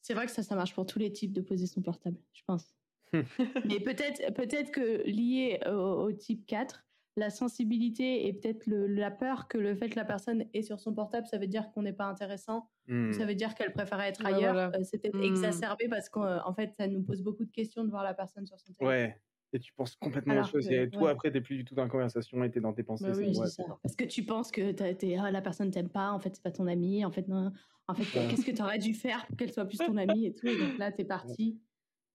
C'est 0.00 0.14
vrai 0.14 0.24
que 0.26 0.32
ça, 0.32 0.42
ça 0.42 0.54
marche 0.56 0.74
pour 0.74 0.86
tous 0.86 0.98
les 0.98 1.12
types 1.12 1.32
de 1.34 1.42
poser 1.42 1.66
son 1.66 1.82
portable, 1.82 2.22
je 2.32 2.42
pense. 2.46 2.75
Mais 3.12 3.80
peut-être 3.80 4.34
peut-être 4.34 4.70
que 4.72 5.02
lié 5.08 5.60
au, 5.66 6.04
au 6.06 6.12
type 6.12 6.46
4, 6.46 6.84
la 7.18 7.30
sensibilité 7.30 8.26
et 8.26 8.32
peut-être 8.34 8.64
la 8.66 9.10
peur 9.10 9.48
que 9.48 9.56
le 9.56 9.74
fait 9.74 9.88
que 9.88 9.96
la 9.96 10.04
personne 10.04 10.44
est 10.52 10.62
sur 10.62 10.80
son 10.80 10.92
portable, 10.92 11.26
ça 11.26 11.38
veut 11.38 11.46
dire 11.46 11.70
qu'on 11.72 11.82
n'est 11.82 11.92
pas 11.94 12.06
intéressant, 12.06 12.68
Mm. 12.88 13.12
ça 13.14 13.24
veut 13.24 13.34
dire 13.34 13.54
qu'elle 13.56 13.72
préférait 13.72 14.10
être 14.10 14.22
Ouais, 14.24 14.32
ailleurs. 14.34 14.52
voilà. 14.52 14.70
Euh, 14.78 14.82
C'est 14.84 14.98
peut-être 14.98 15.16
Mm. 15.18 15.22
exacerbé 15.22 15.88
parce 15.88 16.08
qu'en 16.08 16.52
fait, 16.54 16.72
ça 16.78 16.86
nous 16.86 17.02
pose 17.02 17.22
beaucoup 17.22 17.44
de 17.44 17.50
questions 17.50 17.82
de 17.84 17.90
voir 17.90 18.04
la 18.04 18.14
personne 18.14 18.46
sur 18.46 18.58
son 18.60 18.72
téléphone. 18.74 18.86
Ouais. 18.88 19.20
Et 19.52 19.58
tu 19.58 19.72
penses 19.72 19.96
complètement 19.96 20.34
Alors 20.34 20.44
autre 20.44 20.52
chose. 20.52 20.68
que- 20.68 20.74
Et 20.74 20.90
toi, 20.90 21.02
ouais. 21.04 21.10
après, 21.10 21.30
t'es 21.32 21.40
plus 21.40 21.56
du 21.56 21.64
tout 21.64 21.74
dans 21.74 21.84
la 21.84 21.88
conversation 21.88 22.44
et 22.44 22.50
t'es 22.50 22.60
dans 22.60 22.72
tes 22.74 22.82
pensées. 22.82 23.04
Bah 23.06 23.12
oui, 23.16 23.28
ouais, 23.28 23.34
c'est 23.46 23.62
ça. 23.62 23.64
Parce 23.82 23.96
que 23.96 24.04
tu 24.04 24.24
penses 24.24 24.50
que 24.50 24.72
t'as- 24.72 24.94
t'es- 24.94 25.16
ah, 25.16 25.30
la 25.30 25.40
personne 25.40 25.70
t'aime 25.70 25.88
pas, 25.88 26.10
en 26.12 26.18
fait, 26.20 26.34
c'est 26.34 26.42
pas 26.42 26.50
ton 26.52 26.66
ami, 26.66 27.04
en 27.04 27.10
fait, 27.10 27.26
non. 27.28 27.50
En 27.88 27.94
fait, 27.94 28.18
Ouais. 28.20 28.26
qu'est-ce 28.28 28.44
que 28.44 28.50
tu 28.50 28.60
aurais 28.62 28.78
dû 28.78 28.92
faire 28.94 29.24
pour 29.26 29.36
qu'elle 29.36 29.52
soit 29.52 29.64
plus 29.64 29.78
ton 29.78 29.96
amie 29.96 30.26
et 30.26 30.34
tout. 30.34 30.46
Et 30.48 30.58
donc 30.58 30.76
là, 30.78 30.92
t'es 30.92 31.04
parti. 31.04 31.58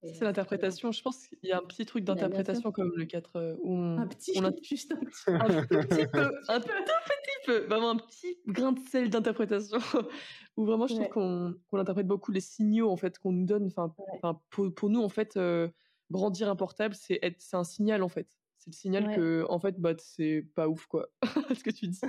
C'est 0.03 0.21
l'interprétation. 0.25 0.91
Je 0.91 1.01
pense 1.01 1.27
qu'il 1.27 1.37
y 1.49 1.51
a 1.51 1.57
un 1.57 1.61
petit 1.63 1.85
truc 1.85 2.03
d'interprétation 2.03 2.71
comme 2.71 2.91
le 2.95 3.05
4 3.05 3.35
euh, 3.35 3.55
où 3.61 3.75
on, 3.75 3.97
Un 3.99 4.07
petit, 4.07 4.31
on 4.35 4.43
a 4.45 4.51
juste 4.63 4.91
un 4.93 4.97
petit. 4.97 5.23
un 5.27 5.63
petit 5.83 6.07
peu, 6.07 6.31
un 6.47 6.59
tout 6.59 6.67
petit 6.67 7.51
euh, 7.51 7.65
vraiment 7.67 7.89
un 7.91 7.97
petit 7.97 8.37
grain 8.47 8.71
de 8.71 8.79
sel 8.79 9.09
d'interprétation 9.09 9.77
où 10.57 10.65
vraiment 10.65 10.87
je 10.87 10.93
trouve 10.93 11.05
Ouais. 11.05 11.09
qu'on 11.09 11.55
qu'on 11.67 11.77
interprète 11.79 12.07
beaucoup 12.07 12.31
les 12.31 12.39
signaux 12.41 12.89
en 12.89 12.97
fait 12.97 13.19
qu'on 13.19 13.31
nous 13.31 13.45
donne. 13.45 13.65
Enfin, 13.67 13.93
Ouais. 13.97 14.05
enfin, 14.13 14.39
pour, 14.49 14.73
pour 14.73 14.89
nous 14.89 15.01
en 15.01 15.09
fait, 15.09 15.37
euh, 15.37 15.67
brandir 16.09 16.49
un 16.49 16.55
portable, 16.55 16.95
c'est 16.95 17.19
être, 17.21 17.39
c'est 17.39 17.57
un 17.57 17.63
signal 17.63 18.01
en 18.03 18.09
fait. 18.09 18.27
C'est 18.57 18.69
le 18.71 18.75
signal 18.75 19.07
Ouais. 19.07 19.15
que 19.15 19.45
en 19.49 19.59
fait, 19.59 19.79
bah 19.79 19.93
c'est 19.97 20.45
pas 20.55 20.67
ouf 20.67 20.85
quoi, 20.87 21.09
ce 21.55 21.63
que 21.63 21.71
tu 21.71 21.87
dis. 21.87 21.99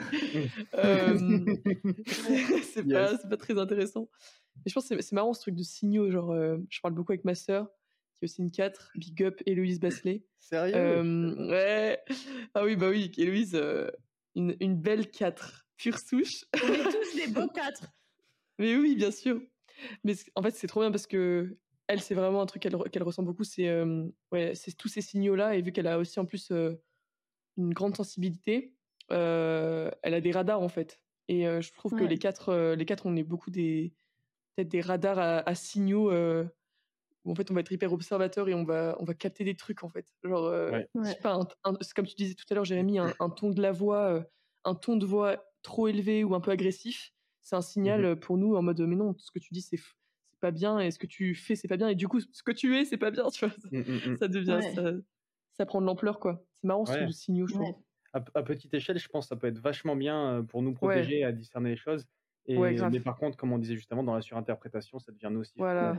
Euh, 0.74 1.16
c'est 2.62 2.82
pas, 2.82 3.10
Yes. 3.10 3.18
c'est 3.22 3.28
pas 3.28 3.36
très 3.38 3.58
intéressant. 3.58 4.08
Mais 4.56 4.62
je 4.66 4.74
pense 4.74 4.86
que 4.88 4.94
c'est- 4.96 5.02
c'est 5.02 5.14
marrant 5.14 5.32
ce 5.32 5.40
truc 5.40 5.54
de 5.54 5.62
signaux. 5.62 6.10
Genre, 6.10 6.30
euh, 6.32 6.58
je 6.68 6.80
parle 6.82 6.94
beaucoup 6.94 7.12
avec 7.12 7.24
ma 7.24 7.34
sœur, 7.34 7.68
aussi 8.24 8.40
une 8.42 8.50
4, 8.50 8.92
Big 8.94 9.22
Up, 9.22 9.40
Héloïse 9.46 9.80
Bachelet. 9.80 10.24
Sérieux? 10.38 10.74
Euh, 10.76 11.48
ouais. 11.48 12.00
Ah 12.54 12.64
oui, 12.64 12.76
bah 12.76 12.88
oui, 12.90 13.10
Héloïse, 13.16 13.54
euh, 13.54 13.90
une, 14.34 14.56
une 14.60 14.76
belle 14.76 15.10
4, 15.10 15.66
pure 15.76 15.98
souche. 15.98 16.44
On 16.62 16.72
est 16.72 16.82
tous 16.92 17.16
des 17.16 17.26
beaux 17.32 17.48
quatre. 17.48 17.84
Mais 18.58 18.76
oui, 18.76 18.94
bien 18.96 19.10
sûr. 19.10 19.40
Mais 20.04 20.14
en 20.34 20.42
fait, 20.42 20.52
c'est 20.52 20.66
trop 20.66 20.80
bien 20.80 20.90
parce 20.90 21.06
que 21.06 21.56
elle, 21.88 22.00
c'est 22.00 22.14
vraiment 22.14 22.40
un 22.42 22.46
truc 22.46 22.62
qu'elle 22.62 22.74
re- 22.76 22.88
qu'elle 22.90 23.02
ressent 23.02 23.22
beaucoup. 23.22 23.44
C'est 23.44 23.68
euh, 23.68 24.06
ouais, 24.30 24.54
c'est 24.54 24.76
tous 24.76 24.88
ces 24.88 25.00
signaux-là. 25.00 25.56
Et 25.56 25.62
vu 25.62 25.72
qu'elle 25.72 25.86
a 25.88 25.98
aussi 25.98 26.20
en 26.20 26.24
plus 26.26 26.50
euh, 26.52 26.74
une 27.56 27.74
grande 27.74 27.96
sensibilité, 27.96 28.74
euh, 29.10 29.90
elle 30.02 30.14
a 30.14 30.20
des 30.20 30.30
radars 30.32 30.60
en 30.60 30.68
fait. 30.68 31.00
Et 31.28 31.46
euh, 31.46 31.60
je 31.60 31.72
trouve 31.72 31.92
que 31.92 32.04
les 32.04 32.18
quatre, 32.18 32.50
euh, 32.50 32.76
les 32.76 32.84
quatre, 32.84 33.06
on 33.06 33.16
est 33.16 33.22
beaucoup 33.24 33.50
des 33.50 33.94
peut-être 34.56 34.68
des 34.68 34.80
radars 34.80 35.18
à, 35.18 35.38
à 35.48 35.54
signaux 35.54 36.10
euh, 36.10 36.44
où 37.24 37.32
en 37.32 37.34
fait 37.34 37.50
on 37.50 37.54
va 37.54 37.60
être 37.60 37.72
hyper 37.72 37.92
observateur 37.92 38.48
et 38.48 38.54
on 38.54 38.64
va 38.64 38.96
on 39.00 39.04
va 39.04 39.14
capter 39.14 39.44
des 39.44 39.54
trucs 39.56 39.84
en 39.84 39.88
fait. 39.88 40.06
Genre, 40.24 40.44
euh, 40.44 40.70
Ouais. 40.72 40.88
je 40.94 41.02
sais 41.02 41.08
Ouais. 41.10 41.20
pas, 41.22 41.34
un- 41.34 41.48
un- 41.64 41.76
c'est 41.80 41.94
comme 41.94 42.06
tu 42.06 42.14
disais 42.16 42.34
tout 42.34 42.44
à 42.50 42.54
l'heure, 42.54 42.64
Jérémy, 42.64 42.98
un, 42.98 43.14
un 43.20 43.30
ton 43.30 43.50
de 43.50 43.60
la 43.62 43.72
voix, 43.72 44.04
euh, 44.12 44.22
un 44.64 44.74
ton 44.74 44.96
de 44.96 45.06
voix 45.06 45.44
trop 45.62 45.88
élevé 45.88 46.24
ou 46.24 46.34
un 46.34 46.40
peu 46.40 46.50
agressif, 46.50 47.12
c'est 47.40 47.56
un 47.56 47.62
signal 47.62 48.00
Mhm. 48.00 48.06
euh, 48.06 48.16
pour 48.16 48.36
nous 48.38 48.54
en 48.56 48.62
mode 48.62 48.80
mais 48.80 48.96
non, 48.96 49.14
ce 49.18 49.30
que 49.30 49.38
tu 49.38 49.54
dis 49.54 49.62
c'est 49.62 49.78
pas 50.40 50.50
bien 50.50 50.80
et 50.80 50.90
ce 50.90 50.98
que 50.98 51.06
tu 51.06 51.34
fais 51.36 51.54
c'est 51.56 51.68
pas 51.68 51.76
bien 51.76 51.88
et 51.88 51.94
du 51.94 52.08
coup 52.08 52.20
ce 52.20 52.42
que 52.42 52.52
tu 52.52 52.76
es 52.76 52.84
c'est 52.84 52.96
pas 52.98 53.10
bien, 53.12 53.24
tu 53.32 53.46
vois. 53.46 53.54
Mm, 53.70 53.78
mm, 53.78 54.12
mm. 54.12 54.16
Ça 54.18 54.28
devient 54.28 54.60
Ouais. 54.62 54.74
ça, 54.74 54.92
ça 55.52 55.66
prend 55.66 55.80
de 55.80 55.86
l'ampleur 55.86 56.18
quoi. 56.18 56.44
C'est 56.54 56.66
marrant 56.66 56.86
ce 56.86 56.92
Ouais. 56.98 57.12
signaux, 57.12 57.46
je 57.46 57.54
trouve. 57.54 57.74
À, 58.14 58.18
à 58.34 58.42
petite 58.42 58.74
échelle, 58.74 58.98
je 58.98 59.08
pense 59.08 59.24
que 59.24 59.28
ça 59.30 59.36
peut 59.36 59.46
être 59.46 59.58
vachement 59.58 59.96
bien 59.96 60.38
euh, 60.38 60.42
pour 60.42 60.60
nous 60.62 60.74
protéger 60.74 61.24
à 61.24 61.32
discerner 61.32 61.70
les 61.70 61.76
choses. 61.76 62.06
Et, 62.46 62.58
mais 62.58 63.00
par 63.00 63.16
contre, 63.16 63.36
comme 63.38 63.52
on 63.52 63.58
disait 63.58 63.76
juste 63.76 63.90
avant, 63.92 64.02
dans 64.02 64.14
la 64.14 64.20
surinterprétation, 64.20 64.98
ça 64.98 65.12
devient 65.12 65.30
nocif. 65.32 65.54
Voilà. 65.56 65.96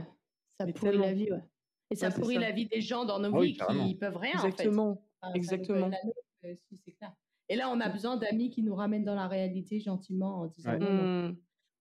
Ça 0.63 0.67
Mais 0.67 0.73
pourrit 0.73 0.91
tellement. 0.91 1.06
la 1.06 1.13
vie, 1.13 1.32
ouais. 1.32 1.43
Et 1.91 1.95
ça 1.95 2.08
Ouais, 2.08 2.13
pourrit 2.15 2.36
ça. 2.36 2.39
la 2.41 2.52
vie 2.52 2.65
des 2.67 2.82
gens 2.82 3.06
dans 3.06 3.19
nos 3.19 3.36
Ah 3.36 3.39
oui, 3.39 3.47
vies 3.52 3.58
carrément. 3.58 3.88
qui 3.88 3.95
peuvent 3.95 4.17
rien 4.17 4.32
Exactement. 4.34 4.89
en 4.89 4.95
fait. 4.95 5.02
Enfin, 5.21 5.34
Exactement. 5.36 5.89
nôtre, 5.89 6.06
euh, 6.45 6.56
si, 6.56 6.78
c'est 6.78 6.91
clair. 6.93 7.13
Et 7.49 7.56
là, 7.56 7.69
on 7.69 7.80
a 7.80 7.89
besoin 7.89 8.17
d'amis 8.17 8.49
qui 8.49 8.63
nous 8.63 8.73
ramènent 8.76 9.04
dans 9.06 9.15
la 9.15 9.28
réalité 9.28 9.80
gentiment 9.80 10.39
en 10.41 10.45
disant 10.47 10.71
Ouais. 10.71 10.80
non, 10.80 10.91
non. 10.93 11.30
Hmm. 11.30 11.36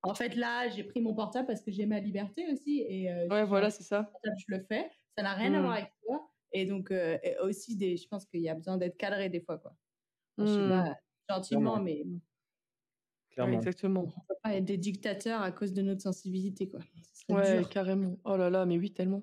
En 0.04 0.14
fait, 0.14 0.34
là, 0.34 0.68
j'ai 0.68 0.82
pris 0.84 1.00
mon 1.00 1.14
portable 1.14 1.46
parce 1.46 1.62
que 1.62 1.70
j'ai 1.70 1.86
ma 1.86 2.00
liberté 2.00 2.46
aussi. 2.52 2.80
Et 2.88 3.10
euh, 3.12 3.28
Ouais, 3.28 3.44
voilà, 3.44 3.70
c'est 3.70 3.84
ça. 3.84 4.02
portable, 4.04 4.36
je 4.38 4.54
le 4.56 4.64
fais. 4.68 4.90
Ça 5.16 5.22
n'a 5.22 5.34
rien 5.34 5.54
à 5.54 5.58
Mm. 5.58 5.62
voir 5.62 5.72
avec 5.74 5.92
toi. 6.04 6.28
Et 6.52 6.66
donc, 6.66 6.90
euh, 6.90 7.18
et 7.22 7.38
aussi, 7.38 7.76
des, 7.76 7.96
je 7.96 8.06
pense 8.08 8.26
qu'il 8.26 8.40
y 8.40 8.48
a 8.48 8.54
besoin 8.54 8.76
d'être 8.76 8.96
cadré 8.96 9.28
des 9.30 9.40
fois. 9.40 9.58
Quoi. 9.58 9.76
Je 10.38 10.44
suis 10.46 10.68
là, 10.68 10.96
gentiment, 11.30 11.80
mais 11.80 12.02
bon, 12.04 12.20
Ouais, 13.32 13.34
Clairement. 13.36 13.58
exactement. 13.58 14.00
on 14.16 14.20
peut 14.28 14.34
pas 14.42 14.54
être 14.56 14.64
des 14.64 14.76
dictateurs 14.76 15.40
à 15.40 15.52
cause 15.52 15.72
de 15.72 15.82
notre 15.82 16.02
sensibilité. 16.02 16.68
Quoi. 16.68 16.80
Ouais, 17.28 17.58
dur. 17.58 17.68
carrément. 17.70 18.18
Oh 18.24 18.36
là 18.36 18.50
là, 18.50 18.66
mais 18.66 18.76
oui, 18.78 18.92
tellement. 18.92 19.22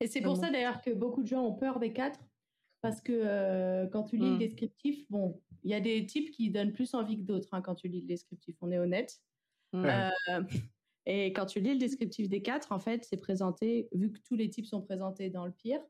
Et 0.00 0.06
c'est 0.06 0.20
pour 0.20 0.36
ça 0.36 0.50
d'ailleurs 0.50 0.80
que 0.82 0.90
beaucoup 0.90 1.22
de 1.22 1.28
gens 1.28 1.44
ont 1.44 1.54
peur 1.54 1.78
des 1.78 1.92
quatre. 1.92 2.20
Parce 2.82 3.00
que 3.00 3.12
euh, 3.12 3.86
quand 3.88 4.04
tu 4.04 4.16
lis 4.16 4.28
le 4.30 4.36
Mm. 4.36 4.38
descriptif, 4.38 5.10
bon, 5.10 5.40
il 5.64 5.70
y 5.70 5.74
a 5.74 5.80
des 5.80 6.04
types 6.06 6.30
qui 6.30 6.50
donnent 6.50 6.72
plus 6.72 6.94
envie 6.94 7.16
que 7.16 7.22
d'autres 7.22 7.48
hein, 7.52 7.60
quand 7.62 7.74
tu 7.74 7.88
lis 7.88 8.00
le 8.02 8.06
descriptif, 8.06 8.54
on 8.60 8.70
est 8.70 8.78
honnête. 8.78 9.18
Hmm. 9.72 9.84
Euh, 9.86 10.10
et 11.06 11.32
quand 11.32 11.46
tu 11.46 11.60
lis 11.60 11.72
le 11.72 11.78
descriptif 11.78 12.28
des 12.28 12.42
quatre, 12.42 12.72
en 12.72 12.78
fait, 12.78 13.04
c'est 13.04 13.16
présenté, 13.16 13.88
vu 13.92 14.12
que 14.12 14.20
tous 14.20 14.36
les 14.36 14.48
types 14.50 14.66
sont 14.66 14.82
présentés 14.82 15.30
dans 15.30 15.46
le 15.46 15.52
pire, 15.52 15.80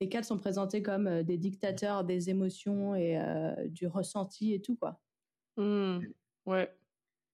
les 0.00 0.08
quatre 0.08 0.24
sont 0.24 0.38
présentés 0.38 0.82
comme 0.82 1.06
euh, 1.08 1.22
des 1.22 1.36
dictateurs 1.36 2.04
des 2.04 2.30
émotions 2.30 2.94
et 2.94 3.18
euh, 3.20 3.68
du 3.68 3.86
ressenti 3.88 4.54
et 4.54 4.62
tout, 4.62 4.76
quoi. 4.76 5.00
Hmm. 5.56 5.98
Ouais, 6.46 6.72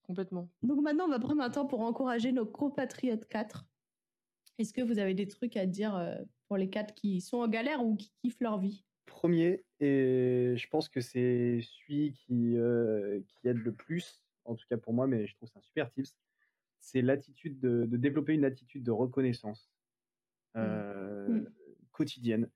complètement. 0.04 0.48
Donc 0.62 0.80
maintenant, 0.82 1.06
on 1.06 1.10
va 1.10 1.18
prendre 1.18 1.42
un 1.42 1.50
temps 1.50 1.66
pour 1.66 1.80
encourager 1.80 2.32
nos 2.32 2.46
compatriotes 2.46 3.26
4. 3.26 3.66
Est-ce 4.58 4.72
que 4.72 4.82
vous 4.82 4.98
avez 4.98 5.14
des 5.14 5.26
trucs 5.26 5.56
à 5.56 5.66
dire 5.66 5.96
euh, 5.96 6.16
pour 6.46 6.56
les 6.56 6.70
quatre 6.70 6.94
qui 6.94 7.20
sont 7.20 7.38
en 7.38 7.48
galère 7.48 7.84
ou 7.84 7.96
qui 7.96 8.12
kiffent 8.22 8.40
leur 8.40 8.58
vie? 8.58 8.84
Premier, 9.06 9.64
et 9.80 10.54
je 10.56 10.68
pense 10.68 10.88
que 10.88 11.00
c'est 11.00 11.60
celui 11.60 12.12
qui, 12.12 12.56
euh, 12.56 13.20
qui 13.26 13.48
aide 13.48 13.58
le 13.58 13.72
plus, 13.72 14.24
en 14.44 14.54
tout 14.54 14.64
cas 14.68 14.76
pour 14.76 14.92
moi, 14.92 15.06
mais 15.06 15.26
je 15.26 15.34
trouve 15.34 15.48
que 15.48 15.52
c'est 15.52 15.58
un 15.58 15.62
super 15.62 15.90
tips, 15.90 16.14
c'est 16.80 17.02
l'attitude 17.02 17.58
de, 17.60 17.86
de 17.86 17.96
développer 17.96 18.34
une 18.34 18.44
attitude 18.44 18.82
de 18.82 18.90
reconnaissance 18.90 19.70
euh, 20.56 21.28
Mm. 21.28 21.46
quotidienne, 21.92 22.50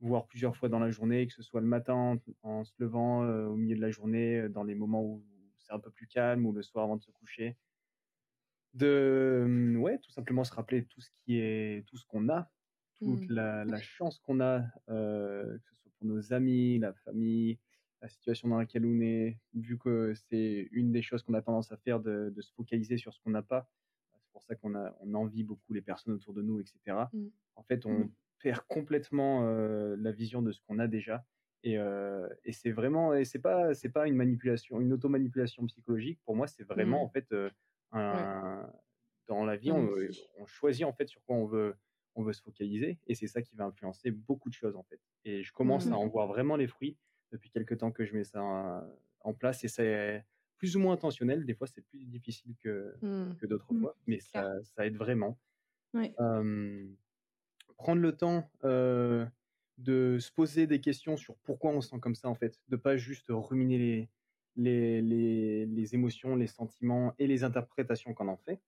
voire 0.00 0.26
plusieurs 0.26 0.56
fois 0.56 0.68
dans 0.68 0.78
la 0.78 0.90
journée, 0.90 1.26
que 1.26 1.32
ce 1.32 1.42
soit 1.42 1.60
le 1.60 1.66
matin 1.66 1.94
en, 1.94 2.18
en 2.42 2.64
se 2.64 2.72
levant, 2.78 3.24
euh, 3.24 3.46
au 3.46 3.56
milieu 3.56 3.76
de 3.76 3.80
la 3.80 3.90
journée, 3.90 4.48
dans 4.48 4.64
les 4.64 4.74
moments 4.74 5.02
où 5.02 5.22
c'est 5.70 5.76
un 5.76 5.78
peu 5.80 5.90
plus 5.90 6.08
calme, 6.08 6.44
ou 6.46 6.52
le 6.52 6.62
soir 6.62 6.84
avant 6.84 6.96
de 6.96 7.02
se 7.02 7.12
coucher. 7.12 7.56
De, 8.74 9.42
hum, 9.44 9.76
ouais, 9.78 9.98
tout 9.98 10.10
simplement 10.12 10.44
se 10.44 10.52
rappeler 10.52 10.84
tout 10.84 11.00
ce 11.00 11.10
qui 11.24 11.38
est, 11.38 11.86
tout 11.88 11.96
ce 11.96 12.04
qu'on 12.06 12.28
a, 12.28 12.50
toute 13.00 13.28
Mm. 13.28 13.32
la, 13.34 13.64
la 13.64 13.80
chance 13.80 14.18
qu'on 14.18 14.40
a, 14.40 14.64
euh, 14.88 15.58
que 15.58 15.70
ce 15.70 15.74
soit 15.76 15.90
pour 15.98 16.06
nos 16.06 16.32
amis, 16.32 16.78
la 16.78 16.92
famille, 16.92 17.58
la 18.02 18.08
situation 18.08 18.48
dans 18.48 18.58
laquelle 18.58 18.84
on 18.86 19.00
est, 19.00 19.38
vu 19.54 19.78
que 19.78 20.12
c'est 20.14 20.68
une 20.72 20.92
des 20.92 21.02
choses 21.02 21.22
qu'on 21.22 21.34
a 21.34 21.42
tendance 21.42 21.72
à 21.72 21.76
faire 21.78 22.00
de, 22.00 22.32
de 22.34 22.40
se 22.42 22.52
focaliser 22.52 22.96
sur 22.96 23.12
ce 23.12 23.20
qu'on 23.20 23.30
n'a 23.30 23.42
pas. 23.42 23.70
C'est 24.12 24.32
pour 24.32 24.42
ça 24.42 24.54
qu'on 24.54 24.74
a, 24.74 24.96
on 25.00 25.14
envie 25.14 25.44
beaucoup 25.44 25.72
les 25.72 25.82
personnes 25.82 26.14
autour 26.14 26.34
de 26.34 26.42
nous, 26.42 26.60
etc. 26.60 27.08
Mm. 27.12 27.28
En 27.56 27.62
fait, 27.62 27.86
on 27.86 28.10
perd 28.38 28.60
complètement 28.68 29.46
euh, 29.46 29.96
la 29.98 30.12
vision 30.12 30.42
de 30.42 30.52
ce 30.52 30.60
qu'on 30.60 30.78
a 30.78 30.86
déjà. 30.88 31.26
Et, 31.62 31.78
euh, 31.78 32.28
et 32.44 32.52
c'est 32.52 32.70
vraiment, 32.72 33.12
et 33.14 33.24
c'est 33.24 33.38
pas, 33.38 33.74
c'est 33.74 33.90
pas 33.90 34.06
une 34.08 34.14
manipulation, 34.16 34.80
une 34.80 34.92
auto-manipulation 34.92 35.66
psychologique. 35.66 36.18
Pour 36.24 36.34
moi, 36.36 36.46
c'est 36.46 36.64
vraiment 36.64 37.00
Mm. 37.02 37.04
en 37.04 37.08
fait 37.08 37.32
euh, 37.32 37.50
un, 37.92 38.70
dans 39.26 39.44
la 39.44 39.56
vie, 39.56 39.70
Ouais, 39.70 40.08
on, 40.38 40.46
choisit 40.46 40.84
en 40.84 40.92
fait 40.92 41.06
sur 41.06 41.22
quoi 41.24 41.36
on 41.36 41.46
veut, 41.46 41.74
on 42.14 42.22
veut 42.22 42.32
se 42.32 42.42
focaliser, 42.42 42.98
et 43.06 43.14
c'est 43.14 43.26
ça 43.26 43.42
qui 43.42 43.54
va 43.56 43.64
influencer 43.64 44.10
beaucoup 44.10 44.48
de 44.48 44.54
choses 44.54 44.74
en 44.76 44.82
fait. 44.84 45.00
Et 45.24 45.42
je 45.42 45.52
commence 45.52 45.86
Mm. 45.86 45.92
à 45.92 45.96
en 45.98 46.08
voir 46.08 46.26
vraiment 46.28 46.56
les 46.56 46.66
fruits 46.66 46.96
depuis 47.30 47.50
quelques 47.50 47.78
temps 47.78 47.92
que 47.92 48.04
je 48.04 48.14
mets 48.14 48.24
ça 48.24 48.42
en, 48.42 48.82
en 49.20 49.34
place, 49.34 49.62
et 49.64 49.68
c'est 49.68 50.24
plus 50.56 50.76
ou 50.76 50.80
moins 50.80 50.94
intentionnel. 50.94 51.44
Des 51.44 51.54
fois, 51.54 51.66
c'est 51.66 51.82
plus 51.82 52.04
difficile 52.06 52.54
que, 52.62 52.94
que 53.38 53.46
d'autres 53.46 53.72
fois, 53.80 53.96
mais 54.06 54.18
ça, 54.20 54.52
ça 54.62 54.86
aide 54.86 54.96
vraiment. 54.96 55.38
Ouais. 55.94 56.14
Euh, 56.20 56.86
prendre 57.76 58.00
le 58.02 58.16
temps 58.16 58.50
euh, 58.64 59.26
de 59.80 60.18
se 60.18 60.30
poser 60.30 60.66
des 60.66 60.80
questions 60.80 61.16
sur 61.16 61.36
pourquoi 61.38 61.70
on 61.70 61.80
se 61.80 61.90
sent 61.90 62.00
comme 62.00 62.14
ça, 62.14 62.28
en 62.28 62.34
fait, 62.34 62.58
de 62.68 62.76
pas 62.76 62.96
juste 62.96 63.26
ruminer 63.28 63.78
les, 63.78 64.08
les, 64.56 65.02
les, 65.02 65.66
les 65.66 65.94
émotions, 65.94 66.36
les 66.36 66.46
sentiments 66.46 67.14
et 67.18 67.26
les 67.26 67.44
interprétations 67.44 68.14
qu'on 68.14 68.28
en 68.28 68.36
fait. 68.36 68.60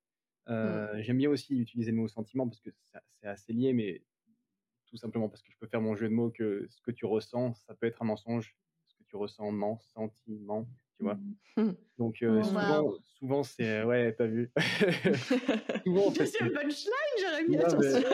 Euh, 0.48 1.01
J'aime 1.03 1.18
bien 1.18 1.31
aussi 1.31 1.59
utiliser 1.59 1.90
le 1.90 1.98
mot 1.98 2.09
sentiment 2.09 2.48
parce 2.48 2.61
que 2.61 2.70
c'est 3.20 3.27
assez 3.27 3.53
lié, 3.53 3.72
mais 3.72 4.03
tout 4.87 4.96
simplement 4.96 5.29
parce 5.29 5.42
que 5.42 5.53
je 5.53 5.59
peux 5.59 5.66
faire 5.66 5.81
mon 5.81 5.94
jeu 5.94 6.09
de 6.09 6.14
mots 6.14 6.31
que 6.31 6.66
ce 6.68 6.81
que 6.83 6.90
tu 6.90 7.07
ressens, 7.07 7.55
ça 7.55 7.75
peut 7.75 7.87
être 7.87 8.03
un 8.03 8.07
mensonge, 8.07 8.57
tu 9.12 9.16
ressens, 9.18 9.53
tu 10.96 11.05
vois? 11.05 11.18
Donc 11.98 12.22
euh, 12.22 12.40
Oh, 12.40 12.44
souvent, 12.44 12.81
wow. 12.83 12.98
souvent 13.18 13.42
c'est 13.42 13.83
ouais, 13.85 14.14
t'as 14.14 14.27
vu? 14.27 14.51
souvent 15.85 16.11
Deuxième 16.11 16.27
c'est- 16.27 16.51
punchline, 16.51 17.14
Jérémy, 17.18 17.57
non, 17.57 17.62
mais- 17.79 17.94
attention. 17.94 18.09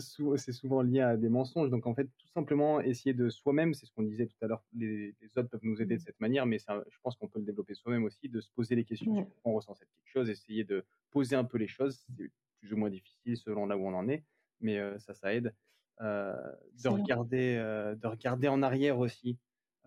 sou- 0.00 0.36
c'est 0.36 0.52
souvent 0.52 0.80
lié 0.82 1.00
à 1.00 1.16
des 1.16 1.28
mensonges. 1.28 1.68
Donc 1.70 1.86
en 1.86 1.94
fait, 1.94 2.04
tout 2.04 2.28
simplement 2.34 2.80
essayer 2.80 3.12
de 3.14 3.28
soi-même, 3.28 3.74
c'est 3.74 3.86
ce 3.86 3.92
qu'on 3.92 4.02
disait 4.02 4.26
tout 4.26 4.36
à 4.42 4.46
l'heure, 4.46 4.64
les, 4.74 5.14
les 5.20 5.38
autres 5.38 5.48
peuvent 5.50 5.60
nous 5.62 5.80
aider 5.82 5.96
de 5.96 6.00
cette 6.02 6.18
manière, 6.20 6.46
mais 6.46 6.58
ça, 6.58 6.82
je 6.88 6.98
pense 7.02 7.16
qu'on 7.16 7.28
peut 7.28 7.38
le 7.38 7.44
développer 7.44 7.74
soi-même 7.74 8.04
aussi, 8.04 8.28
de 8.28 8.40
se 8.40 8.50
poser 8.52 8.74
les 8.76 8.84
questions 8.84 9.12
Ouais. 9.12 9.26
on 9.44 9.52
ressent 9.54 9.74
cette 9.74 9.88
quelque 9.88 10.10
chose, 10.12 10.30
essayer 10.30 10.64
de 10.64 10.84
poser 11.10 11.36
un 11.36 11.44
peu 11.44 11.58
les 11.58 11.68
choses. 11.68 12.02
C'est 12.16 12.30
plus 12.60 12.72
ou 12.72 12.76
moins 12.78 12.90
difficile 12.90 13.36
selon 13.36 13.66
là 13.66 13.76
où 13.76 13.86
on 13.86 13.94
en 13.94 14.08
est, 14.08 14.24
mais 14.60 14.78
euh, 14.78 14.98
ça, 14.98 15.12
ça 15.14 15.34
aide. 15.34 15.54
Euh, 16.02 16.34
de 16.74 16.88
regarder, 16.88 17.56
euh, 17.56 17.94
de 17.94 18.06
regarder 18.06 18.48
en 18.48 18.62
arrière 18.62 18.98
aussi 18.98 19.38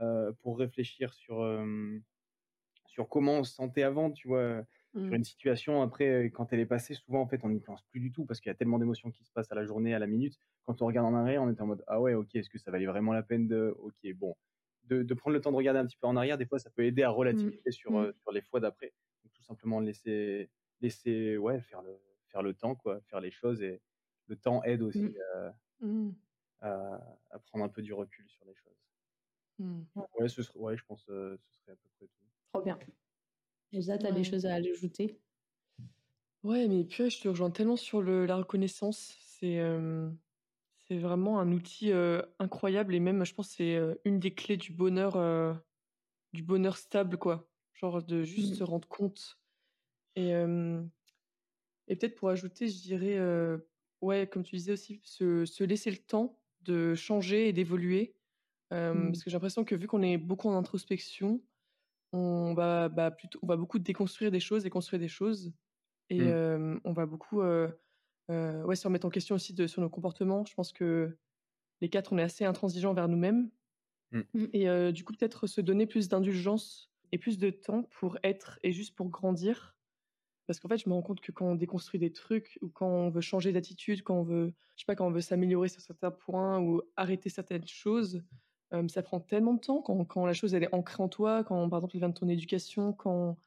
euh, 0.02 0.32
pour 0.42 0.58
réfléchir 0.60 1.14
sur 1.14 1.44
sur 2.88 3.08
comment 3.10 3.40
on 3.40 3.44
se 3.44 3.54
sentait 3.54 3.84
avant, 3.84 4.12
tu 4.12 4.28
vois 4.28 4.64
sur 5.02 5.16
Hmm. 5.16 5.16
une 5.16 5.24
situation, 5.24 5.82
après, 5.82 6.26
quand 6.26 6.52
elle 6.52 6.60
est 6.60 6.66
passée, 6.66 6.94
souvent, 6.94 7.22
en 7.22 7.28
fait, 7.28 7.40
on 7.44 7.50
n'y 7.50 7.62
pense 7.62 7.84
plus 7.84 8.02
du 8.02 8.12
tout 8.12 8.26
parce 8.26 8.42
qu'il 8.42 8.50
y 8.50 8.52
a 8.52 8.56
tellement 8.56 8.80
d'émotions 8.80 9.12
qui 9.12 9.24
se 9.24 9.32
passent 9.32 9.52
à 9.52 9.56
la 9.56 9.64
journée, 9.64 9.94
à 9.94 10.00
la 10.00 10.08
minute. 10.08 10.38
Quand 10.66 10.82
on 10.82 10.86
regarde 10.88 11.08
en 11.08 11.16
arrière, 11.16 11.42
on 11.42 11.50
est 11.50 11.62
en 11.62 11.68
mode 11.68 11.84
Ah 11.88 12.02
ouais, 12.02 12.14
ok, 12.16 12.36
est-ce 12.36 12.50
que 12.50 12.58
ça 12.60 12.70
valait 12.72 12.86
vraiment 12.86 13.14
la 13.14 13.24
peine 13.24 13.48
de. 13.48 13.74
Ok, 13.80 13.96
bon. 14.16 14.36
De, 14.84 15.04
de 15.04 15.14
prendre 15.14 15.36
le 15.36 15.42
temps 15.42 15.52
de 15.52 15.56
regarder 15.56 15.80
un 15.80 15.86
petit 15.86 15.98
peu 15.98 16.08
en 16.08 16.16
arrière, 16.18 16.38
des 16.38 16.46
fois, 16.46 16.60
ça 16.60 16.70
peut 16.72 16.84
aider 16.84 17.04
à 17.04 17.10
relativiser 17.12 17.72
sur, 17.72 17.98
Mm. 17.98 18.00
euh, 18.00 18.12
sur 18.24 18.32
les 18.34 18.42
fois 18.42 18.60
d'après. 18.60 18.94
Donc, 19.24 19.32
tout 19.34 19.44
simplement 19.44 19.80
laisser, 19.80 20.50
laisser 20.82 21.38
ouais, 21.38 21.62
faire, 21.62 21.82
le, 21.82 21.98
faire 22.28 22.42
le 22.44 22.54
temps, 22.54 22.76
quoi, 22.76 23.00
faire 23.10 23.22
les 23.22 23.32
choses. 23.32 23.62
Et 23.62 23.82
le 24.28 24.36
temps 24.36 24.64
aide 24.64 24.82
aussi 24.82 25.16
euh, 25.36 25.50
Hmm. 25.80 26.12
à, 26.62 27.20
à 27.32 27.40
prendre 27.40 27.66
un 27.66 27.70
peu 27.70 27.82
du 27.82 27.92
recul 27.94 28.30
sur 28.30 28.46
les 28.46 28.56
choses. 28.56 28.78
Hmm. 29.58 29.84
Ouais, 30.20 30.30
ce 30.30 30.42
serait, 30.44 30.60
ouais, 30.60 30.78
je 30.78 30.84
pense 30.86 31.08
euh, 31.10 31.38
ce 31.38 31.52
serait 31.60 31.72
à 31.74 31.76
peu 31.76 31.90
près 31.98 32.08
tout. 32.08 32.26
Trop 32.54 32.62
bien. 32.62 32.78
Elsa, 33.74 33.98
t'as 34.00 34.12
des 34.12 34.24
Ouais. 34.24 34.26
choses 34.26 34.46
à 34.46 34.56
ajouter? 34.56 35.22
Ouais, 36.44 36.68
mais 36.68 36.86
puis 36.86 37.10
je 37.10 37.22
te 37.22 37.28
rejoins 37.28 37.52
tellement 37.52 37.76
sur 37.76 38.02
le, 38.02 38.26
la 38.26 38.38
reconnaissance. 38.38 39.16
C'est 39.20 39.60
euh, 39.60 40.10
c'est 40.88 41.00
vraiment 41.00 41.40
un 41.40 41.52
outil 41.52 41.92
euh, 41.92 42.22
incroyable 42.40 42.96
et 42.96 43.00
même, 43.02 43.26
je 43.26 43.34
pense, 43.36 43.50
que 43.50 43.56
c'est 43.58 43.76
euh, 43.78 43.96
une 44.06 44.20
des 44.20 44.34
clés 44.36 44.58
du 44.58 44.74
bonheur, 44.74 45.18
euh, 45.18 45.54
du 46.34 46.44
bonheur 46.44 46.78
stable, 46.78 47.18
quoi. 47.18 47.52
Genre 47.74 48.04
de 48.04 48.24
juste 48.24 48.56
Mhm. 48.56 48.56
se 48.56 48.64
rendre 48.66 48.88
compte. 48.90 49.42
Et, 50.16 50.36
euh, 50.36 50.84
et 51.88 51.96
peut-être 51.96 52.16
pour 52.16 52.30
ajouter, 52.30 52.68
je 52.68 52.82
dirais, 52.82 53.18
euh, 53.18 53.58
ouais, 54.02 54.28
comme 54.28 54.44
tu 54.44 54.56
disais 54.56 54.74
aussi, 54.74 55.02
se, 55.04 55.46
se 55.46 55.64
laisser 55.64 55.92
le 55.92 55.98
temps 55.98 56.40
de 56.62 56.96
changer 56.96 57.50
et 57.50 57.54
d'évoluer. 57.54 58.16
Euh. 58.74 59.08
Parce 59.08 59.24
que 59.24 59.30
j'ai 59.30 59.36
l'impression 59.36 59.66
que 59.66 59.76
vu 59.76 59.88
qu'on 59.88 60.02
est 60.04 60.18
beaucoup 60.18 60.48
en 60.50 60.56
introspection, 60.58 61.42
on 62.14 62.54
va, 62.54 62.90
bah, 62.90 63.12
plutôt, 63.12 63.40
on 63.44 63.48
va 63.48 63.58
beaucoup 63.58 63.80
déconstruire 63.80 64.32
des 64.32 64.40
choses 64.40 64.66
et 64.66 64.70
construire 64.70 65.00
des 65.00 65.08
choses. 65.08 65.54
Et 66.10 66.20
Mm. 66.22 66.28
euh, 66.28 66.80
on 66.86 66.94
va 66.94 67.06
beaucoup 67.06 67.42
euh, 67.42 67.70
euh, 68.32 68.64
ouais, 68.64 68.76
se 68.76 68.88
remettre 68.88 69.06
en 69.08 69.12
question 69.12 69.36
aussi 69.36 69.54
de, 69.54 69.68
sur 69.68 69.82
nos 69.82 69.90
comportements. 69.90 70.46
Je 70.46 70.54
pense 70.56 70.72
que 70.74 71.18
les 71.82 71.90
quatre, 71.90 72.14
on 72.14 72.18
est 72.18 72.24
assez 72.24 72.46
intransigeants 72.46 72.94
vers 72.94 73.08
nous-mêmes. 73.08 73.52
Mm. 74.12 74.22
Mm. 74.34 74.46
Et 74.54 74.70
euh, 74.70 74.92
du 74.92 75.04
coup, 75.04 75.14
peut-être 75.14 75.48
se 75.48 75.62
donner 75.62 75.86
plus 75.88 76.10
d'indulgence 76.10 76.92
et 77.12 77.18
plus 77.18 77.38
de 77.38 77.50
temps 77.52 77.84
pour 77.84 78.18
être 78.24 78.60
et 78.64 78.72
juste 78.72 78.96
pour 78.96 79.10
grandir. 79.10 79.76
Parce 80.50 80.60
qu'en 80.60 80.68
fait, 80.68 80.80
je 80.80 80.90
me 80.90 80.96
rends 80.96 81.04
compte 81.04 81.22
que 81.22 81.32
quand 81.32 81.46
on 81.46 81.54
déconstruit 81.54 82.00
des 82.00 82.12
trucs 82.12 82.58
ou 82.64 82.70
quand 82.70 82.88
on 82.90 83.12
veut 83.12 83.22
changer 83.22 83.52
d'attitude, 83.52 84.02
quand 84.02 84.16
on 84.16 84.24
veut, 84.24 84.52
je 84.76 84.82
sais 84.82 84.86
pas, 84.88 84.96
quand 84.96 85.06
on 85.06 85.12
veut 85.12 85.22
s'améliorer 85.22 85.68
sur 85.70 85.80
certains 85.80 86.10
points 86.10 86.60
ou 86.60 86.82
arrêter 86.96 87.30
certaines 87.30 87.68
choses, 87.68 88.24
euh, 88.74 88.88
ça 88.88 89.04
prend 89.04 89.20
tellement 89.20 89.54
de 89.54 89.60
temps 89.60 89.84
quand, 89.84 90.04
quand 90.06 90.26
la 90.26 90.34
chose 90.34 90.56
elle 90.56 90.64
est 90.64 90.74
ancrée 90.74 91.04
en 91.04 91.08
toi, 91.08 91.44
quand 91.44 91.70
par 91.70 91.78
exemple 91.78 91.92
elle 91.98 92.00
vient 92.00 92.10
de 92.10 92.16
ton 92.16 92.28
éducation, 92.30 92.94
quand 92.94 93.38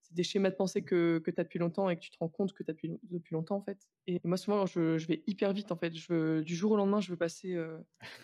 c'est 0.00 0.14
des 0.14 0.22
schémas 0.22 0.50
de 0.50 0.54
pensée 0.54 0.82
que, 0.82 1.18
que 1.18 1.32
tu 1.32 1.40
as 1.40 1.42
depuis 1.42 1.58
longtemps 1.58 1.90
et 1.90 1.96
que 1.96 2.02
tu 2.02 2.10
te 2.12 2.18
rends 2.20 2.28
compte 2.28 2.52
que 2.52 2.62
tu 2.62 2.70
as 2.70 2.74
depuis, 2.74 3.00
depuis 3.02 3.34
longtemps 3.34 3.56
en 3.56 3.62
fait. 3.62 3.88
Et 4.06 4.20
moi 4.22 4.36
souvent 4.36 4.64
je, 4.64 4.96
je 4.96 5.08
vais 5.08 5.24
hyper 5.26 5.52
vite 5.52 5.72
en 5.72 5.76
fait. 5.76 5.92
Je 5.92 6.12
veux, 6.12 6.44
du 6.44 6.54
jour 6.54 6.70
au 6.70 6.76
lendemain 6.76 7.00
je 7.00 7.10
veux 7.10 7.16
passer 7.16 7.54
euh, 7.54 7.78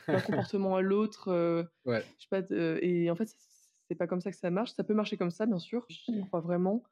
d'un 0.07 0.21
comportement 0.55 0.77
à 0.77 0.83
l'autre. 0.83 1.29
euh, 1.33 1.65
Ouais. 1.85 2.05
je 2.19 2.23
sais 2.23 2.29
pas, 2.31 2.43
de- 2.43 2.79
et 2.81 3.11
en 3.11 3.17
fait 3.17 3.29
c'est 3.89 3.97
pas 3.97 4.07
comme 4.07 4.21
ça 4.21 4.31
que 4.31 4.37
ça 4.37 4.51
marche. 4.53 4.71
Ça 4.75 4.85
peut 4.85 4.95
marcher 4.95 5.17
comme 5.17 5.33
ça 5.33 5.47
bien 5.47 5.59
sûr, 5.59 5.85
je 5.89 6.21
crois 6.29 6.39
vraiment. 6.41 6.85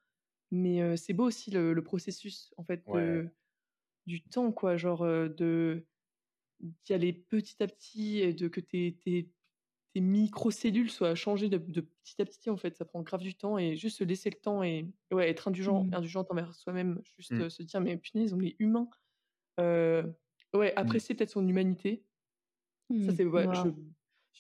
Mais 0.50 0.96
c'est 0.96 1.12
beau 1.12 1.24
aussi 1.26 1.50
le, 1.50 1.72
le 1.74 1.82
processus 1.84 2.52
en 2.56 2.64
fait 2.64 2.84
de- 2.92 3.28
du 4.06 4.22
temps 4.22 4.52
quoi, 4.52 4.76
genre 4.76 5.04
de 5.06 5.86
d'y 6.60 6.92
aller 6.94 7.12
petit 7.12 7.62
à 7.62 7.68
petit 7.68 8.18
et 8.20 8.32
de 8.34 8.48
que 8.48 8.60
tes, 8.60 8.96
tes, 8.96 9.30
tes 9.94 10.00
microcellules 10.00 10.90
soient 10.90 11.14
changées 11.14 11.48
de, 11.48 11.58
de 11.58 11.82
petit 11.82 12.20
à 12.22 12.26
petit 12.26 12.50
en 12.50 12.56
fait. 12.56 12.76
Ça 12.76 12.84
prend 12.84 13.02
grave 13.02 13.22
du 13.22 13.34
temps 13.36 13.58
et 13.58 13.76
juste 13.76 13.98
se 13.98 14.04
laisser 14.04 14.30
le 14.30 14.38
temps 14.40 14.62
et, 14.64 14.86
et 15.10 15.14
ouais 15.14 15.30
être 15.30 15.48
indulgent 15.48 15.86
indulgent 15.92 16.26
envers 16.30 16.54
soi-même 16.54 17.00
juste 17.18 17.32
Mm. 17.32 17.42
euh, 17.42 17.50
se 17.50 17.62
dire 17.62 17.80
mais 17.80 17.96
punaise 17.98 18.34
on 18.34 18.40
est 18.42 18.56
humain 18.58 18.90
Euh, 19.60 20.04
ouais 20.54 20.74
apprécier 20.76 21.14
peut-être 21.14 21.30
son 21.30 21.46
humanité. 21.48 22.04
Ça 22.90 23.12
Hmm. 23.12 23.16
c'est 23.16 23.24
ouais, 23.26 23.46
Wow. 23.46 23.54
je, 23.54 23.68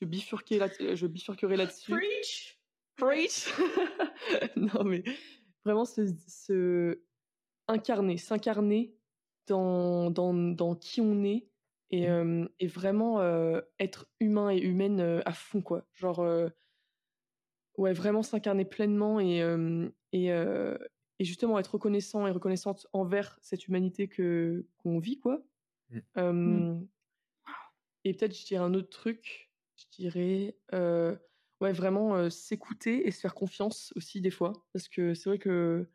je 0.00 0.04
bifurquais 0.06 0.58
là 0.58 0.68
je 0.96 1.06
bifurquerai 1.06 1.56
là-dessus. 1.56 1.92
Preach! 1.92 2.60
Preach! 2.96 3.48
Non, 4.56 4.84
mais 4.84 5.04
vraiment 5.64 5.84
se, 5.84 6.06
se 6.26 7.02
incarner, 7.68 8.16
s'incarner 8.18 8.96
dans, 9.46 10.10
dans, 10.10 10.34
dans 10.34 10.74
qui 10.74 11.00
on 11.00 11.22
est 11.24 11.48
et, 11.90 12.10
euh, 12.10 12.46
et 12.60 12.66
vraiment 12.66 13.20
euh, 13.20 13.60
être 13.78 14.10
humain 14.20 14.50
et 14.50 14.58
humaine 14.58 15.00
euh, 15.00 15.20
à 15.24 15.32
fond, 15.32 15.62
quoi. 15.62 15.86
Genre, 15.94 16.20
euh, 16.20 16.48
ouais, 17.76 17.92
vraiment 17.92 18.22
s'incarner 18.22 18.64
pleinement 18.64 19.20
et, 19.20 19.42
euh, 19.42 19.88
et, 20.12 20.32
euh, 20.32 20.76
et 21.18 21.24
justement 21.24 21.58
être 21.58 21.74
reconnaissant 21.74 22.26
et 22.26 22.30
reconnaissante 22.30 22.86
envers 22.92 23.38
cette 23.42 23.66
humanité 23.68 24.08
que 24.08 24.66
qu'on 24.78 24.98
vit, 24.98 25.18
quoi. 25.18 25.42
Mm. 25.90 25.98
Euh, 26.18 26.80
Et 28.04 28.14
peut-être, 28.14 28.36
je 28.36 28.44
dirais 28.46 28.64
un 28.64 28.74
autre 28.74 28.90
truc, 28.90 29.50
je 29.76 29.84
dirais, 29.96 30.58
euh, 30.74 31.16
ouais, 31.60 31.72
vraiment 31.72 32.30
s'écouter 32.30 33.06
et 33.06 33.10
se 33.10 33.20
faire 33.20 33.34
confiance 33.34 33.92
aussi 33.96 34.20
des 34.20 34.30
fois. 34.30 34.52
Parce 34.72 34.88
que 34.88 35.14
c'est 35.14 35.28
vrai 35.28 35.38
que, 35.38 35.88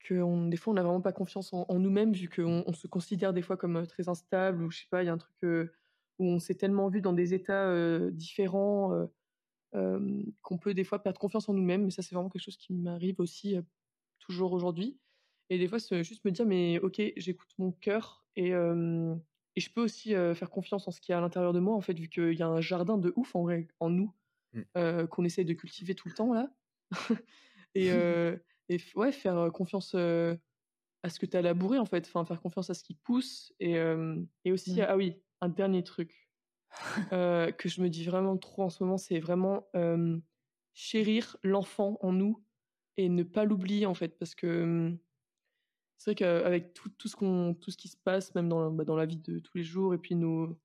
que 0.00 0.48
des 0.48 0.56
fois, 0.56 0.72
on 0.72 0.74
n'a 0.74 0.82
vraiment 0.82 1.00
pas 1.00 1.12
confiance 1.12 1.52
en, 1.52 1.78
nous-mêmes, 1.78 2.12
vu 2.12 2.28
qu'on 2.28 2.64
on 2.66 2.72
se 2.72 2.86
considère 2.86 3.32
des 3.32 3.42
fois 3.42 3.56
comme 3.56 3.86
très 3.86 4.08
instable, 4.08 4.62
ou 4.62 4.70
je 4.70 4.80
sais 4.80 4.88
pas, 4.90 5.02
il 5.02 5.06
y 5.06 5.08
a 5.08 5.12
un 5.12 5.18
truc 5.18 5.36
où 6.18 6.24
on 6.24 6.38
s'est 6.38 6.54
tellement 6.54 6.88
vu 6.88 7.00
dans 7.00 7.12
des 7.12 7.34
états 7.34 7.72
différents 8.10 9.08
qu'on 9.72 10.58
peut 10.58 10.74
des 10.74 10.84
fois 10.84 11.02
perdre 11.02 11.18
confiance 11.20 11.48
en 11.48 11.54
nous-mêmes. 11.54 11.84
Mais 11.84 11.90
ça, 11.90 12.02
c'est 12.02 12.14
vraiment 12.14 12.30
quelque 12.30 12.42
chose 12.42 12.56
qui 12.56 12.72
m'arrive 12.72 13.20
aussi 13.20 13.56
toujours 14.18 14.52
aujourd'hui. 14.52 14.98
Et 15.50 15.58
des 15.58 15.68
fois, 15.68 15.78
c'est 15.78 16.04
juste 16.04 16.24
me 16.24 16.30
dire, 16.30 16.46
mais 16.46 16.78
ok, 16.80 17.00
j'écoute 17.16 17.50
mon 17.58 17.72
cœur 17.72 18.26
et, 18.36 18.50
et 18.50 19.60
je 19.60 19.72
peux 19.72 19.82
aussi 19.82 20.10
faire 20.10 20.50
confiance 20.50 20.86
en 20.86 20.90
ce 20.90 21.00
qu'il 21.00 21.12
y 21.12 21.14
a 21.14 21.18
à 21.18 21.20
l'intérieur 21.20 21.52
de 21.52 21.60
moi, 21.60 21.74
en 21.74 21.80
fait, 21.80 21.98
vu 21.98 22.08
qu'il 22.08 22.34
y 22.34 22.42
a 22.42 22.48
un 22.48 22.60
jardin 22.60 22.98
de 22.98 23.12
ouf 23.16 23.34
en, 23.34 23.46
en 23.80 23.90
nous. 23.90 24.12
Euh, 24.76 25.06
qu'on 25.06 25.24
essaye 25.24 25.44
de 25.44 25.54
cultiver 25.54 25.94
tout 25.94 26.08
le 26.08 26.14
temps, 26.14 26.32
là. 26.32 26.50
et 27.74 27.92
euh, 27.92 28.36
et 28.68 28.78
ouais, 28.96 29.12
faire 29.12 29.36
euh, 29.38 29.50
confiance 29.50 29.94
euh, 29.94 30.36
à 31.02 31.08
ce 31.10 31.18
que 31.18 31.26
tu 31.26 31.36
as 31.36 31.42
labouré, 31.42 31.78
en 31.78 31.84
fait. 31.86 32.06
Enfin, 32.06 32.24
faire 32.24 32.40
confiance 32.40 32.70
à 32.70 32.74
ce 32.74 32.84
qui 32.84 32.94
pousse. 32.94 33.52
Et, 33.60 33.76
et 34.44 34.52
aussi, 34.52 34.80
Ouais. 34.80 34.86
ah 34.86 34.96
oui, 34.96 35.22
un 35.40 35.48
dernier 35.48 35.84
truc 35.84 36.30
que 37.10 37.68
je 37.68 37.80
me 37.80 37.88
dis 37.88 38.04
vraiment 38.04 38.36
trop 38.36 38.64
en 38.64 38.70
ce 38.70 38.82
moment, 38.82 38.98
c'est 38.98 39.20
vraiment 39.20 39.68
chérir 40.74 41.36
l'enfant 41.42 41.98
en 42.02 42.12
nous 42.12 42.44
et 42.96 43.08
ne 43.08 43.22
pas 43.22 43.44
l'oublier, 43.44 43.86
en 43.86 43.94
fait, 43.94 44.18
parce 44.18 44.34
que 44.34 44.96
c'est 45.96 46.10
vrai 46.10 46.14
qu'avec 46.14 46.74
tout, 46.74 46.88
tout, 46.90 47.08
ce 47.08 47.16
qu'on, 47.16 47.54
tout 47.54 47.70
ce 47.70 47.76
qui 47.76 47.88
se 47.88 47.96
passe, 47.96 48.34
même 48.34 48.48
dans, 48.48 48.70
bah, 48.70 48.84
dans 48.84 48.96
la 48.96 49.06
vie 49.06 49.16
de 49.16 49.38
tous 49.40 49.56
les 49.56 49.64
jours, 49.64 49.94
et 49.94 49.98
puis 49.98 50.14
nos, 50.14 50.58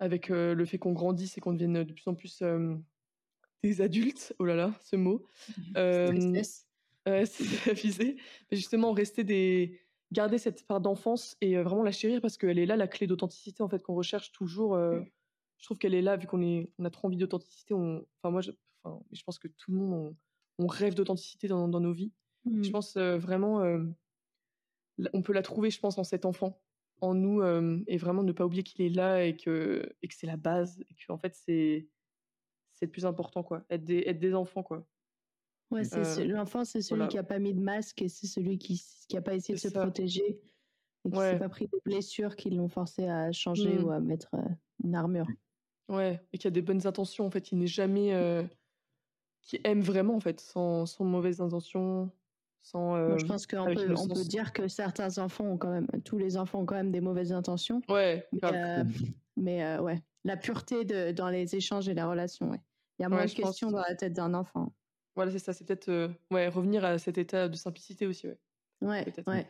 avec 0.00 0.30
euh, 0.30 0.54
le 0.54 0.64
fait 0.64 0.78
qu'on 0.78 0.92
grandisse 0.92 1.38
et 1.38 1.40
qu'on 1.40 1.52
devienne 1.52 1.84
de 1.84 1.92
plus 1.92 2.08
en 2.08 2.14
plus 2.14 2.42
euh, 2.42 2.74
des 3.62 3.80
adultes, 3.80 4.34
oh 4.38 4.44
là 4.44 4.56
là, 4.56 4.74
ce 4.82 4.96
mot, 4.96 5.24
euh, 5.76 6.42
c'est 7.24 7.70
abusé, 7.70 8.16
mais 8.50 8.56
justement 8.56 8.92
rester 8.92 9.22
des, 9.24 9.80
garder 10.12 10.38
cette 10.38 10.66
part 10.66 10.80
d'enfance 10.80 11.36
et 11.40 11.56
euh, 11.56 11.62
vraiment 11.62 11.82
la 11.82 11.92
chérir 11.92 12.20
parce 12.20 12.36
qu'elle 12.36 12.58
est 12.58 12.66
là 12.66 12.76
la 12.76 12.88
clé 12.88 13.06
d'authenticité 13.06 13.62
en 13.62 13.68
fait 13.68 13.82
qu'on 13.82 13.94
recherche 13.94 14.32
toujours. 14.32 14.74
euh, 14.74 15.00
je 15.58 15.66
trouve 15.66 15.78
qu'elle 15.78 15.94
est 15.94 16.02
là 16.02 16.16
vu 16.16 16.26
qu'on 16.26 16.40
est, 16.42 16.70
on 16.78 16.84
a 16.86 16.90
trop 16.90 17.06
envie 17.06 17.18
d'authenticité. 17.18 17.74
On, 17.74 18.04
enfin 18.22 18.30
moi, 18.30 18.40
je, 18.40 18.50
enfin, 18.82 19.02
je 19.12 19.22
pense 19.22 19.38
que 19.38 19.46
tout 19.46 19.70
le 19.70 19.76
monde 19.78 19.92
on, 20.58 20.64
on 20.64 20.66
rêve 20.66 20.94
d'authenticité 20.94 21.48
dans, 21.48 21.68
dans 21.68 21.80
nos 21.80 21.92
vies. 21.92 22.12
Je 22.62 22.70
pense 22.70 22.96
euh, 22.96 23.18
vraiment, 23.18 23.60
euh, 23.60 23.84
on 25.12 25.20
peut 25.20 25.34
la 25.34 25.42
trouver, 25.42 25.70
je 25.70 25.78
pense, 25.78 25.98
en 25.98 26.04
cet 26.04 26.24
enfant, 26.24 26.58
en 27.00 27.14
nous, 27.14 27.40
euh, 27.42 27.80
et 27.86 27.96
vraiment 27.98 28.22
ne 28.22 28.32
pas 28.32 28.44
oublier 28.46 28.62
qu'il 28.62 28.84
est 28.84 28.90
là 28.90 29.24
et 29.24 29.36
que, 29.36 29.94
et 30.02 30.08
que 30.08 30.14
c'est 30.14 30.26
la 30.26 30.36
base, 30.36 30.80
et 30.88 30.94
que 30.94 31.12
en 31.12 31.18
fait 31.18 31.34
c'est, 31.36 31.88
c'est 32.74 32.86
le 32.86 32.92
plus 32.92 33.06
important 33.06 33.42
quoi, 33.44 33.64
être 33.70 33.84
des, 33.84 34.04
être 34.06 34.20
des 34.20 34.34
enfants 34.34 34.62
quoi. 34.62 34.88
Ouais, 35.70 35.84
c'est 35.84 36.04
ce- 36.04 36.20
Euh, 36.20 36.24
l'enfant, 36.26 36.64
c'est 36.64 36.82
celui 36.82 36.98
voilà. 36.98 37.08
qui 37.08 37.18
a 37.18 37.22
pas 37.24 37.38
mis 37.38 37.54
de 37.54 37.60
masque 37.60 38.02
et 38.02 38.08
c'est 38.08 38.26
celui 38.26 38.58
qui 38.58 38.82
qui 39.08 39.16
a 39.16 39.22
pas 39.22 39.34
essayé 39.36 39.54
de 39.54 39.60
se 39.60 39.68
ça. 39.68 39.80
protéger 39.80 40.40
et 41.04 41.10
qui 41.10 41.18
Ouais. 41.18 41.30
s'est 41.30 41.38
pas 41.38 41.48
pris 41.48 41.68
des 41.68 41.80
blessures 41.84 42.36
qui 42.36 42.50
l'ont 42.50 42.68
forcé 42.68 43.06
à 43.08 43.32
changer 43.32 43.78
ou 43.80 43.90
à 43.90 44.00
mettre 44.00 44.34
une 44.84 44.94
armure. 44.96 45.28
Ouais, 45.88 46.24
et 46.32 46.38
qui 46.38 46.46
a 46.46 46.50
des 46.50 46.62
bonnes 46.62 46.86
intentions 46.86 47.26
en 47.26 47.30
fait, 47.30 47.50
il 47.52 47.58
n'est 47.58 47.66
jamais, 47.66 48.14
euh, 48.14 48.46
qui 49.42 49.60
aime 49.64 49.80
vraiment 49.82 50.16
en 50.16 50.20
fait, 50.20 50.40
sans, 50.40 50.86
sans 50.86 51.04
mauvaises 51.04 51.40
intentions, 51.40 52.12
sans. 52.62 52.96
Moi, 53.06 53.18
je 53.18 53.24
euh, 53.24 53.28
pense 53.28 53.46
qu'on 53.46 53.64
avec 53.64 53.78
peut, 53.78 53.94
on 53.96 54.08
peut 54.08 54.20
innocence. 54.20 54.28
dire 54.28 54.52
que 54.52 54.68
certains 54.68 55.18
enfants 55.18 55.46
ont 55.52 55.58
quand 55.58 55.70
même, 55.70 55.86
tous 56.04 56.18
les 56.18 56.36
enfants 56.36 56.60
ont 56.60 56.66
quand 56.66 56.74
même 56.76 56.92
des 56.92 57.00
mauvaises 57.00 57.32
intentions. 57.32 57.82
Ouais, 57.88 58.26
Mais, 58.32 58.40
euh, 58.44 58.84
mais 59.36 59.64
euh, 59.64 59.80
ouais, 59.82 60.02
la 60.24 60.36
pureté 60.36 60.84
de, 60.84 61.12
dans 61.12 61.28
les 61.30 61.54
échanges 61.56 61.88
et 61.88 61.94
la 61.94 62.08
relation, 62.08 62.50
ouais. 62.50 62.60
Il 62.98 63.02
y 63.02 63.06
a 63.06 63.08
moins 63.08 63.20
Ouais, 63.20 63.26
de 63.26 63.32
pense. 63.32 63.50
questions 63.50 63.70
dans 63.70 63.80
la 63.80 63.94
tête 63.94 64.12
d'un 64.12 64.34
enfant. 64.34 64.74
Voilà, 65.16 65.30
c'est 65.32 65.38
ça, 65.38 65.52
c'est 65.52 65.64
peut-être 65.66 65.88
euh, 65.88 66.08
ouais, 66.30 66.48
revenir 66.48 66.84
à 66.84 66.98
cet 66.98 67.18
état 67.18 67.48
de 67.48 67.56
simplicité 67.56 68.06
aussi. 68.06 68.26
Ouais. 68.80 69.06
Ouais. 69.26 69.46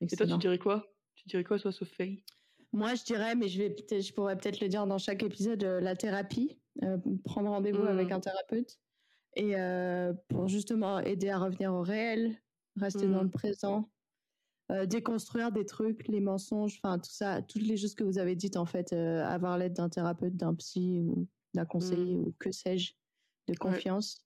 Et 0.00 0.06
toi, 0.06 0.26
tu 0.26 0.36
dirais 0.38 0.58
quoi? 0.58 0.86
Tu 1.14 1.28
dirais 1.28 1.44
quoi, 1.44 1.58
toi, 1.58 1.72
Sophie? 1.72 2.22
Moi, 2.72 2.94
je 2.94 3.04
dirais, 3.04 3.34
mais 3.34 3.48
je 3.48 3.58
vais 3.62 4.00
je 4.00 4.12
pourrais 4.12 4.36
peut-être 4.36 4.60
le 4.60 4.68
dire 4.68 4.86
dans 4.86 4.98
chaque 4.98 5.22
épisode, 5.22 5.64
euh, 5.64 5.80
la 5.80 5.96
thérapie, 5.96 6.60
euh, 6.82 6.98
prendre 7.24 7.48
rendez-vous 7.50 7.82
Mm. 7.84 7.88
avec 7.88 8.12
un 8.12 8.20
thérapeute 8.20 8.78
et 9.36 9.56
euh, 9.56 10.12
pour 10.28 10.48
justement 10.48 10.98
aider 10.98 11.28
à 11.28 11.38
revenir 11.38 11.72
au 11.72 11.82
réel, 11.82 12.36
rester 12.76 13.06
dans 13.06 13.20
Mm. 13.20 13.24
le 13.24 13.30
présent, 13.30 13.90
euh, 14.72 14.84
déconstruire 14.86 15.52
des 15.52 15.64
trucs, 15.64 16.08
les 16.08 16.20
mensonges, 16.20 16.80
enfin 16.82 16.98
tout 16.98 17.10
ça, 17.10 17.40
toutes 17.42 17.62
les 17.62 17.76
choses 17.76 17.94
que 17.94 18.02
vous 18.04 18.18
avez 18.18 18.34
dites 18.34 18.56
en 18.56 18.66
fait, 18.66 18.92
euh, 18.92 19.24
avoir 19.24 19.56
l'aide 19.58 19.74
d'un 19.74 19.88
thérapeute, 19.88 20.36
d'un 20.36 20.54
psy 20.54 21.00
ou 21.00 21.28
d'un 21.54 21.64
conseiller 21.66 22.16
ou 22.16 22.34
que 22.38 22.50
sais-je, 22.50 22.92
de 23.48 23.54
confiance. 23.56 24.18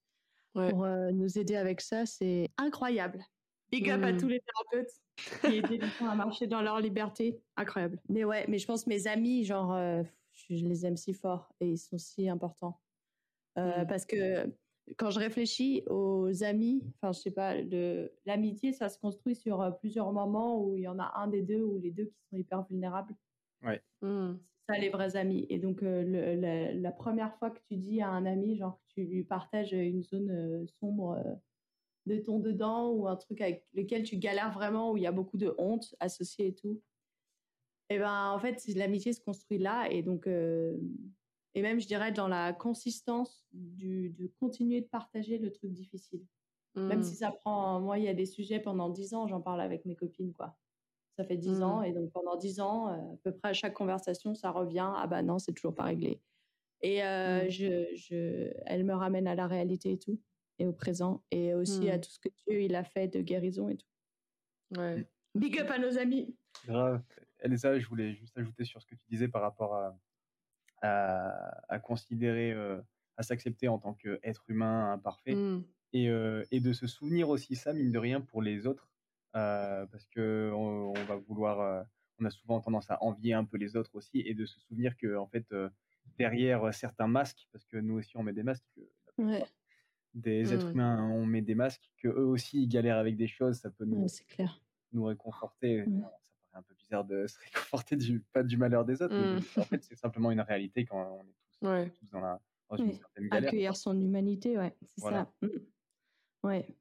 Ouais. 0.57 0.71
pour 0.71 0.83
euh, 0.85 1.13
nous 1.13 1.39
aider 1.39 1.55
avec 1.55 1.81
ça, 1.81 2.07
c'est 2.07 2.49
incroyable. 2.57 3.25
Big 3.71 3.89
up 3.89 4.03
à 4.03 4.13
Mm. 4.13 4.17
tous 4.19 4.27
les 4.27 4.41
thérapeutes 4.41 4.91
qui 5.43 5.59
aident 5.59 5.69
les 5.71 5.81
gens 5.89 6.09
à 6.09 6.17
marcher 6.17 6.49
dans 6.49 6.61
leur 6.61 6.81
liberté. 6.81 7.41
Incroyable. 7.57 8.01
Mais 8.09 8.25
ouais, 8.25 8.47
mais 8.49 8.59
je 8.59 8.67
pense 8.67 8.89
mes 8.89 9.07
amis, 9.07 9.45
genre, 9.45 9.73
euh, 9.75 10.03
je 10.49 10.67
les 10.67 10.87
aime 10.87 10.97
si 10.97 11.13
fort 11.15 11.53
et 11.61 11.69
ils 11.71 11.79
sont 11.79 11.99
si 11.99 12.29
importants. 12.29 12.81
Euh, 13.59 13.85
Mmh. 13.85 13.87
Parce 13.87 14.07
que 14.07 14.53
quand 14.97 15.11
je 15.11 15.19
réfléchis 15.19 15.83
aux 15.89 16.43
amis, 16.43 16.83
enfin, 16.97 17.13
je 17.13 17.21
sais 17.21 17.31
pas, 17.31 17.55
l'amitié, 18.27 18.73
ça 18.73 18.89
se 18.89 18.99
construit 18.99 19.35
sur 19.35 19.61
euh, 19.61 19.71
plusieurs 19.71 20.13
moments 20.13 20.63
où 20.63 20.77
il 20.77 20.83
y 20.83 20.89
en 20.89 20.99
a 20.99 21.13
un 21.17 21.29
des 21.29 21.43
deux 21.43 21.63
ou 21.63 21.79
les 21.79 21.91
deux 21.91 22.07
qui 22.07 22.17
sont 22.31 22.37
hyper 22.37 22.67
vulnérables. 22.69 23.15
Mmh. 24.03 24.35
C'est 24.69 24.75
ça 24.75 24.79
les 24.81 24.91
vrais 24.91 25.17
amis. 25.17 25.47
Et 25.49 25.59
donc, 25.59 25.83
euh, 25.83 26.03
le- 26.03 26.41
la, 26.41 26.73
la 26.73 26.93
première 26.93 27.37
fois 27.39 27.51
que 27.51 27.61
tu 27.69 27.77
dis 27.77 28.01
à 28.01 28.09
un 28.09 28.27
ami, 28.27 28.57
genre 28.57 28.79
que 28.79 28.95
tu 28.95 29.05
lui 29.05 29.25
partages 29.25 29.73
une 29.73 30.03
zone 30.03 30.31
euh, 30.31 30.67
sombre 30.81 31.13
euh, 31.13 31.35
de 32.07 32.19
ton 32.19 32.39
dedans 32.41 32.91
ou 32.93 33.09
un 33.09 33.17
truc 33.17 33.41
avec 33.41 33.67
lequel 33.75 34.03
tu 34.05 34.17
galères 34.17 34.53
vraiment, 34.53 34.93
où 34.93 34.97
il 34.97 35.03
y 35.03 35.07
a 35.07 35.13
beaucoup 35.13 35.37
de 35.39 35.55
honte 35.59 35.95
associée 36.01 36.49
et 36.49 36.55
tout, 36.55 36.83
et 37.91 37.99
ben 37.99 38.31
en 38.31 38.39
fait, 38.39 38.63
l'amitié 38.77 39.13
se 39.13 39.21
construit 39.21 39.59
là. 39.59 39.91
Et 39.91 40.03
donc, 40.03 40.27
euh, 40.27 40.77
et 41.55 41.63
même, 41.63 41.81
je 41.81 41.87
dirais, 41.87 42.13
dans 42.13 42.29
la 42.29 42.53
consistance 42.53 43.47
du, 43.53 44.11
de 44.11 44.27
continuer 44.39 44.81
de 44.81 44.87
partager 44.87 45.39
le 45.39 45.51
truc 45.53 45.73
difficile. 45.73 46.25
Même 46.77 47.01
Mmh. 47.01 47.03
si 47.03 47.17
ça 47.17 47.33
prend, 47.33 47.81
moi, 47.81 47.99
il 47.99 48.05
y 48.05 48.09
a 48.09 48.15
des 48.15 48.27
sujets 48.27 48.61
pendant 48.61 48.89
10 48.91 49.13
ans, 49.15 49.27
j'en 49.27 49.41
parle 49.41 49.61
avec 49.61 49.85
mes 49.85 49.97
copines, 49.97 50.33
quoi. 50.33 50.57
Ça 51.17 51.25
fait 51.25 51.37
10 51.37 51.59
Mmh. 51.59 51.63
ans, 51.65 51.83
et 51.83 51.93
donc 51.93 52.11
pendant 52.13 52.37
10 52.37 52.61
ans, 52.61 52.89
euh, 52.89 53.15
à 53.15 53.17
peu 53.25 53.33
près 53.33 53.49
à 53.49 53.53
chaque 53.53 53.75
conversation, 53.75 54.35
ça 54.35 54.51
revient, 54.53 54.89
ah 54.97 55.07
bah 55.09 55.23
non, 55.23 55.39
c'est 55.41 55.53
toujours 55.53 55.75
pas 55.75 55.83
réglé. 55.85 56.21
Et 56.83 57.03
euh, 57.05 57.47
Mmh. 57.47 57.51
je, 57.51 57.95
je, 57.97 58.53
elle 58.67 58.85
me 58.85 58.95
ramène 58.95 59.27
à 59.27 59.35
la 59.35 59.47
réalité 59.49 59.93
et 59.93 59.99
tout, 59.99 60.21
et 60.61 60.67
au 60.67 60.73
présent, 60.73 61.25
et 61.33 61.55
aussi 61.55 61.91
à 61.91 61.99
tout 61.99 62.09
ce 62.11 62.21
que 62.21 62.29
Dieu, 62.47 62.63
il 62.63 62.75
a 62.77 62.85
fait 62.85 63.09
de 63.09 63.21
guérison 63.21 63.69
et 63.69 63.77
tout. 63.77 63.89
Ouais. 64.79 65.05
Big 65.35 65.59
up 65.59 65.69
à 65.71 65.79
nos 65.79 65.99
amis 65.99 66.37
Grave. 66.65 67.03
Elsa, 67.41 67.79
je 67.79 67.87
voulais 67.89 68.15
juste 68.15 68.37
ajouter 68.39 68.65
sur 68.65 68.81
ce 68.81 68.87
que 68.87 68.95
tu 68.95 69.05
disais 69.11 69.29
par 69.29 69.43
rapport 69.43 69.75
à, 69.75 69.99
à, 70.83 71.61
à 71.69 71.79
considérer, 71.79 72.53
euh, 72.53 72.81
à 73.17 73.23
s'accepter 73.23 73.69
en 73.69 73.79
tant 73.79 73.95
qu'être 73.95 74.45
humain 74.49 74.93
imparfait 74.93 75.35
Mmh. 75.35 75.65
et, 75.93 76.09
euh, 76.09 76.43
et 76.51 76.61
de 76.61 76.73
se 76.73 76.87
souvenir 76.87 77.29
aussi 77.29 77.55
ça, 77.57 77.73
mine 77.73 77.91
de 77.93 77.99
rien, 77.99 78.21
pour 78.21 78.43
les 78.43 78.67
autres. 78.67 78.89
euh, 79.37 79.87
parce 79.87 80.07
que 80.07 80.51
on, 80.55 80.91
on 80.91 81.05
va 81.05 81.17
vouloir, 81.17 81.87
on 82.19 82.25
a 82.25 82.31
souvent 82.31 82.61
tendance 82.61 82.91
à 82.91 83.03
envier 83.03 83.35
un 83.35 83.45
peu 83.45 83.57
les 83.59 83.77
autres 83.77 83.95
aussi 83.95 84.21
et 84.21 84.35
de 84.35 84.45
se 84.47 84.59
souvenir 84.61 84.97
que, 84.97 85.17
en 85.17 85.27
fait, 85.29 85.47
derrière 86.19 86.73
certains 86.75 87.07
masques, 87.09 87.47
parce 87.53 87.65
que 87.65 87.77
nous 87.77 87.95
aussi 87.95 88.17
on 88.17 88.23
met 88.23 88.33
des 88.33 88.43
masques, 88.43 88.65
Ouais, 89.19 89.45
des 90.15 90.53
êtres 90.55 90.71
humains, 90.73 91.09
on 91.13 91.25
met 91.27 91.43
des 91.43 91.55
masques, 91.55 91.91
que 91.99 92.09
eux 92.09 92.25
aussi 92.27 92.63
ils 92.63 92.69
galèrent 92.69 92.97
avec 92.99 93.17
des 93.17 93.29
choses, 93.29 93.59
ça 93.59 93.71
peut 93.71 93.85
nous, 93.85 94.07
clair. 94.29 94.61
réconforter. 94.95 95.85
De 96.91 97.27
se 97.29 97.39
réconforter 97.39 97.95
du, 97.95 98.19
pas 98.33 98.43
du 98.43 98.57
malheur 98.57 98.85
des 98.85 99.01
autres, 99.01 99.15
mais 99.17 99.37
Mmh. 99.37 99.61
en 99.61 99.65
fait, 99.65 99.85
c'est 99.85 99.95
simplement 99.95 100.33
une 100.33 100.41
réalité 100.41 100.85
quand 100.85 101.21
on 101.21 101.23
est 101.23 101.35
tous, 101.61 101.69
Ouais. 101.69 101.91
tous 101.91 102.11
dans, 102.11 102.19
la, 102.21 102.41
dans 102.69 102.77
une 102.79 102.87
Oui. 102.87 102.95
certaine 102.97 103.29
galère. 103.29 103.49
Accueillir 103.49 103.77
son 103.77 103.97
humanité, 104.01 104.59
ouais, 104.59 104.77
c'est 104.83 105.01
Voilà. 105.01 105.31
ça. 105.41 105.47
Mm. 105.47 105.51
Ouais. 106.43 106.77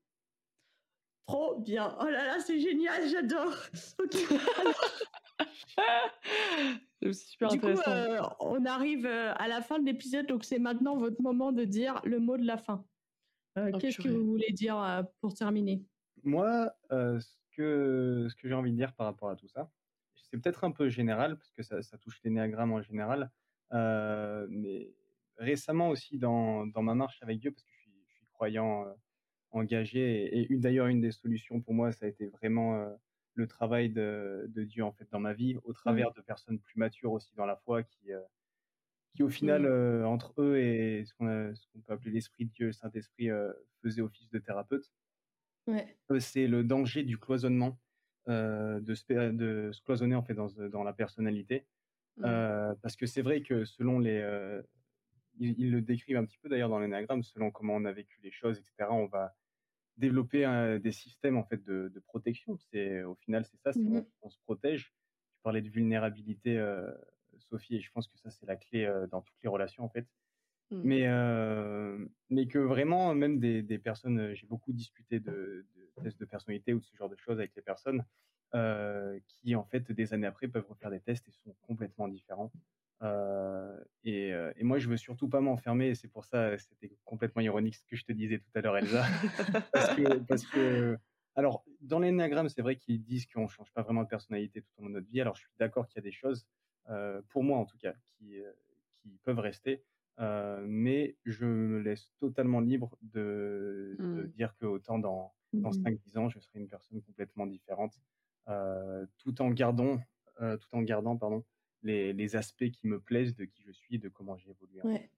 Trop 1.28 1.60
bien. 1.60 1.96
Oh 2.02 2.06
là 2.06 2.26
là, 2.26 2.40
c'est 2.40 2.60
génial, 2.60 3.08
j'adore. 3.08 3.54
Ok. 4.00 4.16
Super 7.14 7.50
Du 7.50 7.60
coup, 7.60 7.68
intéressant. 7.68 7.92
euh, 7.92 8.22
on 8.40 8.66
arrive 8.66 9.06
euh, 9.06 9.34
à 9.36 9.48
la 9.48 9.62
fin 9.62 9.80
de 9.80 9.86
l'épisode, 9.86 10.26
donc 10.26 10.44
c'est 10.44 10.60
maintenant 10.60 10.98
votre 10.98 11.22
moment 11.22 11.52
de 11.52 11.64
dire 11.66 12.02
le 12.04 12.20
mot 12.20 12.38
de 12.38 12.46
la 12.46 12.58
fin. 12.58 12.84
Euh, 13.58 13.72
Oh, 13.74 13.78
Qu'est-ce 13.78 14.00
que 14.02 14.08
vous 14.10 14.26
voulez 14.26 14.52
dire 14.54 14.82
euh, 14.82 15.04
pour 15.22 15.34
terminer? 15.34 15.84
Moi, 16.24 16.72
euh, 16.92 17.20
ce 17.20 17.38
que, 17.56 18.28
ce 18.30 18.36
que 18.36 18.48
j'ai 18.48 18.54
envie 18.54 18.72
de 18.72 18.76
dire 18.76 18.94
par 18.94 19.06
rapport 19.06 19.30
à 19.30 19.36
tout 19.36 19.48
ça, 19.48 19.72
c'est 20.32 20.38
peut-être 20.40 20.64
un 20.64 20.72
peu 20.72 20.90
général, 20.90 21.38
parce 21.38 21.52
que 21.52 21.64
ça, 21.64 21.82
ça 21.82 21.98
touche 21.98 22.22
l'énéagramme 22.24 22.72
en 22.72 22.82
général, 22.82 23.32
euh, 23.74 24.48
mais 24.50 24.94
récemment 25.38 25.90
aussi 25.90 26.18
dans, 26.18 26.66
dans 26.68 26.82
ma 26.84 26.96
marche 26.96 27.22
avec 27.24 27.40
Dieu, 27.40 27.52
parce 27.52 27.64
que 27.64 27.72
je 27.74 27.80
suis, 27.82 28.04
je 28.08 28.16
suis 28.16 28.28
croyant 28.28 28.86
euh, 28.88 28.94
engagé, 29.52 30.52
et, 30.52 30.58
d'ailleurs 30.58 30.88
une 30.88 31.02
des 31.02 31.12
solutions 31.12 31.62
pour 31.62 31.74
moi, 31.74 31.92
ça 31.92 32.06
a 32.06 32.10
été 32.10 32.28
vraiment 32.28 32.76
euh, 32.76 32.94
le 33.36 33.48
travail 33.48 33.90
de, 33.90 34.46
de 34.50 34.64
Dieu 34.64 34.84
en 34.84 34.92
fait 34.92 35.08
dans 35.12 35.20
ma 35.20 35.34
vie, 35.34 35.58
au 35.64 35.74
travers 35.74 36.14
de 36.14 36.22
personnes 36.22 36.60
plus 36.60 36.78
matures 36.78 37.12
aussi 37.14 37.34
dans 37.36 37.46
la 37.46 37.56
foi, 37.58 37.84
qui, 37.84 38.12
qui 39.16 39.24
au 39.24 39.30
final, 39.30 39.64
Mm. 39.64 39.66
euh, 39.66 40.06
entre 40.06 40.42
eux 40.42 40.58
et 40.58 41.04
ce 41.06 41.14
qu'on 41.14 41.82
peut 41.82 41.94
appeler 41.94 42.12
l'Esprit 42.12 42.46
de 42.46 42.52
Dieu, 42.52 42.68
le 42.68 42.74
Saint-Esprit, 42.74 43.30
euh, 43.30 43.52
faisaient 43.82 44.02
office 44.02 44.30
de 44.30 44.40
thérapeute 44.40 44.92
Ouais. 45.68 45.98
euh, 46.12 46.20
c'est 46.20 46.48
le 46.48 46.64
danger 46.64 47.04
du 47.04 47.18
cloisonnement, 47.18 47.80
euh, 48.30 48.80
de, 48.80 48.94
se, 48.96 49.04
per- 49.06 49.32
de 49.34 49.72
se 49.74 49.82
cloisonner 49.82 50.16
en 50.16 50.22
fait 50.24 50.34
dans, 50.36 50.48
dans 50.70 50.84
la 50.84 50.94
personnalité. 50.94 51.66
Mmh. 52.18 52.24
Euh, 52.26 52.76
parce 52.82 52.96
que 52.96 53.06
c'est 53.06 53.22
vrai 53.22 53.42
que 53.42 53.66
selon 53.66 54.00
les. 54.00 54.20
euh, 54.22 54.62
ils, 55.40 55.56
ils 55.60 55.72
le 55.72 55.82
décrivent 55.82 56.18
un 56.18 56.26
petit 56.26 56.38
peu 56.38 56.50
d'ailleurs 56.50 56.70
dans 56.70 56.80
l'énagramme, 56.80 57.24
selon 57.24 57.50
comment 57.52 57.76
on 57.76 57.86
a 57.86 57.92
vécu 57.92 58.20
les 58.22 58.32
choses, 58.32 58.58
etc., 58.58 58.90
on 58.92 59.06
va 59.08 59.36
développer 59.98 60.80
des 60.82 60.92
systèmes 60.92 61.38
en 61.38 61.44
fait 61.44 61.62
de, 61.64 61.90
de 61.94 62.00
protection. 62.00 62.58
C'est 62.58 63.04
Au 63.04 63.16
final, 63.16 63.46
c'est 63.46 63.58
ça, 63.58 63.74
c'est 63.74 63.80
Mhm. 63.80 63.98
on, 63.98 64.28
on 64.28 64.30
se 64.30 64.38
protège. 64.40 64.94
Tu 65.36 65.42
parlais 65.44 65.62
de 65.62 65.70
vulnérabilité, 65.70 66.58
Sophie, 67.38 67.78
et 67.78 67.82
je 67.82 67.92
pense 67.92 68.08
que 68.08 68.18
ça, 68.18 68.30
c'est 68.30 68.46
la 68.46 68.56
clé 68.58 68.90
dans 69.12 69.22
toutes 69.22 69.42
les 69.44 69.50
relations 69.50 69.84
en 69.84 69.90
fait 69.90 70.06
Mmh. 70.72 70.82
mais, 70.84 71.08
mais 72.30 72.48
que 72.48 72.60
vraiment, 72.60 73.14
même 73.16 73.40
des, 73.40 73.80
personnes, 73.80 74.20
euh, 74.20 74.36
j'ai 74.36 74.48
beaucoup 74.48 74.72
discuté 74.72 75.20
de, 75.20 75.66
tests 76.04 76.20
de 76.20 76.26
personnalité 76.26 76.74
ou 76.74 76.80
de 76.80 76.86
ce 76.86 76.96
genre 76.96 77.10
de 77.10 77.18
choses 77.18 77.40
avec 77.40 77.56
les 77.56 77.62
personnes 77.62 78.04
euh, 78.56 79.20
qui, 79.28 79.56
en 79.56 79.64
fait, 79.64 79.92
des 79.92 80.14
années 80.14 80.28
après, 80.28 80.48
peuvent 80.48 80.68
refaire 80.68 80.92
des 80.92 81.00
tests 81.00 81.28
et 81.28 81.32
sont 81.32 81.56
complètement 81.62 82.08
différents. 82.08 82.52
Euh, 83.02 83.80
et, 84.04 84.34
moi, 84.62 84.78
je 84.78 84.88
veux 84.90 84.98
surtout 84.98 85.28
pas 85.28 85.42
m'enfermer, 85.42 85.96
c'est 85.96 86.08
pour 86.08 86.26
ça, 86.26 86.58
c'était 86.58 86.92
complètement 87.06 87.42
ironique 87.42 87.76
ce 87.76 87.86
que 87.86 87.96
je 87.96 88.06
te 88.06 88.12
disais 88.12 88.40
tout 88.40 88.52
à 88.56 88.62
l'heure, 88.62 88.78
Elsa. 88.78 89.04
parce, 90.28 90.46
que, 90.46 90.98
alors, 91.36 91.64
dans 91.82 92.00
l'énagramme, 92.00 92.50
c'est 92.50 92.62
vrai 92.62 92.76
qu'ils 92.76 93.04
disent 93.04 93.26
qu'on 93.26 93.48
change 93.48 93.72
pas 93.74 93.82
vraiment 93.82 94.04
de 94.04 94.10
personnalité 94.10 94.62
tout 94.62 94.70
au 94.78 94.82
long 94.84 94.90
de 94.90 94.94
notre 94.96 95.10
vie. 95.10 95.22
Alors, 95.22 95.36
je 95.36 95.42
suis 95.42 95.50
d'accord 95.60 95.88
qu'il 95.88 95.98
y 95.98 96.00
a 96.00 96.04
des 96.04 96.12
choses, 96.12 96.46
pour 97.30 97.44
moi 97.44 97.58
en 97.58 97.66
tout 97.66 97.78
cas, 97.78 97.94
qui 98.18 98.44
peuvent 99.24 99.40
rester. 99.40 99.84
Euh, 100.20 100.66
mais 100.68 101.18
je 101.26 101.46
me 101.46 101.80
laisse 101.80 102.12
totalement 102.20 102.60
libre 102.60 102.98
de, 103.02 104.02
de 104.14 104.24
Mm. 104.24 104.28
dire 104.28 104.56
que 104.58 104.66
autant 104.66 105.00
dans, 105.00 105.34
dans 105.62 105.70
Mhm. 105.70 105.74
5-10 105.74 106.18
ans, 106.18 106.30
je 106.30 106.40
serai 106.40 106.60
une 106.60 106.68
personne 106.70 107.02
complètement 107.02 107.48
différente, 107.48 108.02
euh, 108.50 109.06
tout 109.18 109.42
en 109.42 109.50
gardant, 109.52 110.00
euh, 110.42 110.58
tout 110.58 110.68
en 110.76 110.82
gardant 110.82 111.18
pardon, 111.18 111.46
les, 111.84 112.14
les 112.14 112.36
aspects 112.36 112.70
qui 112.72 112.88
me 112.88 113.00
plaisent 113.00 113.36
de 113.36 113.46
qui 113.46 113.64
je 113.64 113.72
suis, 113.72 114.00
de 114.00 114.10
comment 114.10 114.36
j'ai 114.38 114.50
évolué. 114.52 114.82
Ouais. 114.84 115.10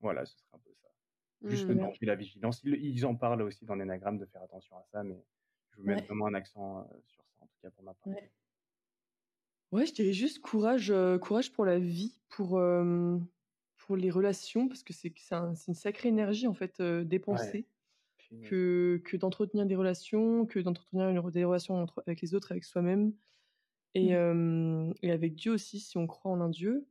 Voilà, 0.00 0.24
ce 0.26 0.36
serait 0.38 0.48
un 0.54 0.58
peu 0.60 0.72
ça. 0.74 0.88
Juste 1.44 1.68
Mmh. 1.68 1.74
le 1.74 1.80
Ouais. 1.82 1.98
la 2.02 2.14
vigilance. 2.16 2.62
Ils, 2.64 2.74
ils 2.76 3.06
en 3.06 3.16
parlent 3.16 3.42
aussi 3.42 3.64
dans 3.64 3.74
l'énagramme 3.76 4.18
de 4.18 4.26
faire 4.26 4.42
attention 4.42 4.76
à 4.78 4.84
ça, 4.84 5.04
mais 5.04 5.24
je 5.70 5.78
veux 5.78 5.84
mettre 5.84 6.02
Ouais. 6.02 6.06
vraiment 6.06 6.26
un 6.26 6.34
accent 6.34 6.88
sur 7.06 7.24
ça, 7.26 7.42
en 7.42 7.46
tout 7.46 7.58
cas 7.62 7.70
pour 7.70 7.84
ma 7.84 7.94
part. 7.94 8.12
Ouais. 9.72 9.86
Je 9.86 9.92
dirais 9.92 10.12
juste 10.12 10.40
courage, 10.40 10.92
courage 11.20 11.52
pour 11.52 11.64
la 11.64 11.78
vie, 11.78 12.20
pour, 12.28 12.58
pour 13.88 13.96
les 13.96 14.10
relations, 14.10 14.68
parce 14.68 14.84
que 14.84 14.92
c'est 14.92 15.12
c'est 15.18 15.34
un- 15.34 15.54
c'est 15.56 15.68
une 15.68 15.74
sacrée 15.74 16.10
énergie 16.10 16.46
en 16.46 16.54
fait 16.54 16.80
euh, 16.80 17.04
dépensée 17.04 17.66
que, 18.42 19.02
que 19.04 19.16
d'entretenir 19.16 19.66
des 19.66 19.76
relations, 19.76 20.46
que 20.46 20.60
d'entretenir 20.60 21.30
des 21.32 21.44
relations 21.44 21.76
entre- 21.82 22.02
avec 22.06 22.20
les 22.22 22.34
autres, 22.34 22.52
avec 22.52 22.64
soi-même, 22.64 23.14
et, 23.94 24.14
euh, 24.16 24.92
et 25.02 25.10
avec 25.12 25.34
Dieu 25.36 25.52
aussi, 25.52 25.80
si 25.80 25.98
on 25.98 26.06
croit 26.06 26.32
en 26.32 26.40
un 26.40 26.50
Dieu. 26.50 26.86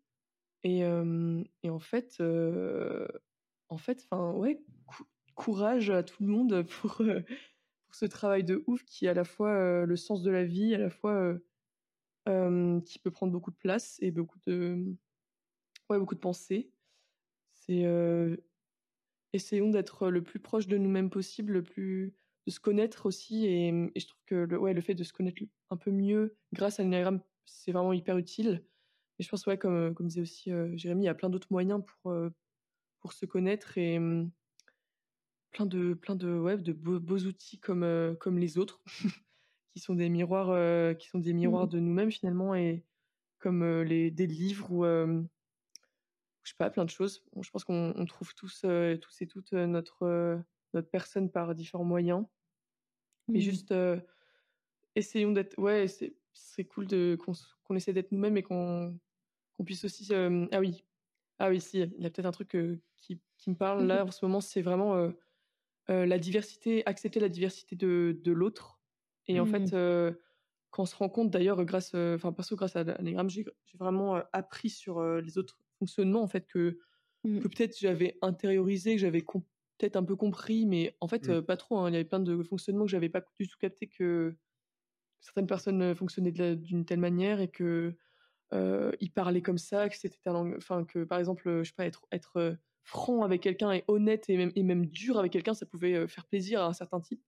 Et, 0.63 0.83
euh, 0.85 1.43
et 1.63 1.69
en 1.69 1.79
fait, 1.79 2.21
en 3.69 3.77
fait, 3.77 4.03
enfin 4.09 4.33
ouais, 4.33 4.63
cou- 4.87 5.05
courage 5.35 5.89
à 5.91 6.03
tout 6.03 6.23
le 6.23 6.29
monde 6.29 6.63
pour, 6.63 6.97
pour 6.97 7.95
ce 7.95 8.05
travail 8.05 8.43
de 8.43 8.63
ouf 8.67 8.83
qui 8.85 9.05
est 9.05 9.09
à 9.09 9.13
la 9.13 9.23
fois 9.25 9.85
le 9.85 9.95
sens 9.95 10.23
de 10.23 10.31
la 10.31 10.43
vie, 10.45 10.75
à 10.75 10.79
la 10.79 10.89
fois 10.89 11.37
qui 12.85 12.99
peut 12.99 13.11
prendre 13.11 13.31
beaucoup 13.31 13.51
de 13.51 13.55
place 13.57 13.97
et 14.01 14.11
beaucoup 14.11 14.39
de, 14.47 14.95
ouais, 15.89 15.99
beaucoup 15.99 16.15
de 16.15 16.19
pensées. 16.19 16.71
C'est 17.67 17.85
euh, 17.85 18.37
essayons 19.33 19.69
d'être 19.69 20.09
le 20.09 20.23
plus 20.23 20.39
proche 20.39 20.67
de 20.67 20.77
nous-mêmes 20.77 21.09
possible, 21.09 21.53
le 21.53 21.63
plus 21.63 22.13
de 22.45 22.51
se 22.51 22.59
connaître 22.59 23.05
aussi. 23.05 23.45
Et, 23.45 23.69
et 23.69 23.99
je 23.99 24.07
trouve 24.07 24.23
que 24.25 24.35
le, 24.35 24.57
ouais, 24.59 24.73
le 24.73 24.81
fait 24.81 24.95
de 24.95 25.03
se 25.03 25.13
connaître 25.13 25.41
un 25.69 25.77
peu 25.77 25.91
mieux 25.91 26.37
grâce 26.53 26.79
à 26.79 26.83
l'énagramme, 26.83 27.21
c'est 27.45 27.71
vraiment 27.71 27.93
hyper 27.93 28.17
utile. 28.17 28.63
Et 29.19 29.23
je 29.23 29.29
pense, 29.29 29.45
ouais, 29.47 29.57
comme, 29.57 29.93
comme 29.95 30.07
disait 30.07 30.21
aussi 30.21 30.51
euh, 30.51 30.75
Jérémy, 30.75 31.03
il 31.03 31.05
y 31.05 31.09
a 31.09 31.15
plein 31.15 31.29
d'autres 31.29 31.47
moyens 31.51 31.83
pour, 31.85 32.11
euh, 32.11 32.29
pour 32.99 33.13
se 33.13 33.25
connaître 33.25 33.77
et 33.77 33.97
hum, 33.97 34.31
plein 35.51 35.65
de, 35.65 35.93
plein 35.93 36.15
de, 36.15 36.37
ouais, 36.37 36.57
de 36.57 36.73
beaux, 36.73 36.99
beaux 36.99 37.19
outils 37.19 37.59
comme, 37.59 37.83
euh, 37.83 38.13
comme 38.15 38.37
les 38.37 38.57
autres, 38.57 38.81
qui 39.73 39.79
sont 39.79 39.95
des 39.95 40.09
miroirs, 40.09 40.97
qui 40.97 41.07
sont 41.07 41.19
des 41.19 41.33
miroirs 41.33 41.67
de 41.67 41.79
nous-mêmes 41.79 42.11
finalement, 42.11 42.55
et 42.55 42.83
comme 43.39 43.63
les, 43.81 44.09
des 44.09 44.25
livres 44.25 44.71
ou 44.71 44.83
je 46.47 46.53
sais 46.53 46.57
pas, 46.57 46.69
plein 46.69 46.85
de 46.85 46.89
choses. 46.89 47.25
Bon, 47.33 47.43
je 47.43 47.51
pense 47.51 47.65
qu'on 47.65 47.93
on 47.97 48.05
trouve 48.05 48.33
tous, 48.33 48.61
euh, 48.65 48.97
tous 48.97 49.21
et 49.21 49.27
toutes 49.27 49.51
notre, 49.53 50.39
notre 50.73 50.89
personne 50.89 51.29
par 51.31 51.53
différents 51.55 51.83
moyens. 51.83 52.25
Mais 53.33 53.39
Mhm. 53.39 53.41
juste, 53.41 53.73
essayons 54.95 55.31
d'être. 55.31 55.57
Ouais, 55.59 55.87
c'est 56.33 56.65
cool 56.65 56.87
de, 56.87 57.17
qu'on, 57.19 57.33
qu'on 57.63 57.75
essaie 57.75 57.93
d'être 57.93 58.11
nous-mêmes 58.11 58.37
et 58.37 58.43
qu'on, 58.43 58.99
qu'on 59.53 59.65
puisse 59.65 59.85
aussi. 59.85 60.07
ah 60.13 60.59
oui, 60.59 60.85
ah 61.39 61.49
oui, 61.49 61.61
si, 61.61 61.79
il 61.81 62.01
y 62.03 62.05
a 62.05 62.09
peut-être 62.11 62.25
un 62.27 62.31
truc 62.31 62.55
euh, 62.55 62.81
qui, 62.97 63.21
qui 63.37 63.49
me 63.51 63.55
parle 63.55 63.85
là 63.87 64.05
en 64.05 64.11
ce 64.11 64.25
moment, 64.25 64.41
c'est 64.41 64.61
vraiment 64.61 64.95
euh, 64.95 65.11
euh, 65.89 66.05
la 66.05 66.19
diversité, 66.19 66.85
accepter 66.87 67.19
la 67.21 67.29
diversité 67.29 67.75
de, 67.75 68.19
de 68.23 68.31
l'autre. 68.31 68.81
Et 69.27 69.39
en 69.39 69.45
fait, 69.47 69.73
euh, 69.73 70.13
quand 70.71 70.83
on 70.83 70.87
se 70.87 70.95
rend 70.97 71.09
compte, 71.09 71.31
d'ailleurs, 71.31 71.63
grâce, 71.65 71.95
enfin, 71.95 72.33
perso, 72.33 72.55
grâce 72.55 72.75
à 72.77 72.83
l'anagramme, 72.85 73.29
j'ai 73.29 73.45
j'ai 73.65 73.77
vraiment 73.77 74.21
appris 74.33 74.69
sur 74.71 75.03
les 75.21 75.37
autres 75.37 75.59
fonctionnements, 75.79 76.21
en 76.23 76.27
fait, 76.27 76.45
que, 76.47 76.79
Mhm. 77.23 77.41
que 77.41 77.47
peut-être 77.49 77.77
j'avais 77.79 78.17
intériorisé, 78.21 78.95
que 78.95 79.01
j'avais 79.01 79.21
peut-être 79.79 79.95
un 79.97 80.03
peu 80.03 80.15
compris, 80.15 80.65
mais 80.67 80.97
en 81.01 81.07
fait, 81.07 81.29
euh, 81.29 81.41
pas 81.41 81.57
trop. 81.57 81.79
hein. 81.79 81.89
Il 81.89 81.93
y 81.93 81.97
avait 81.97 82.05
plein 82.05 82.19
de 82.21 82.43
fonctionnements 82.43 82.85
que 82.85 82.91
j'avais 82.91 83.09
pas 83.09 83.23
du 83.39 83.47
tout 83.47 83.57
capté 83.59 83.87
que 83.87 84.35
certaines 85.21 85.47
personnes 85.47 85.95
fonctionnaient 85.95 86.31
d'une 86.55 86.85
telle 86.85 86.99
manière 86.99 87.39
et 87.41 87.49
que 87.49 87.95
euh, 88.53 88.91
ils 89.01 89.11
parlaient 89.13 89.41
comme 89.43 89.57
ça, 89.59 89.89
que 89.89 89.97
c'était 89.97 90.29
un 90.29 90.55
enfin 90.57 90.85
que 90.85 91.03
par 91.05 91.19
exemple, 91.19 91.63
je 91.63 91.69
sais 91.69 91.75
pas, 91.75 91.85
être 91.87 92.07
être 92.11 92.57
franc 92.83 93.23
avec 93.23 93.41
quelqu'un 93.43 93.73
et 93.73 93.85
honnête 93.87 94.29
et 94.29 94.37
même 94.37 94.51
et 94.55 94.63
même 94.63 94.87
dur 94.87 95.19
avec 95.19 95.33
quelqu'un, 95.33 95.53
ça 95.55 95.65
pouvait 95.67 96.07
faire 96.07 96.25
plaisir 96.27 96.61
à 96.61 96.67
un 96.67 96.73
certain 96.73 97.01
type. 97.01 97.23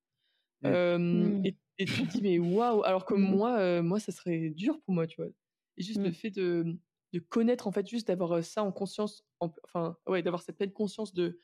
Mm. 0.61 0.75
Euh, 0.75 1.33
Mm. 1.33 1.45
et, 1.45 1.57
et 1.79 1.87
tu 1.87 2.03
te 2.03 2.09
dis 2.11 2.21
mais 2.21 2.39
waouh, 2.39 2.83
alors 2.83 3.05
que 3.05 3.13
moi, 3.15 3.81
moi 3.81 3.99
ça 3.99 4.11
serait 4.11 4.49
dur 4.51 4.81
pour 4.81 4.93
moi, 4.93 5.07
tu 5.07 5.21
vois? 5.21 5.31
Et 5.77 5.83
juste 5.83 6.03
le 6.05 6.11
fait 6.11 6.31
de 6.31 6.77
de 7.13 7.19
connaître 7.19 7.67
en 7.67 7.71
fait, 7.71 7.87
juste 7.87 8.07
d'avoir 8.07 8.43
ça 8.43 8.63
en 8.63 8.71
conscience, 8.71 9.25
en- 9.39 9.53
enfin 9.65 9.97
ouais, 10.07 10.21
d'avoir 10.23 10.41
cette 10.43 10.57
pleine 10.57 10.71
conscience 10.73 11.13
de 11.13 11.39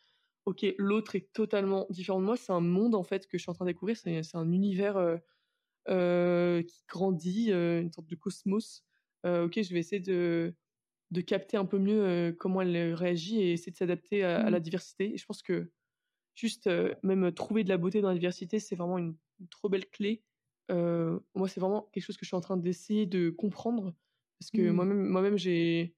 ok, 0.45 0.66
l'autre 0.78 1.16
est 1.16 1.32
totalement 1.34 1.88
différent 1.89 2.20
de 2.20 2.26
moi, 2.26 2.38
c'est 2.38 2.51
un 2.53 2.61
monde 2.61 2.95
en 2.95 3.03
fait 3.03 3.28
que 3.28 3.38
je 3.38 3.43
suis 3.43 3.49
en 3.51 3.53
train 3.53 3.66
de 3.66 3.72
découvrir, 3.72 3.97
c'est 3.97 4.24
c'est 4.24 4.38
un 4.38 4.51
univers 4.51 4.97
euh, 4.97 5.18
euh, 5.89 6.63
qui 6.63 6.84
grandit, 6.88 7.51
euh, 7.51 7.82
une 7.82 7.91
sorte 7.91 8.07
de 8.07 8.16
cosmos. 8.16 8.84
Ok, 9.26 9.59
je 9.61 9.74
vais 9.74 9.80
essayer 9.80 9.99
de, 10.01 10.55
de 11.11 11.22
capter 11.22 11.57
un 11.57 11.66
peu 11.66 11.80
mieux 11.80 12.36
comment 12.39 12.61
elle 12.61 12.93
réagit 12.95 13.41
et 13.41 13.53
essayer 13.53 13.72
de 13.72 13.78
s'adapter 13.78 14.24
à, 14.24 14.41
à 14.41 14.49
la 14.51 14.59
Mm. 14.59 14.61
diversité. 14.61 15.13
Et 15.13 15.18
je 15.18 15.26
pense 15.26 15.43
que 15.43 15.72
juste 16.36 16.70
même 17.03 17.32
trouver 17.34 17.63
de 17.63 17.70
la 17.70 17.78
beauté 17.78 18.01
dans 18.01 18.09
la 18.09 18.16
diversité, 18.16 18.59
c'est 18.59 18.76
vraiment 18.76 18.97
une, 18.97 19.18
une 19.39 19.49
trop 19.49 19.70
belle 19.70 19.89
clé. 19.89 20.24
Moi, 20.70 21.47
c'est 21.47 21.59
vraiment 21.59 21.89
quelque 21.93 22.03
chose 22.03 22.18
que 22.18 22.26
je 22.26 22.30
suis 22.30 22.36
en 22.38 22.41
train 22.41 22.57
d'essayer 22.57 23.05
de 23.05 23.30
comprendre 23.30 23.93
parce 24.46 24.52
que 24.52 24.70
Mm. 24.70 24.76
moi-même, 25.10 25.38
j'ai 25.38 25.96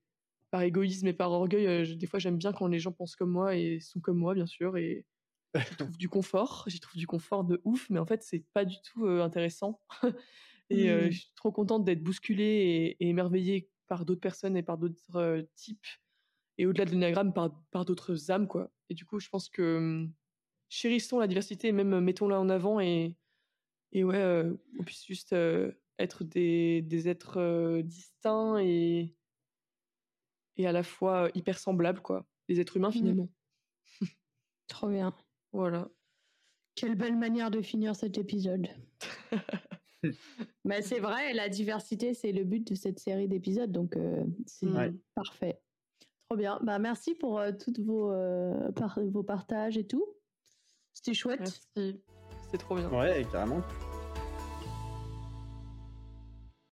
par 0.52 0.62
égoïsme 0.64 1.08
et 1.08 1.14
par 1.14 1.32
orgueil, 1.32 1.68
euh, 1.68 1.86
je- 1.86 1.96
des 1.96 2.08
fois, 2.08 2.20
j'aime 2.20 2.38
bien 2.38 2.54
quand 2.54 2.68
les 2.68 2.80
gens 2.80 2.92
pensent 2.94 3.16
comme 3.18 3.32
moi 3.32 3.56
et 3.56 3.80
sont 3.82 4.00
comme 4.02 4.18
moi, 4.18 4.34
bien 4.36 4.46
sûr, 4.48 4.78
et 4.78 5.06
j'y 5.66 5.78
trouve 5.78 5.98
du 5.98 6.10
confort. 6.10 6.66
J'y 6.68 6.80
trouve 6.80 6.98
du 6.98 7.08
confort 7.08 7.44
de 7.46 7.62
ouf, 7.66 7.90
mais 7.90 8.00
en 8.00 8.06
fait, 8.06 8.24
c'est 8.24 8.46
pas 8.54 8.66
du 8.66 8.78
tout 8.84 9.06
euh, 9.08 9.24
intéressant. 9.24 9.82
et 10.70 10.90
euh, 10.92 11.10
Mm. 11.10 11.12
je 11.12 11.20
suis 11.22 11.34
trop 11.36 11.52
contente 11.52 11.86
d'être 11.86 12.04
bousculée 12.04 12.96
et, 13.00 13.06
et 13.06 13.10
émerveillée 13.10 13.72
par 13.88 14.06
d'autres 14.06 14.22
personnes 14.22 14.58
et 14.58 14.64
par 14.64 14.78
d'autres 14.78 15.16
euh, 15.18 15.44
types, 15.56 15.88
et 16.58 16.66
au-delà 16.66 16.86
de 16.86 16.92
l'énagramme, 16.92 17.34
par, 17.34 17.64
par 17.72 17.86
d'autres 17.86 18.32
âmes, 18.32 18.48
quoi. 18.48 18.72
Et 18.90 18.96
du 18.96 19.06
coup, 19.06 19.20
je 19.20 19.30
pense 19.30 19.50
que 19.50 19.78
hum, 19.78 20.14
chérissons 20.70 21.20
la 21.20 21.28
diversité 21.28 21.72
même 21.74 22.00
mettons-la 22.02 22.40
en 22.40 22.50
avant 22.50 22.80
et, 22.82 23.18
et 23.94 24.04
ouais, 24.04 24.44
on 24.80 24.84
puisse 24.84 25.06
juste 25.06 25.36
être 26.00 26.24
des, 26.24 26.82
des 26.82 27.08
êtres 27.10 27.40
euh, 27.40 27.82
distincts 27.82 28.60
et, 28.60 29.16
et 30.58 30.68
à 30.68 30.72
la 30.72 30.84
fois 30.84 31.30
hyper 31.36 31.58
semblables, 31.60 32.02
quoi. 32.02 32.26
Les 32.50 32.60
êtres 32.60 32.78
humains, 32.78 32.90
Mm. 32.90 32.94
finalement. 32.94 33.30
Trop 34.68 34.90
bien. 34.90 35.16
Voilà. 35.54 35.90
Quelle 36.76 36.96
belle 36.96 37.16
manière 37.18 37.50
de 37.52 37.62
finir 37.62 37.96
cet 37.96 38.18
épisode. 38.18 38.68
Mais 40.64 40.82
c'est 40.82 41.00
vrai, 41.00 41.34
la 41.34 41.50
diversité, 41.50 42.14
c'est 42.14 42.32
le 42.32 42.44
but 42.44 42.68
de 42.68 42.76
cette 42.76 43.00
série 43.00 43.28
d'épisodes, 43.28 43.72
donc 43.72 43.96
euh, 43.98 44.24
c'est 44.46 44.68
Ouais. 44.68 44.94
parfait. 45.16 45.60
Trop 46.30 46.38
bien. 46.38 46.60
Bah, 46.62 46.78
merci 46.78 47.16
pour 47.16 47.40
euh, 47.40 47.52
toutes 47.54 47.80
vos, 47.80 48.12
euh, 48.12 48.72
par- 48.74 49.00
vos 49.02 49.24
partages 49.24 49.78
et 49.78 49.88
tout. 49.88 50.06
C'était 50.94 51.14
chouette. 51.14 51.62
C'est 51.76 52.58
trop 52.60 52.76
bien. 52.76 52.90
Ouais, 52.92 53.26
carrément. 53.32 53.62